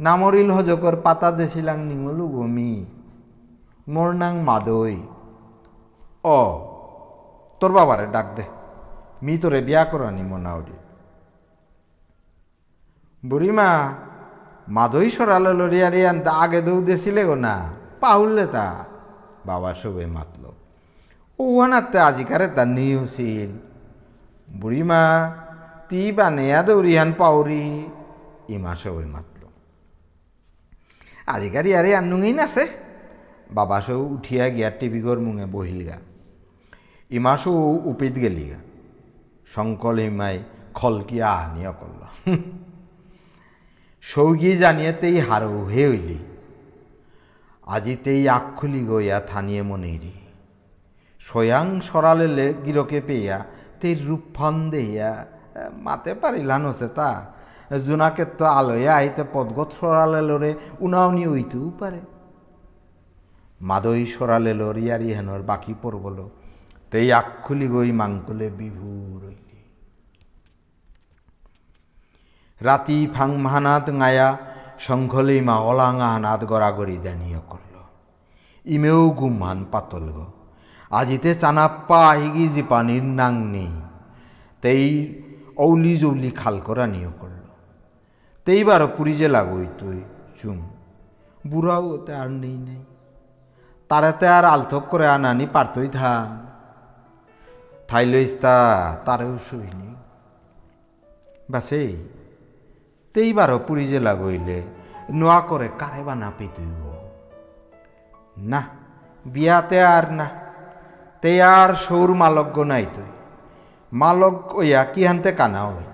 নামরিল 0.00 0.48
হজকর 0.56 0.94
পাতা 1.04 1.28
দেছিলাং 1.38 1.78
নিঙলু 1.90 2.24
গমি 2.34 2.72
মোর 3.88 4.08
নাং 4.20 4.32
মাদই 4.48 4.96
অ 6.36 6.38
তোর 7.60 7.70
বাবারে 7.76 8.06
ডাক 8.14 8.26
দে। 8.36 8.44
মি 9.24 9.34
তোরে 9.38 9.60
বিয়া 9.66 9.82
করানি 9.90 10.22
মনাউরি 10.30 10.76
বুড়িমা 13.22 13.68
মাদই 14.68 15.10
সরালো 15.10 15.52
লরিয়ারি 15.54 16.06
আনতে 16.06 16.28
আগে 16.28 16.60
দৌ 16.62 16.84
দেছিলে 16.84 17.24
গো 17.24 17.34
না? 17.34 17.72
পাহুললে 18.00 18.46
তা। 18.46 18.84
বাবা 19.46 19.74
সবে 19.74 20.06
মাতল। 20.06 20.52
ওহানাতে 21.38 21.98
আজিকারে 21.98 22.48
তা 22.48 22.64
নিউছিল 22.64 23.50
বুড়িমা, 24.60 25.34
তি 25.88 26.12
বানেয়া 26.12 26.62
দৌরিহান 26.62 27.12
পাউরি। 27.12 27.86
ইমা 28.48 28.76
সবে 28.76 29.04
মাতল। 29.04 29.46
আজিকারি 31.26 31.76
আরে 31.76 31.96
আনুঙেই 31.96 32.32
নাছে 32.32 32.68
বাবা 33.50 33.80
সৌ 33.80 34.00
উঠিয়া 34.02 34.48
গিয়া 34.48 34.70
টিভিগর 34.70 35.18
মুঙে 35.18 35.46
বহিল 35.46 35.86
গা 35.86 35.96
ইমাসু 37.10 37.52
উপিত 37.84 38.14
গেলি 38.14 38.48
গা 38.48 38.58
শঙ্কল 39.54 39.98
ইমাই 39.98 40.42
খলকিয়া 40.74 41.32
আহানিয়া 41.32 41.72
করল। 41.72 42.32
সৌগি 44.10 44.52
জানিয়ে 44.62 44.92
তেই 45.00 45.16
হারৌ 45.28 45.56
হইলি। 45.74 46.18
আজি 47.74 47.94
তেই 48.04 48.20
আখ 48.36 48.44
খুলি 48.58 48.82
গইয়া 48.90 49.18
থানিয়ে 49.30 49.62
মনেরি। 49.70 50.14
স্বয়াং 51.26 51.66
সরালেলে 51.88 52.46
গিরকে 52.64 52.98
পেয়া 53.08 53.38
তেই 53.80 53.92
রূপফান 54.08 54.56
দেইয়া 54.72 55.10
মাতে 55.86 56.12
পারিলা 56.20 56.56
নছে 56.64 56.88
তা। 56.98 57.10
জোনাকে 57.86 58.24
তো 58.38 58.44
আলয়া 58.58 58.92
আইতে 59.00 59.22
পদগত 59.34 59.70
সরালেলরে 59.78 60.50
উনাউনি 60.84 61.24
হইতেও 61.32 61.68
পারে। 61.80 62.00
মাদই 63.68 64.02
সরালেলো 64.14 64.68
রিয়ারি 64.78 65.08
হেনর 65.16 65.42
বাকি 65.50 65.74
পড়বল। 65.82 66.18
তেই 66.90 67.06
আখ 67.18 67.28
খুলি 67.44 67.66
গই 67.74 67.90
মাংকলে 68.00 68.46
বিভু 68.58 68.90
রইলি 69.22 69.44
রাতি 72.60 73.06
ফাং 73.14 73.36
মাহানাত 73.36 73.90
গায়া 74.00 74.36
শঙ্খলেই 74.78 75.40
মা 75.40 75.56
অলাঙা 75.58 76.08
হানাত 76.12 76.44
গড়াগড়ি 76.44 76.96
দানিয়ে 76.96 77.40
করল 77.50 77.74
ইমেও 78.66 79.02
পাতল 79.70 80.06
গ 80.10 80.18
আজিতে 80.90 81.34
চানাপ্পা 81.34 81.98
আহিগি 82.06 82.48
যে 82.48 82.62
পানির 82.62 83.02
নাং 83.02 83.34
নেই। 83.46 83.72
তেই 84.62 85.14
ঔলি 85.56 85.96
জৌলি 85.96 86.30
খাল 86.30 86.60
করা 86.60 86.86
নিয়ে 86.86 87.10
করল 87.20 87.46
তেইবার 88.44 88.86
পুরী 88.96 89.14
যে 89.14 89.28
লাগই 89.28 89.66
তুই 89.78 90.00
চুম। 90.40 90.58
বুড়াও 91.46 91.84
ওতে 91.90 92.12
আর 92.14 92.28
নেই 92.28 92.58
নাই। 92.58 92.82
তারাতে 93.88 94.26
আর 94.28 94.44
আলথক 94.44 94.84
করে 94.88 95.08
আনানি 95.08 95.46
পারতই 95.46 95.88
থা 95.88 96.12
থাইলইস্তা 97.88 98.56
তারেও 99.04 99.38
শুইনি 99.50 99.90
তেইবারও 103.16 103.58
পুরী 103.66 103.84
জেলা 103.92 104.12
গইলে 104.20 104.58
নোয়া 105.18 105.38
করে 105.48 105.68
কারে 105.80 106.02
বানা 106.06 106.28
পেতুইব 106.38 106.82
না, 108.52 108.60
বিয়াতে 109.24 109.78
আর 109.96 110.06
না, 110.18 110.26
তে 111.22 111.32
আর 111.58 111.70
সৌর 111.84 112.10
মালজ্ঞ 112.20 112.56
নাই 112.72 112.84
তুই। 112.94 113.10
মালক 113.92 114.36
ওইয়া 114.60 114.80
কি 114.92 115.02
হানতে 115.08 115.30
কানা 115.40 115.60
হই 115.66 115.86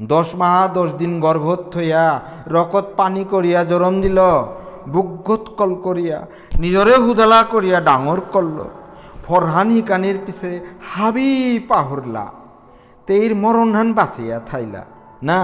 দশ 0.00 0.28
মাহ, 0.40 0.56
দশ 0.78 0.90
দিন 1.00 1.12
গর্ভত 1.24 1.62
থইয়া 1.72 2.04
রকত 2.54 2.86
পানি 2.98 3.22
করিয়া 3.32 3.60
জরম 3.70 3.94
দিল 4.04 4.18
বুকগত 4.92 5.44
কল 5.58 5.72
করিয়া 5.86 6.18
নিজরে 6.62 6.94
হুদালা 7.04 7.40
করিয়া 7.52 7.78
ডাঙর 7.88 8.20
করল 8.34 8.58
ফরহানি 9.24 9.78
কানির 9.88 10.18
পিছে 10.24 10.50
হাবি 10.90 11.30
পাহরলা 11.70 12.26
তেইর 13.06 13.32
মরণহান 13.42 13.88
বাঁচিয়া 13.98 14.36
থাইলা। 14.48 14.82
না 15.28 15.40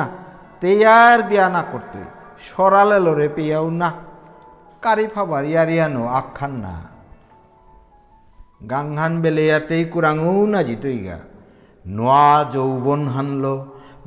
তেয়ার 0.61 1.19
বিয়া 1.29 1.47
না 1.55 1.63
করতে 1.73 2.01
সরালে 2.47 2.99
লরে 3.07 3.29
পেয়াও 3.37 3.67
না। 3.81 3.91
কারি 4.85 5.07
ফাবার 5.15 5.45
ইয়ারিয়ানো 5.53 6.03
আখান 6.21 6.53
না। 6.65 6.75
গাংহান 8.71 9.15
বেলেয়াতেই 9.23 9.85
কুরাঙও 9.93 10.35
না 10.53 10.61
জিতইগা 10.69 11.19
নোয়া 11.85 12.31
যৌবন 12.55 13.03
হানল, 13.15 13.45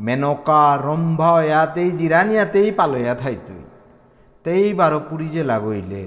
মেনকা 0.05 0.63
রম্ভা 0.87 1.33
ইয়াতেই 1.43 1.89
জিরানিয়াতেই 1.97 2.69
পালয়া 2.79 3.13
থাইতুই 3.21 3.63
তেই 4.45 4.65
বারো 4.79 4.99
পুরী 5.07 5.27
যে 5.35 5.43
লাগইলে, 5.51 6.03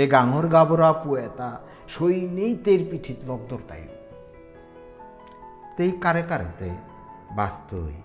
এ 0.00 0.02
গাঙর 0.12 0.44
গাবরা 0.54 0.90
পুয়েতা 1.02 1.50
সই 1.92 2.16
নেই 2.36 2.52
তের 2.64 2.80
পিঠিত 2.90 3.18
লগদর 3.28 3.60
তাই 3.68 3.84
তেই 5.76 5.90
কারে 6.02 6.22
কারেতে 6.30 6.70
বাস্তই 7.38 7.96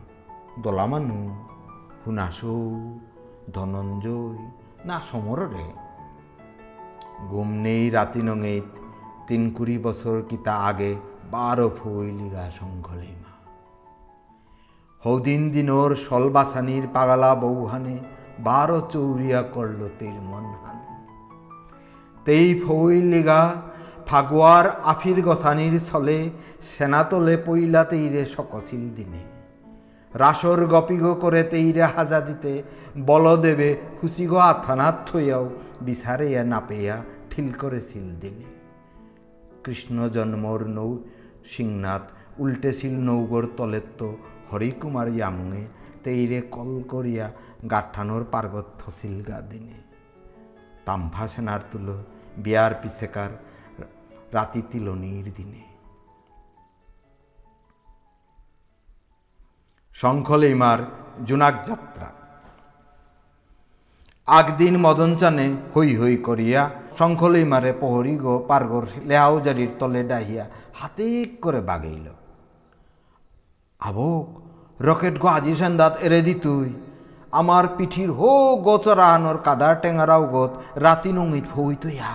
দলামানু 0.64 1.20
হুনাসৌ 2.06 2.62
ধনঞ্জয়, 3.56 4.42
না 4.86 4.98
সমররে 5.10 5.68
গুম 7.32 7.50
নেই 7.66 7.84
রাতি 7.96 8.22
নঙেত, 8.28 8.68
তিন 9.28 9.42
কুড়ি 9.56 9.78
বছর 9.86 10.16
কিতা 10.30 10.54
আগে, 10.70 10.92
বারো 11.32 11.68
ফইলিগা 11.80 12.46
শঙ্খলিমা 12.58 13.32
হৌদিন 15.02 15.42
দিনর 15.54 15.92
সলবাসানির 16.06 16.86
পাগালা 16.96 17.32
বৌহানে, 17.36 17.98
বারো 18.48 18.80
চৌরিয়া 18.94 19.42
করল 19.56 19.82
তের 20.00 20.18
মনহান 20.30 20.78
তেই 22.26 22.48
ফইলিগা 22.64 23.42
ফাগুয়ার 24.08 24.66
আফির 24.92 25.18
গসানির 25.28 25.76
ছলে 25.88 26.18
সেনাতলে 26.70 27.36
পইলা 27.46 27.84
তেইরে 27.92 28.24
সকছিল 28.36 28.84
দিনে। 28.96 29.22
রাসর 30.16 30.60
গপিগ 30.66 31.04
করে 31.20 31.44
তেইরে 31.44 31.84
হাজা 31.84 32.20
দিতে 32.20 32.64
বলদেবে 33.06 33.70
হুসিগ 34.04 34.34
আথানাত 34.34 34.96
থইয়াও 35.08 35.46
বিচারেয়া 35.82 36.44
নাপেয়া 36.44 36.96
ঠিল 37.30 37.48
করেছিল 37.54 38.06
দিনে 38.22 38.48
কৃষ্ণ 39.64 39.98
জন্মর 40.10 40.62
নৌ 40.68 40.92
সিংনাথ 41.46 42.04
উল্টেছিল 42.38 42.94
নৌগর 43.00 43.44
তলেত্ত 43.58 44.00
হরিকুমার 44.52 45.08
ইয়ামুঙে 45.08 45.64
তেইরে 46.04 46.40
কল 46.42 46.72
করিয়া 46.84 47.26
গাঠানোর 47.72 48.24
পার্গত 48.32 48.68
থসিল 48.80 49.18
গা 49.22 49.38
দিনে 49.42 49.78
তাম্ফা 50.86 51.26
সেনার 51.28 51.62
তুলো 51.72 51.96
বিয়ার 52.38 52.74
পিছেকার 52.82 53.32
রাতি 54.34 54.62
তিলনির 54.72 55.28
দিনে। 55.34 55.73
শঙ্খলিমার 60.04 60.80
জুনাক 61.26 61.56
যাত্রা। 61.66 62.10
আগদিন 64.28 64.78
মদনচানে 64.78 65.48
হই 65.76 65.90
হই 65.98 66.16
করিয়া 66.18 66.62
শঙ্খলিমারে 66.98 67.74
প্রহরী 67.74 68.16
গো 68.18 68.34
পার্গর 68.48 68.86
লেহাউজারির 69.06 69.72
তলে 69.80 70.04
ডাহিয়া 70.04 70.46
হাতে 70.80 71.26
করে 71.42 71.62
বাগাইল। 71.62 72.08
আবক, 73.80 74.28
রকেট 74.82 75.16
গো 75.20 75.28
আজি 75.28 75.54
সেন্দাত 75.56 75.94
এরে 76.02 76.22
দিতুই 76.22 76.70
আমার 77.32 77.64
পিঠির 77.78 78.10
হো 78.12 78.32
গোচরানোর 78.56 79.38
কাদার 79.38 79.76
টেঙারাও 79.82 80.24
গত 80.28 80.52
রাতি 80.76 81.12
নঙিত 81.12 81.48
হইতইয়া 81.56 82.14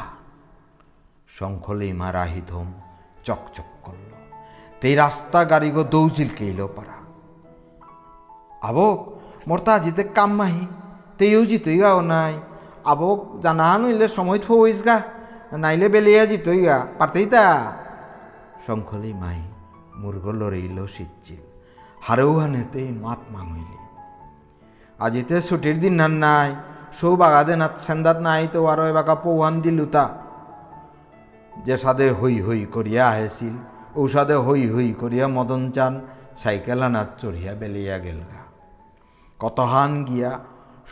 শঙ্খলিমা 1.38 2.08
রাহিধম 2.12 2.68
চকচক 3.24 3.68
করল। 3.82 4.10
তেই 4.80 4.94
রাস্তা 4.94 5.40
গাড়ি 5.44 5.70
গো 5.70 5.82
দৌজিল 5.84 6.28
কেইল 6.38 6.60
পারা 6.76 6.97
আবক 8.62 8.98
মোরতা 9.48 9.72
আজিতে 9.78 10.02
কাম 10.16 10.30
মাহি 10.38 10.64
তেইও 11.18 11.42
জিতই 11.50 11.76
গাও 11.82 12.00
নাই। 12.12 12.34
আবক 12.92 13.18
জানা 13.44 13.68
নইলে 13.80 14.06
সময় 14.16 14.40
থইস 14.46 14.78
গা 14.86 14.96
নাইলে 15.62 15.86
বেলিয়া 15.94 16.22
জিতই 16.30 16.60
গা 16.66 16.76
পারতেই 16.98 17.26
তা 17.32 17.44
শঙ্খলি 18.66 19.12
মাই 19.22 19.40
মুরগ 20.00 20.26
লড়ইল 20.40 20.78
সিচ্ছিল 20.96 21.42
হারেও 22.06 22.32
হানেতেই 22.42 22.88
মাত 23.04 23.20
মাঙইলি। 23.34 23.78
আজিতে 25.00 25.36
ছুটির 25.48 25.76
দিন 25.82 25.94
নান 26.00 26.14
নাই, 26.24 26.50
সৌ 26.98 27.12
বাগাদে 27.20 27.54
নাত 27.60 27.74
সেন্দাত 27.86 28.18
নাই, 28.26 28.42
তো 28.52 28.58
আরও 28.72 28.84
এবাকা 28.92 29.14
পৌহান 29.24 29.54
দিলুতা 29.64 30.04
যে 31.66 31.74
সাদে 31.82 32.06
হই 32.18 32.36
হই 32.46 32.60
করিয়া 32.74 33.04
আহেছিল 33.12 33.54
ঔষধে 34.00 34.36
হই 34.46 34.62
হই 34.74 34.88
করিয়া 35.00 35.26
মদন 35.36 35.62
চান 35.76 35.92
সাইকেল 36.42 36.80
আনাত 36.86 37.08
চড়িয়া 37.20 37.52
বেলিয়া 37.60 37.96
গেলগা। 38.04 38.37
কতহান 39.42 39.92
গিয়া 40.08 40.30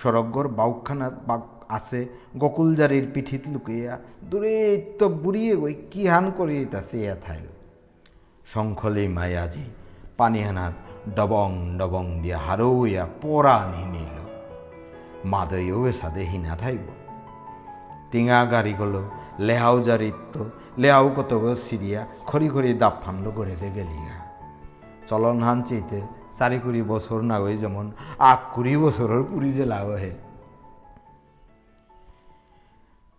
সরগ্গর 0.01 0.47
বাউখানাত 0.59 1.15
বাক 1.29 1.43
আছে, 1.77 2.01
গকুলজারির 2.43 3.07
পিঠিত 3.15 3.43
লুকিয়া 3.55 3.95
দূরে 4.31 4.55
তো 4.99 5.07
বুড়িয়ে 5.23 5.55
গই 5.63 5.75
কি 5.91 6.03
হান 6.13 6.25
করি 6.39 6.57
তা 6.73 6.81
চেয়া 6.91 7.15
থাইল 7.25 7.47
শঙ্খলে 8.53 9.05
মায়াজি 9.17 9.65
পানিহানাত 10.19 10.75
ডবং 11.17 11.51
ডবং 11.81 12.05
দিয়া 12.23 12.39
হারৌয়া 12.47 13.05
নি 13.73 13.83
নিল 13.95 14.17
মাদৈও 15.33 15.79
সাদে 16.01 16.23
হিনা 16.31 16.55
থাইব 16.63 16.85
টিঙা 18.11 18.39
গাড়ি 18.53 18.75
গলো, 18.81 19.03
লেহাও 19.47 19.77
জারিত্ব 19.87 20.35
লেহাও 20.83 21.07
কত 21.17 21.33
সিরিয়া 21.67 22.01
খড়ি 22.29 22.49
খড়ি 22.55 22.71
দাপ 22.83 22.95
ফান্ড 23.03 23.25
করে 23.37 23.55
দে 23.61 23.69
গেলিয়া। 23.77 24.15
চলন 25.09 25.39
হান 25.47 25.59
চেইতে 25.69 25.99
চারি 26.39 26.59
কুড়ি 26.59 26.83
বছর 26.83 27.21
না 27.21 27.37
হয়ে 27.39 27.59
যেমন 27.59 27.93
আগ 28.19 28.39
কুড়ি 28.55 28.77
বছরের 28.77 29.23
পুরি 29.23 29.53
যে 29.53 29.65
লাভ 29.67 29.89
হে 29.89 30.13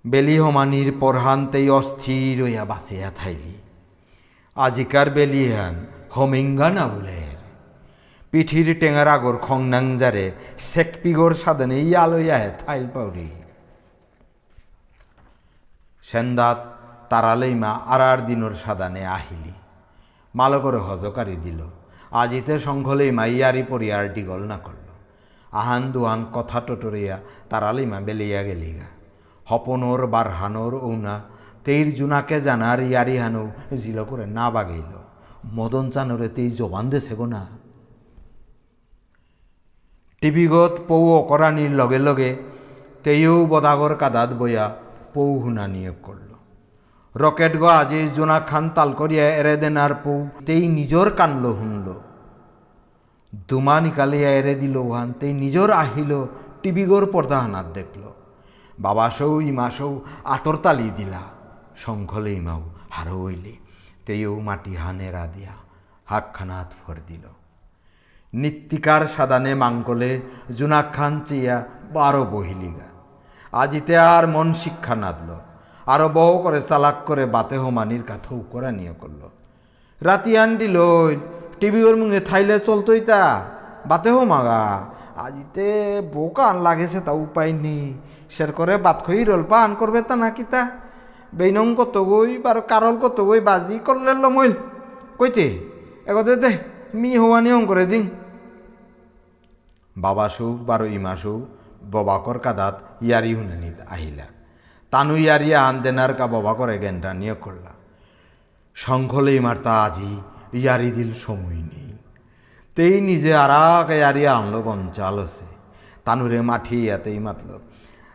বেলি 0.08 0.38
সমানির 0.38 0.94
পরহান্তেই 1.00 1.70
অস্থির 1.70 2.44
হইয়া 2.44 2.66
বাঁচিয়া 2.66 3.12
থাইলি। 3.18 3.56
আজিকার 4.56 5.10
বেলিহান 5.10 5.86
হমিঙ্গা 6.12 6.70
না 6.70 6.88
বলের 6.88 7.38
পিঠির 8.32 8.80
টেঙার 8.80 9.08
আগর 9.08 9.38
খংনাং 9.38 9.98
যারে 9.98 10.32
সেকপিগর 10.60 11.34
সাধনে 11.34 11.78
ইয়ালইয়া 11.80 12.38
থাইল 12.66 12.86
পাউরি 12.94 13.30
সেন্দাত 16.12 16.60
তারালেইমা 17.10 17.72
আরার 17.94 18.26
দিনর 18.26 18.54
সাদানে 18.66 19.06
আহিলি। 19.08 19.54
মালকরে 20.36 20.78
হজকারি 20.78 21.36
দিল। 21.36 21.60
আজিতে 22.12 22.60
শঙ্খলেইমা 22.60 23.26
ইয়ারি 23.26 23.64
পরিয়ার 23.70 24.14
ডিগল 24.14 24.42
না 24.44 24.58
করল। 24.58 24.88
আহান 25.52 25.92
দুহান 25.92 26.26
কথা 26.34 26.60
টটরিয়া 26.68 27.18
তারালিমা 27.50 28.00
বেলিয়া 28.02 28.42
গেলিগা। 28.44 28.88
হপনোর 29.48 30.08
বারহানোর 30.08 30.74
ঔনা, 30.76 31.16
তেইর 31.66 31.88
জুনাকে 31.96 32.42
জানার 32.42 32.80
ইয়ারি 32.80 33.18
হানু 33.18 33.52
জিল 33.78 34.04
করে 34.04 34.26
না 34.26 34.46
বাগাইল 34.52 34.94
মদন 35.54 35.86
চানরে 35.92 36.30
তেই 36.30 36.52
জবান 36.52 36.90
দেছে 36.90 37.16
গো 37.16 37.26
না। 37.26 37.48
টিভিগত 40.22 40.74
পৌ 40.88 41.04
অকরানির 41.20 41.72
লগে 41.72 42.00
লগে 42.00 42.36
তেইও 43.04 43.46
বদাগর 43.46 43.96
কাদাত 43.96 44.30
বয়া 44.34 44.76
পৌ 45.14 45.42
শুনা 45.44 45.68
নিয়োগ 45.68 45.96
করল। 46.04 46.27
রকেট 47.24 47.54
গ 47.62 47.64
আজি 47.82 48.00
জোনা 48.16 48.38
খান 48.50 48.66
তাল 48.76 48.90
করিয়া 49.00 49.26
এরে 49.40 49.56
দেনার 49.62 49.94
পৌ 50.04 50.16
তেই 50.46 50.64
নিজর 50.78 51.08
কানল 51.20 51.46
শুনল 51.60 51.88
দুমা 53.50 53.76
নিকালিয়া 53.84 54.30
এরে 54.40 54.54
দিল 54.62 54.76
ওহান, 54.78 55.08
তেই 55.20 55.34
নিজর 55.44 55.70
আহিল 55.84 56.12
টিভিগর 56.62 57.04
পর্দা 57.14 57.38
হানাত 57.44 57.68
দেখল। 57.78 58.04
বাবা 58.80 59.08
সৌ, 59.18 59.34
ইমা 59.50 59.68
সৌ, 59.78 59.92
আতর 60.36 60.56
তালি 60.64 60.88
দিলা, 60.98 61.24
শঙ্খলে 61.82 62.32
ইমাও 62.40 62.62
হারো 62.96 63.18
হইলে, 63.24 63.54
তেইও 64.06 64.34
মাটি 64.48 64.74
হানেরা 64.82 65.24
দিয়া 65.36 65.54
হাকখানাত 66.08 66.70
ফর 66.82 66.98
দিল। 67.10 67.26
নিত্যিকার 68.34 69.04
সাদানে 69.16 69.54
মাঙ্কলে 69.64 70.12
জুনাক 70.58 70.88
খান 70.96 71.14
চিয়া 71.28 71.58
বারো 71.94 72.24
বহিলিগা 72.34 72.90
আজিতে 73.54 73.94
আর 74.14 74.24
মন 74.34 74.48
শিক্ষা 74.62 74.96
নাদল। 75.04 75.30
আরও 75.94 76.08
বহ 76.18 76.32
করে 76.46 76.60
চালাক 76.70 76.98
করে 77.08 77.24
বাতে 77.36 77.56
হোমানির 77.64 78.04
কাথৌ 78.10 78.38
করা 78.52 78.70
নিয়ে 78.78 78.94
করল। 79.02 79.22
রাতি 80.02 80.32
আন্ডি 80.42 80.68
লই 80.78 81.14
টিভির 81.60 81.96
মুখে 82.02 82.20
থাইলে 82.30 82.56
চলতই 82.68 83.02
তা, 83.10 83.22
বাতে 83.90 84.10
হোমাগা 84.16 84.62
আজিতে 85.26 85.68
বোকা 86.14 86.44
আন 86.52 86.58
লাগেছে 86.68 87.00
তা 87.08 87.12
উপায় 87.26 87.52
নেই 87.66 87.84
সের 88.34 88.52
করে 88.58 88.76
বাত 88.86 88.98
খই 89.06 89.22
রল 89.30 89.44
পান 89.52 89.70
করবে 89.80 90.00
তা 90.10 90.16
নাকি 90.24 90.44
তা, 90.54 90.62
বেইনং 91.38 91.68
কত 91.80 91.96
গই, 92.12 92.32
বারো 92.46 92.62
কারল 92.72 92.96
কত 93.04 93.18
গই, 93.30 93.40
বাজি 93.50 93.76
করলে 93.88 94.12
লমইল 94.24 94.54
কইতে 95.20 95.48
এগতে 96.10 96.34
দে, 96.44 96.52
মি 97.02 97.10
হওয়া 97.22 97.40
নিয়ম 97.46 97.64
করে 97.70 97.86
দিন 97.92 98.04
বাবা 99.96 100.26
সৌ 100.36 100.50
বারো 100.70 100.86
ইমা 100.98 101.14
সৌ 101.22 101.38
ববাকর 101.94 102.38
কাদাত, 102.46 102.76
ইয়ারি 103.06 103.32
হুনানিত 103.38 103.78
আহিলা। 103.94 104.28
আন 104.98 105.76
দেনার 105.84 106.12
কা 106.20 106.26
ববাকর 106.34 106.70
এগেনটা 106.78 107.10
নিয়োগ 107.22 107.40
করলা 107.46 107.72
শঙ্খলে 108.76 109.32
ইমার 109.40 109.58
তা 109.66 109.74
আজি 109.86 110.12
ইয়ারি 110.60 110.90
দিল 110.98 111.12
সময় 111.26 111.62
নেই। 111.72 111.92
তেই 112.78 112.96
নিজে 113.08 113.32
আরাক 113.44 113.88
ইয়ারি 114.00 114.24
আনলো 114.36 114.60
আছে 115.26 115.48
তানুরে 116.06 116.40
মাঠি 116.50 116.78
ইয়াতেই 116.88 117.20
মাতল। 117.26 117.50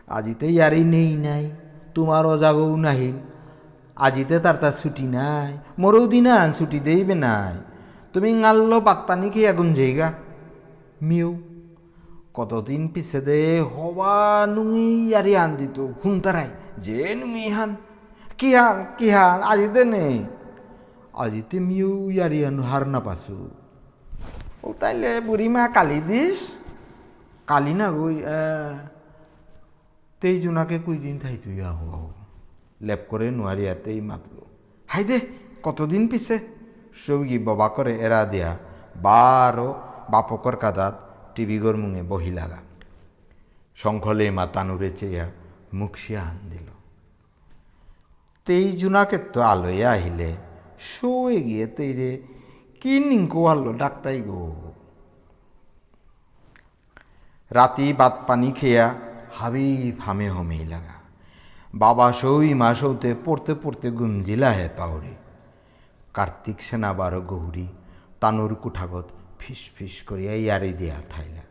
আজিতে 0.07 0.47
ইয়ারি 0.55 0.83
নেই 0.93 1.11
নাই 1.25 1.45
তোমার 1.95 2.23
অজাগও 2.33 2.75
নাহিল 2.85 3.17
আজিতে 3.97 4.35
তার 4.43 4.57
তার 4.61 4.75
ছুটি 4.81 5.05
নাই, 5.17 5.51
মোরও 5.81 6.03
দিনা 6.13 6.35
ছুটি 6.57 6.79
দেইবে 6.87 7.15
নাই। 7.25 7.55
তুমি 8.13 8.29
গাল্লো 8.43 8.77
বাত 8.87 8.99
পানি 9.07 9.27
খেয়ে 9.33 9.49
আগুন 9.51 9.69
যাইগা 9.77 10.07
মিউ, 11.07 11.29
কতদিন 12.37 12.83
পিছে 12.93 13.19
দে 13.27 13.39
হবা 13.73 14.15
নুঙি 14.55 14.89
ইয়ারি 15.09 15.33
আন 15.43 15.51
দিত 15.59 15.77
হুনতারাই 16.01 16.49
যে 16.49 16.62
নুঙি 17.19 17.47
হান 17.55 17.71
কি 18.39 18.49
হান 18.57 18.77
কি 18.97 19.07
হান 19.15 19.39
আজিতে 19.51 19.81
নেই 19.93 20.17
আজিতে 21.23 21.57
মিউ 21.67 21.91
ইয়ারি 22.09 22.39
আন 22.45 22.57
হার 22.69 22.83
না 22.93 22.99
পাছু 23.07 23.37
ও 24.63 24.69
তাইলে 24.79 25.11
বুড়িমা 25.27 25.63
কালি 25.75 25.99
দিস 26.09 26.39
কালি 27.47 27.73
না 27.79 27.87
গই 27.97 28.15
তেই 30.21 30.35
জোনাকে 30.41 30.77
কুই 30.85 30.97
দিন 31.03 31.15
থাই 31.19 31.35
তুই 31.43 31.57
আহো 31.69 31.85
আহো। 31.95 32.09
লেপ 32.87 33.01
করে 33.09 33.27
নোয়ারিয়াতেই 33.37 33.99
মাতলো 34.09 34.43
হাই 34.87 35.03
দে 35.09 35.17
কতদিন 35.65 36.03
পিছে? 36.11 36.35
সৌগি 37.03 37.37
বাবা 37.47 37.67
করে 37.75 37.93
এরা 38.05 38.21
দিয়া। 38.25 38.51
বারো 39.05 39.69
বাপকর 40.11 40.55
কাদাত 40.63 40.95
টিভিগর 41.35 41.75
মুঙে 41.81 42.03
বহি 42.11 42.31
লাগা। 42.31 42.59
শঙ্খলে 43.75 44.25
মা 44.31 44.45
তানুরে 44.53 44.89
চেয়া 44.99 45.25
আন 46.25 46.37
দিল 46.51 46.67
তেই 48.47 48.71
জুনাকে 48.71 49.17
তো 49.33 49.41
আলোয় 49.41 49.85
আহিলে, 49.85 50.35
শোয়ে 50.91 51.41
গিয়ে 51.41 51.67
তেইরে 51.67 52.11
কি 52.81 52.93
নিঙ্কো 52.99 53.47
আলো 53.47 53.71
ডাক্তাই 53.73 54.19
গো। 54.21 54.41
রাতি 57.51 57.93
বাত 57.93 58.15
পানি 58.27 58.51
খেয়া, 58.51 58.85
হাবি 59.37 59.91
ফামে 59.99 60.27
হমেই 60.29 60.65
লাগা। 60.65 60.97
বাবা 61.73 62.07
সৌই 62.11 62.53
মা 62.53 62.69
সৌতে 62.73 63.15
পড়তে 63.25 63.53
পড়তে 63.55 63.87
গুঞ্জিলা 63.91 64.49
হে 64.51 64.67
পাউরে 64.77 65.13
কার্তিক 66.13 66.57
সেনা 66.61 66.93
বারো 66.93 67.21
গৌরী 67.21 67.67
তানুর 68.21 68.55
কুঠাগত 68.55 69.07
ফিস 69.39 69.61
ফিস 69.75 69.95
করিয়া 70.07 70.33
ইয়ারি 70.33 70.73
দিয়া 70.73 70.97
থাইলা 71.09 71.43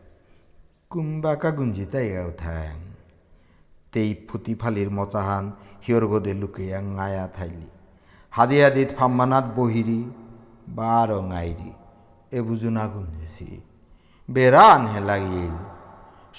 কুম্বাকা 0.89 1.49
গুঞ্জি 1.51 1.85
তাইগা 1.85 2.21
উঠাং 2.25 2.92
তেই 3.93 4.09
ফুটি 4.27 4.53
ফালির 4.61 4.89
মচাহান 4.97 5.45
হিয়র 5.85 6.03
গদে 6.11 6.33
লুকিয়া 6.41 6.77
ngaয়া 6.95 7.25
থাইলি। 7.35 7.69
হাদি 8.33 8.57
হাদিত 8.61 8.89
ফাম্মানাত 8.97 9.45
বহিরি 9.55 10.01
বার 10.77 11.09
ngaইরি 11.31 11.71
এ 12.37 12.39
বুজুনা 12.47 12.83
গুঞ্জেছি 12.87 13.49
বেড়ান 14.29 14.81
হে 14.91 14.99
লাগিল। 15.09 15.55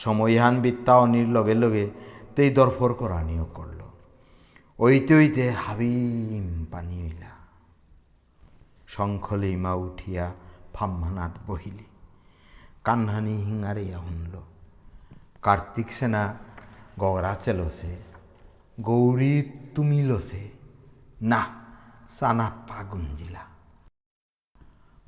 সময়হান 0.03 0.55
বিত্তা 0.61 0.95
অনির 0.99 1.29
লগে 1.37 1.55
লগে 1.63 1.87
তেই 2.35 2.49
দরফর 2.51 2.91
করানিও 3.01 3.47
করল 3.57 3.81
ওইতে 4.79 5.13
ওইতে 5.15 5.45
হাবিম 5.63 6.47
পানি 6.73 6.97
হইলা 7.03 7.33
শঙ্খলে 8.95 9.51
মা 9.65 9.73
উঠিয়া 9.87 10.27
ফাম্মানাত 10.75 11.35
বহিলি। 11.47 11.87
কান্হানি 12.87 13.35
হিঙারিয়া 13.47 13.99
শুনল। 14.05 14.35
কার্তিক 15.43 15.89
সেনা 15.93 16.23
গগরা 17.01 17.33
চেলছে 17.45 17.93
গৌরী 18.81 19.35
তুমি 19.75 19.99
লছে 20.09 20.43
না 21.31 21.41
সানাপ্পা 22.19 22.79
গুঞ্জিলা 22.91 23.45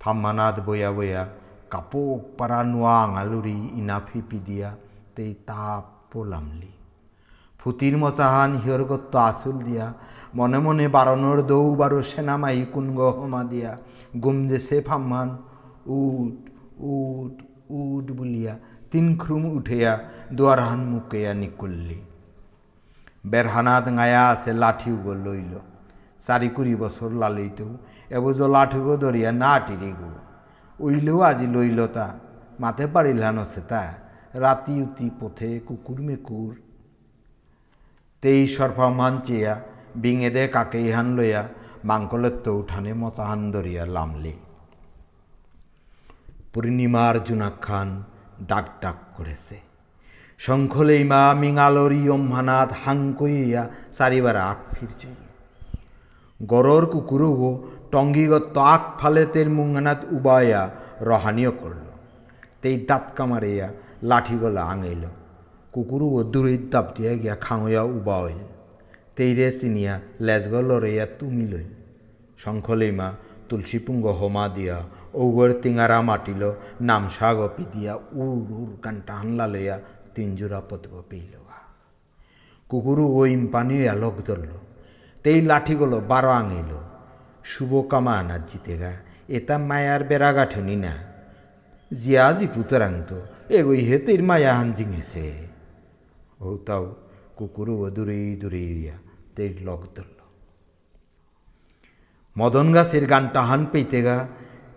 ফাম্মানাত 0.01 0.57
বয়া 0.67 0.91
বয়া, 0.97 1.23
কাপোক 1.73 2.21
পারা 2.39 2.61
নোয়া 2.73 2.95
আঙালুরি 3.05 3.59
ইনা 3.81 3.97
ফিপি 4.07 4.39
দিয়া 4.47 4.71
তেই 5.15 5.33
তাপ 5.49 5.85
পোলামলি। 6.11 6.73
ফুতির 7.61 7.95
মচাহান 8.03 8.51
হিয়রগত্ত 8.63 9.13
আসুল 9.29 9.57
দিয়া, 9.67 9.87
মনে 10.35 10.59
মনে 10.59 10.87
বারণর 10.89 11.39
দৌ 11.51 11.67
বারো 11.81 12.01
সেনামাই 12.11 12.59
কুনগ 12.73 13.01
হমা 13.17 13.43
দিয়া। 13.53 13.73
গুমজেছে 14.23 14.77
ফাম্মান 14.89 15.29
উঠ 15.97 16.37
উঠ 16.93 17.35
উঠ 17.81 18.07
বলিয়া 18.19 18.55
তিন 18.91 19.07
খ্রুম 19.23 19.43
উঠিয়া 19.59 19.93
দুয়ারহান 20.37 20.83
মুকেয়া 20.93 21.33
নিকুল্লি। 21.43 22.01
বেরহানাত 23.31 23.87
গায়া 23.99 24.23
আছে 24.33 24.51
লাঠিউগো 24.63 25.15
লইল। 25.25 25.53
চারি 26.27 26.49
কুড়ি 26.49 26.75
বছর 26.83 27.11
লালইতেও 27.23 27.71
এবুজ 28.17 28.39
লাঠিগো 28.55 28.95
ধরিয়া 28.97 29.31
না 29.43 29.53
টিরি 29.67 29.93
গো। 30.01 30.13
উইলেও 30.79 31.19
আজি 31.21 31.47
লইল 31.55 31.81
তা 31.97 32.07
মাতে 32.61 32.85
পারিলা 32.95 33.29
আছে 33.45 33.61
তা, 33.71 33.83
রাতি 34.35 34.75
উতি 34.83 35.07
পথে 35.21 35.51
কুকুর 35.67 35.99
মেকুর। 36.09 36.53
তেই 38.23 38.41
সরফা 38.55 38.87
মানচিয়া 39.01 39.55
বিঙে 40.03 40.31
দে 40.31 40.45
কাকে 40.55 40.79
ইহান 40.89 41.09
লইয়া 41.17 41.43
মাংকলের 41.89 42.37
তো 42.45 42.51
উঠানে 42.61 42.93
মচাহান 42.95 43.41
ধরিয়া 43.55 43.85
লামলি। 43.87 44.35
পূর্ণিমার 46.53 47.15
জুনাক্ষান 47.25 47.89
ডাক 48.51 48.67
ডাক 48.83 48.99
করেছে। 49.17 49.57
শঙ্খলেই 50.39 51.03
মা 51.05 51.23
মিঙালরি 51.35 52.03
অম্মানাথ 52.09 52.71
হাঙ্কইয়া 52.85 53.63
চারিবার 53.97 54.37
আখ 54.51 54.59
ফিরছে 54.73 55.11
গরর 56.41 56.85
কুকুরও 56.87 57.51
টঙ্গিগত 57.93 58.57
আখ 58.75 58.83
ফালে 58.99 59.25
তের 59.27 59.49
মুঙ্গানাত 59.51 60.01
উবায়া 60.17 60.63
রহানিও 61.01 61.53
করল। 61.53 61.87
তেই 62.63 62.77
দাঁত 62.89 63.05
কামারিয়া 63.17 63.69
লাঠি 64.03 64.37
গলা 64.39 64.63
আঙাইল 64.63 65.05
কুকুরও 65.73 66.23
দূরে 66.33 66.55
দাপ 66.73 66.87
দিয়া 66.97 67.13
গিয়া 67.23 67.35
খাঙইয়া 67.37 67.83
উবা 67.97 68.17
হইল 68.23 68.43
তেইরে 69.17 69.49
চিনিয়া 69.61 69.95
লেজগ 70.21 70.55
লড়াইয়া 70.69 71.07
তুমি 71.19 71.47
লইল 71.53 71.73
শঙ্খলেইমা 72.39 73.09
তুলসী 73.49 73.79
পুঙ্গ 73.79 74.05
হোমা 74.21 74.45
দিয়া 74.49 74.77
ঔগর 75.23 75.51
টিঙারা 75.63 75.99
মাটিল 76.09 76.43
নামসা 76.89 77.29
গপি 77.39 77.65
দিয়া 77.73 77.95
উর 78.23 78.47
উর 78.61 78.71
কান্টা 78.85 79.15
হানলা 79.21 79.47
লইয়া 79.55 79.77
তিনজোড়া 80.15 80.61
পতগ 80.69 80.95
পেইল 81.11 81.35
কুকুরু 82.71 83.05
ওই 83.21 83.33
পানি 83.55 83.77
আলোক 83.95 84.17
ধরল, 84.29 84.53
তেই 85.25 85.39
লাঠিগুলো 85.51 85.99
বারো 86.11 86.31
আঙিল। 86.41 86.71
শুভ 87.51 87.73
কামা 87.91 88.13
আনার 88.21 88.43
জিতেগা 88.49 88.93
এটা 89.37 89.55
মায়ার 89.69 90.03
বেড়া 90.09 90.31
গাঠনি 90.37 90.77
না। 90.85 90.93
জিয়া 91.91 92.25
জি 92.37 92.47
পুতরাং 92.55 92.93
তো 93.09 93.19
এগোই 93.57 93.81
হেতের 93.89 94.21
মায়া 94.29 94.53
হান 94.59 94.69
জিঙেছে 94.77 95.27
ও 96.45 96.49
তাও 96.67 96.85
কুকুরু 97.37 97.75
ও 97.85 97.87
দূরে 97.97 98.19
দূরে 98.41 98.63
ইয়া 98.77 98.97
তেই 99.35 99.51
লক 99.67 99.83
ধরল। 99.97 100.19
মদন 102.37 102.67
গাছের 102.77 103.05
গানটা 103.13 103.41
হান 103.49 103.63
পেইতে 103.73 104.01
গা 104.07 104.17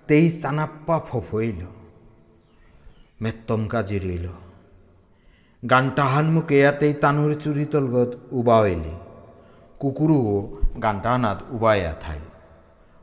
তেই 0.09 0.25
চানাপ্পা 0.41 0.95
ফফইল 1.07 1.61
মেত্তম 3.21 3.61
কাজি 3.71 3.97
রইল। 4.03 4.27
গানটা 5.63 6.03
হান 6.11 6.25
মুখে 6.35 6.57
তেই 6.79 6.93
তানুর 7.01 7.31
চুরি 7.43 7.65
তলগত 7.71 8.11
উবা 8.37 8.57
হইলি 8.63 8.95
কুকুরুও 9.81 10.37
গানটা 10.83 11.09
হানাত 11.13 11.39
উবাইয়া 11.55 11.93
থাইল। 12.03 12.25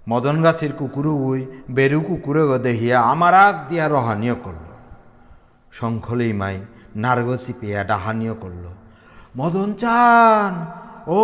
মদন 0.07 0.37
গাছের 0.45 0.73
কুকুরু 0.81 1.13
উই, 1.29 1.41
বেরু 1.77 2.01
কুকুরে 2.09 2.43
দেহিয়া 2.67 2.99
আমার 3.13 3.35
আগ 3.47 3.57
দিয়া 3.69 3.87
রহানিও 3.95 4.37
করল। 4.45 4.67
শঙ্খলেই 5.77 6.33
মাই 6.41 6.57
নার্গ 7.03 7.29
চিপিয়া 7.45 7.81
ডাহানিও 7.91 8.35
করল, 8.43 8.65
মদন 9.39 9.71
চান, 9.83 10.53
ও 11.19 11.21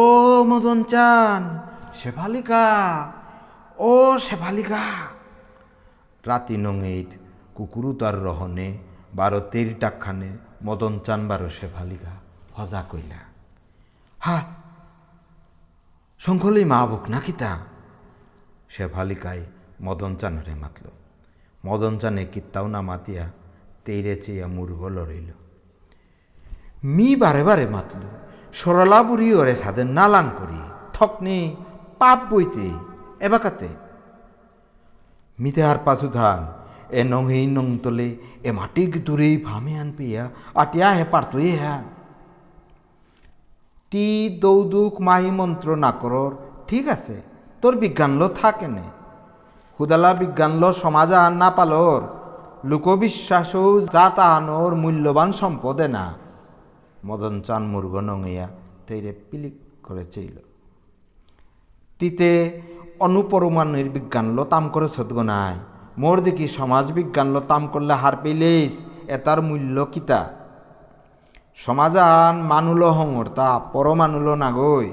মদন 0.50 0.80
চান, 0.92 1.42
শেফালিকা, 1.98 2.66
ও 3.88 3.92
শেফালিকা। 4.26 4.84
রাতি 6.28 6.56
নঙেইট 6.64 7.10
কুকুরু 7.56 7.90
তার 8.00 8.16
রহনে, 8.26 8.68
বারো 9.18 9.40
তের 9.52 9.68
টাকখানে 9.82 10.30
মদন 10.66 10.94
চান 11.06 11.20
বারো 11.30 11.48
শেফালিকা 11.58 12.12
হজা 12.56 12.80
কইলা। 12.90 13.20
হা, 14.24 14.36
শঙ্খলেই 16.20 16.66
মা 16.72 16.78
বক 16.90 17.04
নাকি 17.12 17.32
তা 17.40 17.50
শেফালিকায় 18.74 19.44
মদন 19.86 20.12
চানরে 20.20 20.54
মাতল। 20.62 20.86
মদন 21.66 21.94
চানে 22.02 22.22
কিত্তাও 22.32 22.66
না 22.74 22.80
মাতিয়া, 22.88 23.24
তেইরে 23.84 24.14
চেয়া 24.24 24.46
মুরগ 24.54 24.82
লড়ইল 24.96 25.30
মি 26.94 27.08
বারে 27.22 27.42
বারে 27.48 27.66
মাতল, 27.76 28.02
সরলা 28.58 29.00
বুড়ি 29.06 29.28
ওরে 29.40 29.54
সাদের 29.62 29.88
নালাং 29.98 30.26
করি, 30.38 30.60
থকনে 30.94 31.36
পাপ 32.00 32.18
বইতে, 32.30 32.66
এবাকাতে 33.26 33.68
পাছু 35.86 36.08
ধান। 36.18 36.40
এ 38.48 38.50
মাটিক 38.60 38.92
দূরেই 39.06 39.34
ফামে 39.46 39.74
আন 39.82 39.88
পেয়া, 39.98 40.24
আটিয়া 40.62 40.88
হে 40.98 41.04
পারতো 41.12 41.36
এ 41.48 41.50
হ্যাঁ 41.62 41.82
তি 43.92 44.06
দৌদুক 44.42 44.94
মাহি 45.06 45.30
মন্ত্র 45.38 45.68
না 45.84 45.90
করর 46.00 46.32
ঠিক 46.68 46.84
আছে 46.94 47.16
তোর 47.62 47.74
বিজ্ঞান 47.82 48.12
লো 48.20 48.26
থাকে 48.40 48.68
নে? 48.76 48.86
হুদালা 49.78 50.10
বিজ্ঞান 50.20 50.52
লো 50.62 50.68
সমাজা 50.82 51.18
আর 51.26 51.32
না 51.42 51.48
পালর 51.56 52.00
লোকবিশ্বাসও 52.70 53.64
যা 53.94 54.04
তাহানোর 54.16 54.72
মূল্যবান 54.82 55.30
সম্পদে 55.40 55.86
না। 55.96 56.04
মদন 57.06 57.34
চান 57.46 57.62
মুরগ 57.72 57.94
নঙিয়া 58.08 58.46
তেইরে 58.86 59.12
পিলিক 59.28 59.56
করে 59.86 60.04
চাইল 60.14 60.36
তিতে 62.00 62.30
অনুপরমাণের 63.06 63.88
বিজ্ঞান 63.94 64.26
লো 64.36 64.44
তাম 64.52 64.64
করে 64.74 64.88
নাই। 65.22 65.54
মোর 65.98 66.16
দেখি 66.26 66.46
সমাজ 66.58 66.86
বিজ্ঞান 66.92 67.28
লো 67.34 67.40
তাম 67.50 67.62
করলে 67.72 67.94
হার 68.02 68.16
পেলেস 68.22 68.72
এটার 69.14 69.38
মূল্য 69.48 69.76
কিতা? 69.92 70.20
সমাজান 71.64 72.34
মানুলো 72.42 72.88
হঙরতা 72.96 73.48
পরমানুলো 73.72 74.32
নাগই। 74.42 74.88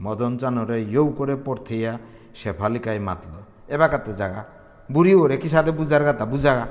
মদন 0.00 0.32
চানরে 0.40 0.78
ইউ 0.92 1.04
করে 1.18 1.34
পড়থিয়া 1.44 1.92
শেফালিকায় 2.34 3.00
মাতল 3.08 3.34
এবাকাতে 3.74 4.12
জাগা। 4.20 4.42
বুড়ি 4.92 5.12
ওরে 5.14 5.36
কি 5.42 5.48
সাথে 5.48 5.70
বুঝার 5.78 6.02
গাতা 6.04 6.24
বুঝাগা। 6.32 6.66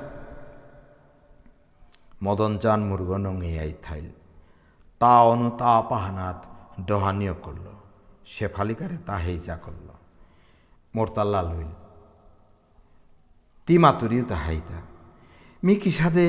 মদন 2.24 2.52
চান 2.62 2.80
মুরগ 2.88 3.10
নঙিয়াই 3.24 3.72
থাইল। 3.84 4.08
তা 5.00 5.12
অনু 5.30 5.48
তা 5.60 5.72
পাহানাত 5.90 6.38
ডহানিও 6.86 7.34
করল। 7.42 7.66
শেফালিকারে 8.26 8.98
তা 9.06 9.14
হেইচা 9.16 9.56
করল। 9.64 9.85
মোরতাল্লা 10.96 11.40
লইল 11.50 11.72
তি 13.66 13.74
মাতুরিও 13.84 14.24
তা 14.30 14.36
হাইতা 14.44 14.78
মি 15.64 15.74
কি 15.82 15.90
সাথে 15.90 16.26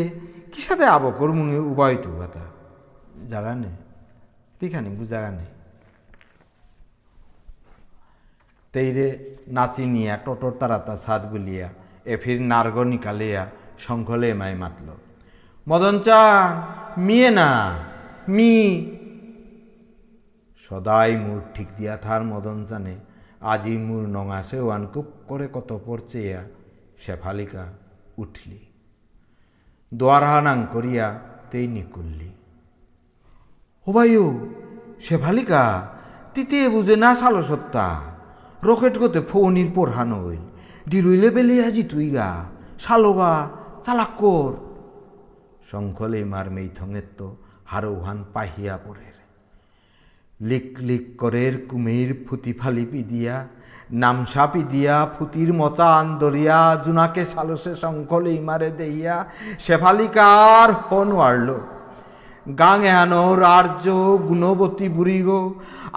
কি 0.51 0.59
সাথে 0.61 0.85
আবকর 0.95 1.29
মুঙে 1.37 1.59
উবাই 1.71 1.95
তুগাতা 2.03 2.45
জাগা 3.29 3.53
নে 3.61 3.71
তিখানি 4.59 4.89
বুঝাগা 4.89 5.31
নেই। 5.31 5.49
নাচি 9.55 9.83
নিয়া, 9.85 10.13
টটর 10.25 10.53
তারাতা 10.59 10.95
সাদ 10.97 11.21
বলিয়া 11.31 11.67
এ 12.05 12.13
ফির 12.21 12.39
নার্গ 12.41 12.77
নিকালিয়া, 12.91 13.43
শঙ্খলে 13.79 14.29
মাই 14.33 14.53
মাতল। 14.55 14.89
মদন 15.67 15.95
চান, 15.99 16.47
মিয়ে 17.01 17.29
না, 17.31 17.49
মি। 18.35 18.51
সদাই 20.63 21.11
মুর 21.15 21.41
ঠিক 21.53 21.67
দিয়া 21.77 21.95
থার 21.97 22.21
মদন 22.23 22.57
চানে 22.65 22.95
আজি 23.41 23.77
মুর 23.77 24.07
নঙাসে 24.07 24.59
ওয়ানকুপ 24.59 25.05
করে 25.27 25.47
কত 25.53 25.79
পড়ছেয়া 25.85 26.43
শেফালিকা 26.99 27.73
উঠলি। 28.17 28.59
দোয়ারহানাং 29.93 30.65
করিয়া 30.71 31.19
নিকুল্লি। 31.53 32.29
ও 33.87 33.91
ভাইও 33.91 34.47
সে 34.99 35.17
ভালিকা 35.17 35.87
তিতে 36.33 36.69
বুঝে 36.69 36.95
না 36.95 37.15
সালো 37.15 37.43
সত্তা 37.43 38.01
রকেট 38.63 38.99
গতে 38.99 39.21
ফৌনির 39.21 39.71
পড়হান 39.75 40.25
হইল। 40.25 40.43
ডিলুইলে 40.89 41.29
বেলে 41.29 41.65
আজি 41.65 41.83
তুই 41.83 42.09
গা 42.09 42.45
সালোগা 42.79 43.49
চালাক 43.83 44.11
কর 44.17 44.53
শঙ্খলে 45.71 46.23
মার 46.23 46.51
মেইথঙের 46.51 47.07
তো 47.17 47.35
হারৌহান 47.65 48.25
পাহিয়া 48.33 48.79
পড়ের 48.85 49.06
লিক 50.39 50.69
লিক 50.81 51.05
করের 51.17 51.53
কুমির 51.69 52.09
ফুতি 52.25 52.53
ফালি 52.59 52.85
পিদিয়া 52.91 53.35
নামসা 53.91 54.45
পিদিয়া 54.53 54.95
ফুতির 55.15 55.49
মচা 55.53 55.89
আন্দরিয়া 56.01 56.59
জুনাকে 56.85 57.23
সালসে 57.25 57.73
শঙ্খলে 57.81 58.31
ইমারে 58.33 58.69
দেইয়া 58.79 59.15
শেফালিকার 59.59 60.69
হন 60.87 61.09
ওয়ারল। 61.17 61.49
গাং 62.59 62.79
এহানোর 62.91 63.39
আর্য 63.57 63.85
গুণবতী 64.27 64.87
বুড়ি 64.89 65.19
গো, 65.27 65.41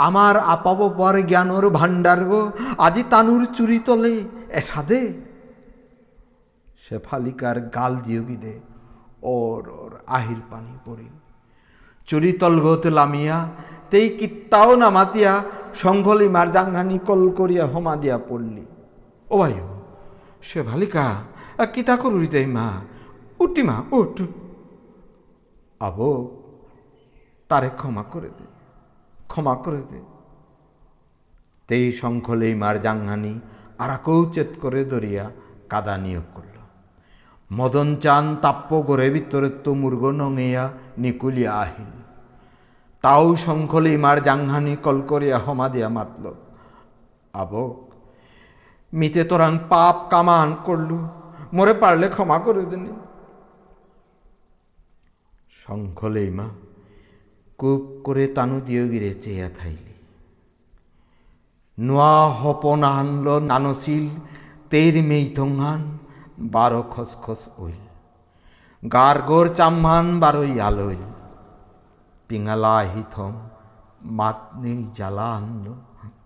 আমার 0.07 0.35
আপাব 0.55 0.81
পর 0.99 1.15
জ্ঞানর 1.31 1.65
ভাণ্ডার 1.79 2.21
গো, 2.25 2.43
আজি 2.79 3.03
তানুর 3.13 3.43
চুরি 3.57 3.79
তলে 3.87 4.15
এসাদে 4.61 5.03
শেফালিকার 6.85 7.57
গাল 7.77 7.93
দিয়োগি 8.07 8.37
দে 8.45 8.55
ওর 9.35 9.63
ওর 9.81 9.93
আহির 10.17 10.41
পানি 10.51 10.75
পড়িল 10.85 11.15
চুরি 12.09 12.33
তলগত 12.41 12.85
লামিয়া 12.99 13.39
তেই 13.91 14.07
কিত্তাও 14.19 14.71
নামাতিয়া 14.77 15.33
সংঘলি 15.75 16.29
মার 16.29 16.49
জাঙ্গানি 16.51 16.97
কল 17.07 17.23
করিয়া 17.39 17.65
হমা 17.73 17.95
দিয়া 18.03 18.19
পড়লি। 18.29 18.65
ও 19.31 19.35
ভাই, 19.39 19.55
সে 20.43 20.61
ভালিকা 20.63 21.05
কিতা 21.75 21.95
করুরি 21.97 22.29
দেই 22.35 22.47
মা? 22.57 22.67
উঠি 23.41 23.63
মা, 23.69 23.77
উঠ। 23.99 24.17
আবো, 25.81 26.11
তারে 27.51 27.71
ক্ষমা 27.77 28.03
করে 28.13 28.31
দে, 28.39 28.47
ক্ষমা 29.29 29.55
করে 29.65 29.81
দে। 29.91 30.01
তেই 31.69 31.87
শঙ্খলেই 31.93 32.55
মার 32.55 32.77
জাঙ্গানি 32.81 33.35
আরাকৌ 33.79 34.19
চেত 34.35 34.51
করে 34.63 34.81
দরিয়া 34.85 35.27
কাদা 35.71 35.95
নিয়োগ 35.97 36.27
করল। 36.35 36.57
মদন 37.51 37.89
চান 38.03 38.25
তাপ্য 38.43 38.71
গড়ে 38.89 39.09
ভিতরে 39.11 39.49
তো 39.65 39.71
মুর্গ 39.75 40.03
নঙেয়া 40.21 40.65
নিকুলিয়া 40.99 41.53
আহিল। 41.63 42.00
তাও 43.05 43.27
শঙ্খলেই 43.37 43.97
মার 43.97 44.19
জাংহানি 44.23 44.75
কল 44.85 44.99
করিয়া 45.11 45.39
হমা 45.39 45.67
দিয়া 45.69 45.89
মাতল। 45.97 46.25
আবক 47.33 47.77
মিতে 48.93 49.23
তোরাং 49.25 49.53
পাপ 49.69 49.97
কামান 50.11 50.49
করলু, 50.65 50.99
মরে 51.53 51.75
পারলে 51.75 52.07
ক্ষমা 52.09 52.39
করে 52.39 52.63
দিনি 52.71 52.93
শঙ্খলেই 55.61 56.31
মা, 56.31 56.47
কুপ 57.59 57.83
করে 58.05 58.25
তানু 58.37 58.57
দিও 58.67 58.85
গিরে 58.89 59.13
চেয়া 59.23 59.49
থাইলি। 59.59 59.95
নোয়া 61.79 62.15
হপন 62.41 62.83
আনল 62.99 63.27
নানসিল 63.51 64.05
তের 64.71 64.95
মেই 65.09 65.25
থংহান 65.37 65.81
বারো 66.55 66.83
খসখস 66.93 67.43
ওইল। 67.59 67.83
গার 68.83 69.17
গোর 69.23 69.47
চাম্মান 69.59 70.07
বারোই 70.21 70.55
আলোইল। 70.69 71.05
পিঙালা 72.31 72.75
হিথম 72.93 73.33
মাত 74.19 74.39
নেই 74.63 74.79
জ্বালা 74.99 75.27
আনলো 75.39 75.75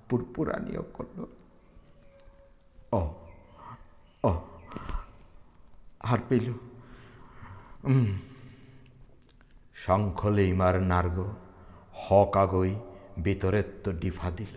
পুরপুরানিও 0.09 0.85
করল 0.97 1.19
ও 4.29 4.31
হার 6.09 6.21
পেল 6.29 6.47
শঙ্খলেই 9.83 10.51
মার 10.61 10.77
নার্গ 10.91 11.17
হকাগই 12.03 12.73
ভিতরের 13.25 13.67
তো 13.83 13.91
ডিফা 14.03 14.29
দিল। 14.39 14.55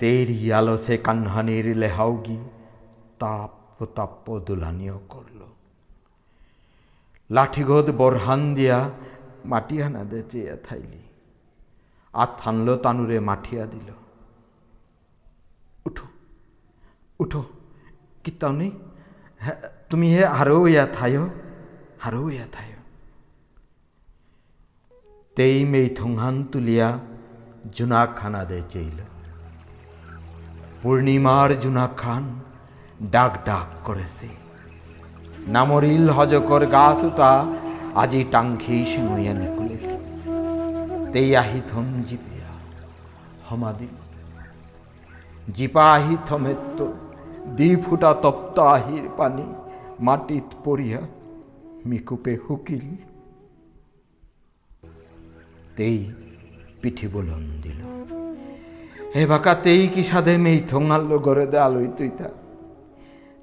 তেরি 0.00 0.38
আলো 0.58 0.74
সে 0.84 0.94
কানহানির 1.06 1.66
লেহাউগি 1.82 2.38
তাপ 3.22 3.52
তাপ্য 3.96 4.26
দুলানিও 4.46 4.98
করল 5.12 5.40
লাঠিগোদ 7.30 7.86
বরহান 8.00 8.42
দিয়া 8.56 8.78
মাটিয়ানা 9.50 10.02
দে 10.10 10.20
চেয়ে 10.30 10.54
থাইলি। 10.66 11.02
আর 12.14 12.28
থানলো 12.40 12.74
তানুরে 12.84 13.18
মাঠিয়া 13.30 13.64
দিল। 13.72 13.88
উঠো 15.86 16.06
উঠো 17.22 17.42
কিতাও 18.24 18.52
নেই 18.60 18.72
তুমি 19.90 20.06
হে 20.14 20.22
আরও 20.40 20.58
ইয়া 20.72 20.84
থাইও 20.96 21.24
আরও 22.06 22.22
ইয়া 22.36 22.46
থাইও। 22.56 22.80
তেই 25.36 25.56
মেই 25.72 25.86
থংহান 25.98 26.36
তুলিয়া 26.52 26.88
জুনা 27.76 28.00
খানা 28.18 28.42
দে 28.50 28.58
চেইল। 28.70 28.98
পূর্ণিমার 30.82 31.50
জুনা 31.62 31.86
খান 32.00 32.24
ডাক 33.14 33.32
ডাক 33.44 33.68
করেছে। 33.86 34.28
নামরিল 35.54 36.04
হজকর 36.16 36.62
গাছ 36.76 37.00
উতা 37.08 37.32
আজি 38.02 38.20
সিঙইয়া 38.92 39.32
নিকুলেছে 39.40 39.96
তেই 41.12 41.28
আহি 41.36 41.60
থম 41.70 41.86
জিপিয়া 42.08 42.50
হমাদি 43.48 43.88
জিপা 45.54 45.84
আহি 45.92 46.16
থমেত্ত, 46.28 46.78
দি 47.56 47.76
ফুটা 47.76 48.10
তপ্ত 48.22 48.56
আহির 48.58 49.06
পানি, 49.16 49.46
মাটিত 50.00 50.48
পড়িয়া 50.64 51.00
মিকুপে 51.86 52.34
হুকিল। 52.44 52.86
তেই 55.76 55.98
পিঠি 56.80 57.06
বলন 57.08 57.44
দিল। 57.62 57.80
হে 59.14 59.22
বাকা, 59.26 59.52
তেই 59.64 59.82
কি 59.94 60.02
সাধে 60.02 60.34
মেই 60.44 60.58
থঙাল্ল 60.70 61.10
গরে 61.18 61.46
দে 61.46 61.58
আলোই 61.58 61.88
তুইতা? 61.96 62.28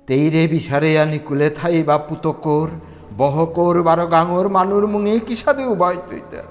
তেই 0.08 0.26
রে 0.30 0.44
বিসারে 0.48 0.90
আনি 1.00 1.20
কুলে 1.20 1.50
থাই 1.50 1.84
বা 1.84 1.98
পুতকর 1.98 2.70
বহকর 3.18 3.84
বারো 3.84 4.08
গাঙর 4.08 4.50
মানুর 4.50 4.88
মুঙে 4.88 5.20
কি 5.20 5.36
সাধে 5.36 5.66
উবাই 5.66 5.98
তুইতা 6.10 6.44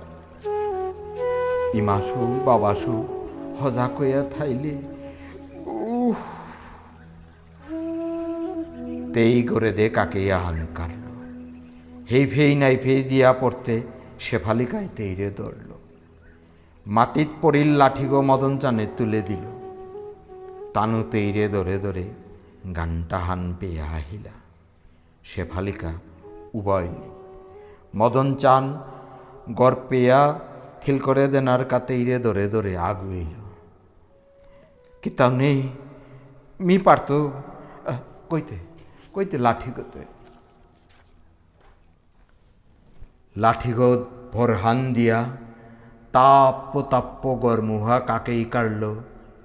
ইমাসু, 1.74 2.40
বাবাসু, 2.44 2.94
হজা 3.60 3.88
কইয়া 3.98 4.22
থাইলে, 4.38 4.74
উহ। 5.66 6.16
তেই 9.14 9.42
করে 9.42 9.72
দে 9.72 9.88
কাকে 9.88 10.32
আহান 10.32 10.66
কাটল 10.74 11.04
হেই 12.10 12.26
ফেই 12.26 12.54
নাই 12.54 12.76
ফেই 12.76 13.02
দিয়া 13.02 13.32
পড়তে 13.32 13.82
শেফালিকায় 14.20 14.88
তেইরে 14.96 15.30
দৌড়ল 15.30 15.70
মাটিত 16.86 17.28
পড়িল 17.42 17.68
লাঠিগো 17.68 18.22
মদন 18.22 18.58
চানে 18.58 18.86
তুলে 18.96 19.22
দিল। 19.22 19.44
তানু 20.74 21.04
তেইরে 21.10 21.48
দরে 21.48 21.78
দরে 21.78 22.06
গানটা 22.76 23.18
হান 23.18 23.54
পেয়ে 23.60 23.80
আহিলা। 23.80 24.34
শেফালিকা 25.24 25.92
উভয়নি 26.58 27.06
মদন 27.98 28.28
চান, 28.42 28.64
গড় 29.60 29.78
পেয়া 29.88 30.20
খিল 30.82 30.98
করে 31.06 31.24
দেনার 31.32 31.62
কাতেইরে 31.72 32.16
দরে 32.24 32.46
দরে 32.52 32.72
আগুইল 32.88 33.32
কিতাও 35.02 35.30
নেই, 35.40 35.58
মি 36.60 36.74
পারত 36.86 37.10
কইতে 38.30 38.56
কইতে 39.14 39.36
লাঠি 39.46 39.70
গতে। 39.76 40.02
লাঠিগত 43.42 44.00
ভরহান 44.34 44.78
দিয়া 44.96 45.18
তাপ্য 46.14 46.72
তাপ্য 46.92 47.22
গরমুহা 47.44 47.96
কাকেই 48.08 48.42
কাড়ল, 48.54 48.82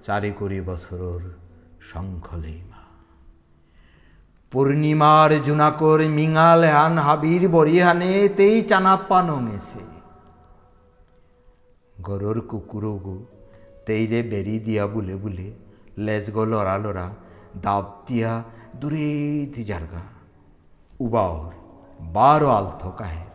চারি 0.05 0.31
কুড়ি 0.37 0.59
বছরর 0.69 1.21
শঙ্খলেইমা 1.89 2.66
পূর্ণিমার 4.57 5.31
জুনাকর 5.43 5.99
মিঙাল 6.07 6.63
হান 6.63 6.97
হাবির 6.97 7.49
বরিহানে 7.49 8.29
তেই 8.29 8.61
চানাপ্পা 8.61 9.21
নমেছে 9.21 9.83
গরুর 12.01 12.41
কুকুরগু 12.41 13.25
তেইরে 13.85 14.23
বেরি 14.23 14.59
দিয়া 14.59 14.87
বুলে 14.87 15.15
বুলে, 15.15 15.51
লেজ 15.97 16.31
গো 16.31 16.45
লড়া 16.45 16.77
লড়া, 16.77 17.09
দাব 17.61 17.85
দিয়া 18.07 18.43
দূরে 18.75 19.45
জারগা 19.63 20.03
উবাওর 20.99 21.51
বারো 22.13 22.47
আলথ 22.49 22.83
কাহের 22.97 23.29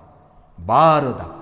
বারো 0.58 1.12
দাপতে 1.12 1.41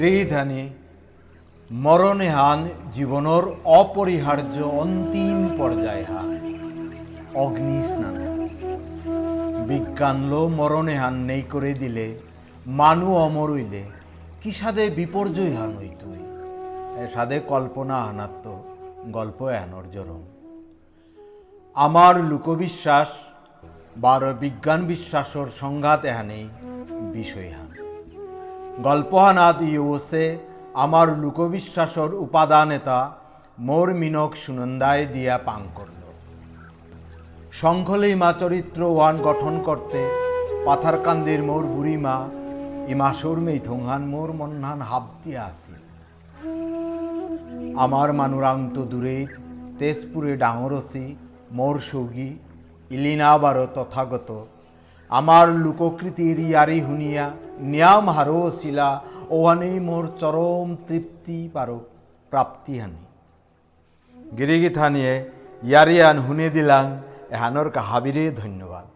গৃহীধানী 0.00 0.68
মরণে 1.70 2.28
হান 2.28 2.68
জীবনের 2.92 3.44
অপরিহার্য 3.64 4.56
অন্তিম 4.62 5.36
পর্যায় 5.58 6.04
হান 6.04 6.30
অগ্নি 7.34 7.82
স্নান। 7.82 8.16
বিজ্ঞান 9.68 10.16
লো 10.30 10.48
মরণে 10.48 10.94
হান 10.94 11.14
নেই 11.14 11.42
করে 11.42 11.72
দিলে, 11.74 12.18
মানু 12.66 13.14
অমর 13.16 13.50
হইলে, 13.50 13.82
কি 14.42 14.50
সাদে 14.52 14.90
বিপর্যয় 14.90 15.54
হান 15.56 15.76
হইতই? 15.76 16.22
সাদে 17.14 17.38
কল্পনা 17.38 17.96
হানাত্ম 18.02 18.62
গল্প 19.12 19.42
এহানোর 19.42 19.86
জরম। 19.92 20.22
আমার 21.74 22.14
লোকবিশ্বাস, 22.24 23.08
বার 23.96 24.34
বিজ্ঞান 24.34 24.86
বিশ্বাসর 24.86 25.46
সংঘাত 25.60 26.04
এহানেই 26.04 26.48
বিষয় 27.12 27.50
হান। 27.50 27.65
গল্পহানাদ 28.84 29.58
ইউসে 29.74 30.24
আমার 30.84 31.06
লোকবিশ্বাসর 31.22 32.10
উপাদান 32.24 32.68
এটা 32.78 32.98
মোর 33.68 33.88
মিনক 34.00 34.32
সুনন্দায় 34.42 35.04
দিয়া 35.14 35.36
পাং 35.46 35.60
করল। 35.76 36.02
শঙ্খলিমা 37.60 38.30
চরিত্র 38.40 38.80
ওয়ান 38.96 39.14
গঠন 39.28 39.54
করতে 39.68 40.00
পাথারকান্দির 40.66 41.40
মোর 41.48 41.64
বুড়িমা, 41.74 42.16
ইমাসুর 42.92 43.38
মেথংহান 43.46 44.02
মোর 44.12 44.28
মন্হান 44.38 44.80
হাব 44.88 45.04
দিয়া 45.22 45.42
আছে 45.50 45.74
আমার 47.84 48.08
মানুরান্ত 48.20 48.76
দূরে 48.90 49.18
তেজপুরে 49.78 50.32
ডাঙরসি, 50.42 51.06
মোর 51.58 51.76
সৌগী 51.88 52.30
ইলিনাবারো 52.94 53.66
তথাগত। 53.76 54.30
আমার 55.10 55.46
লোককৃতির 55.64 56.38
ইয়ারি 56.48 56.78
শুনিয়া 56.88 57.26
নিয়াম 57.64 58.06
হারো 58.10 58.40
শিলা 58.50 58.90
ওহানেই 59.30 59.76
মোর 59.80 60.04
চরম 60.20 60.68
তৃপ্তি 60.86 61.38
পারো 61.48 61.78
প্রাপ্তি 62.32 62.74
হানি 62.80 63.02
গিরিগিথানিয়ে 64.36 65.12
ইয়ারিয়ান 65.62 66.16
হুনে 66.18 66.48
দিলাং 66.50 66.84
এহানোর 67.30 67.68
কাহাবিরে 67.70 68.24
ধন্যবাদ 68.30 68.86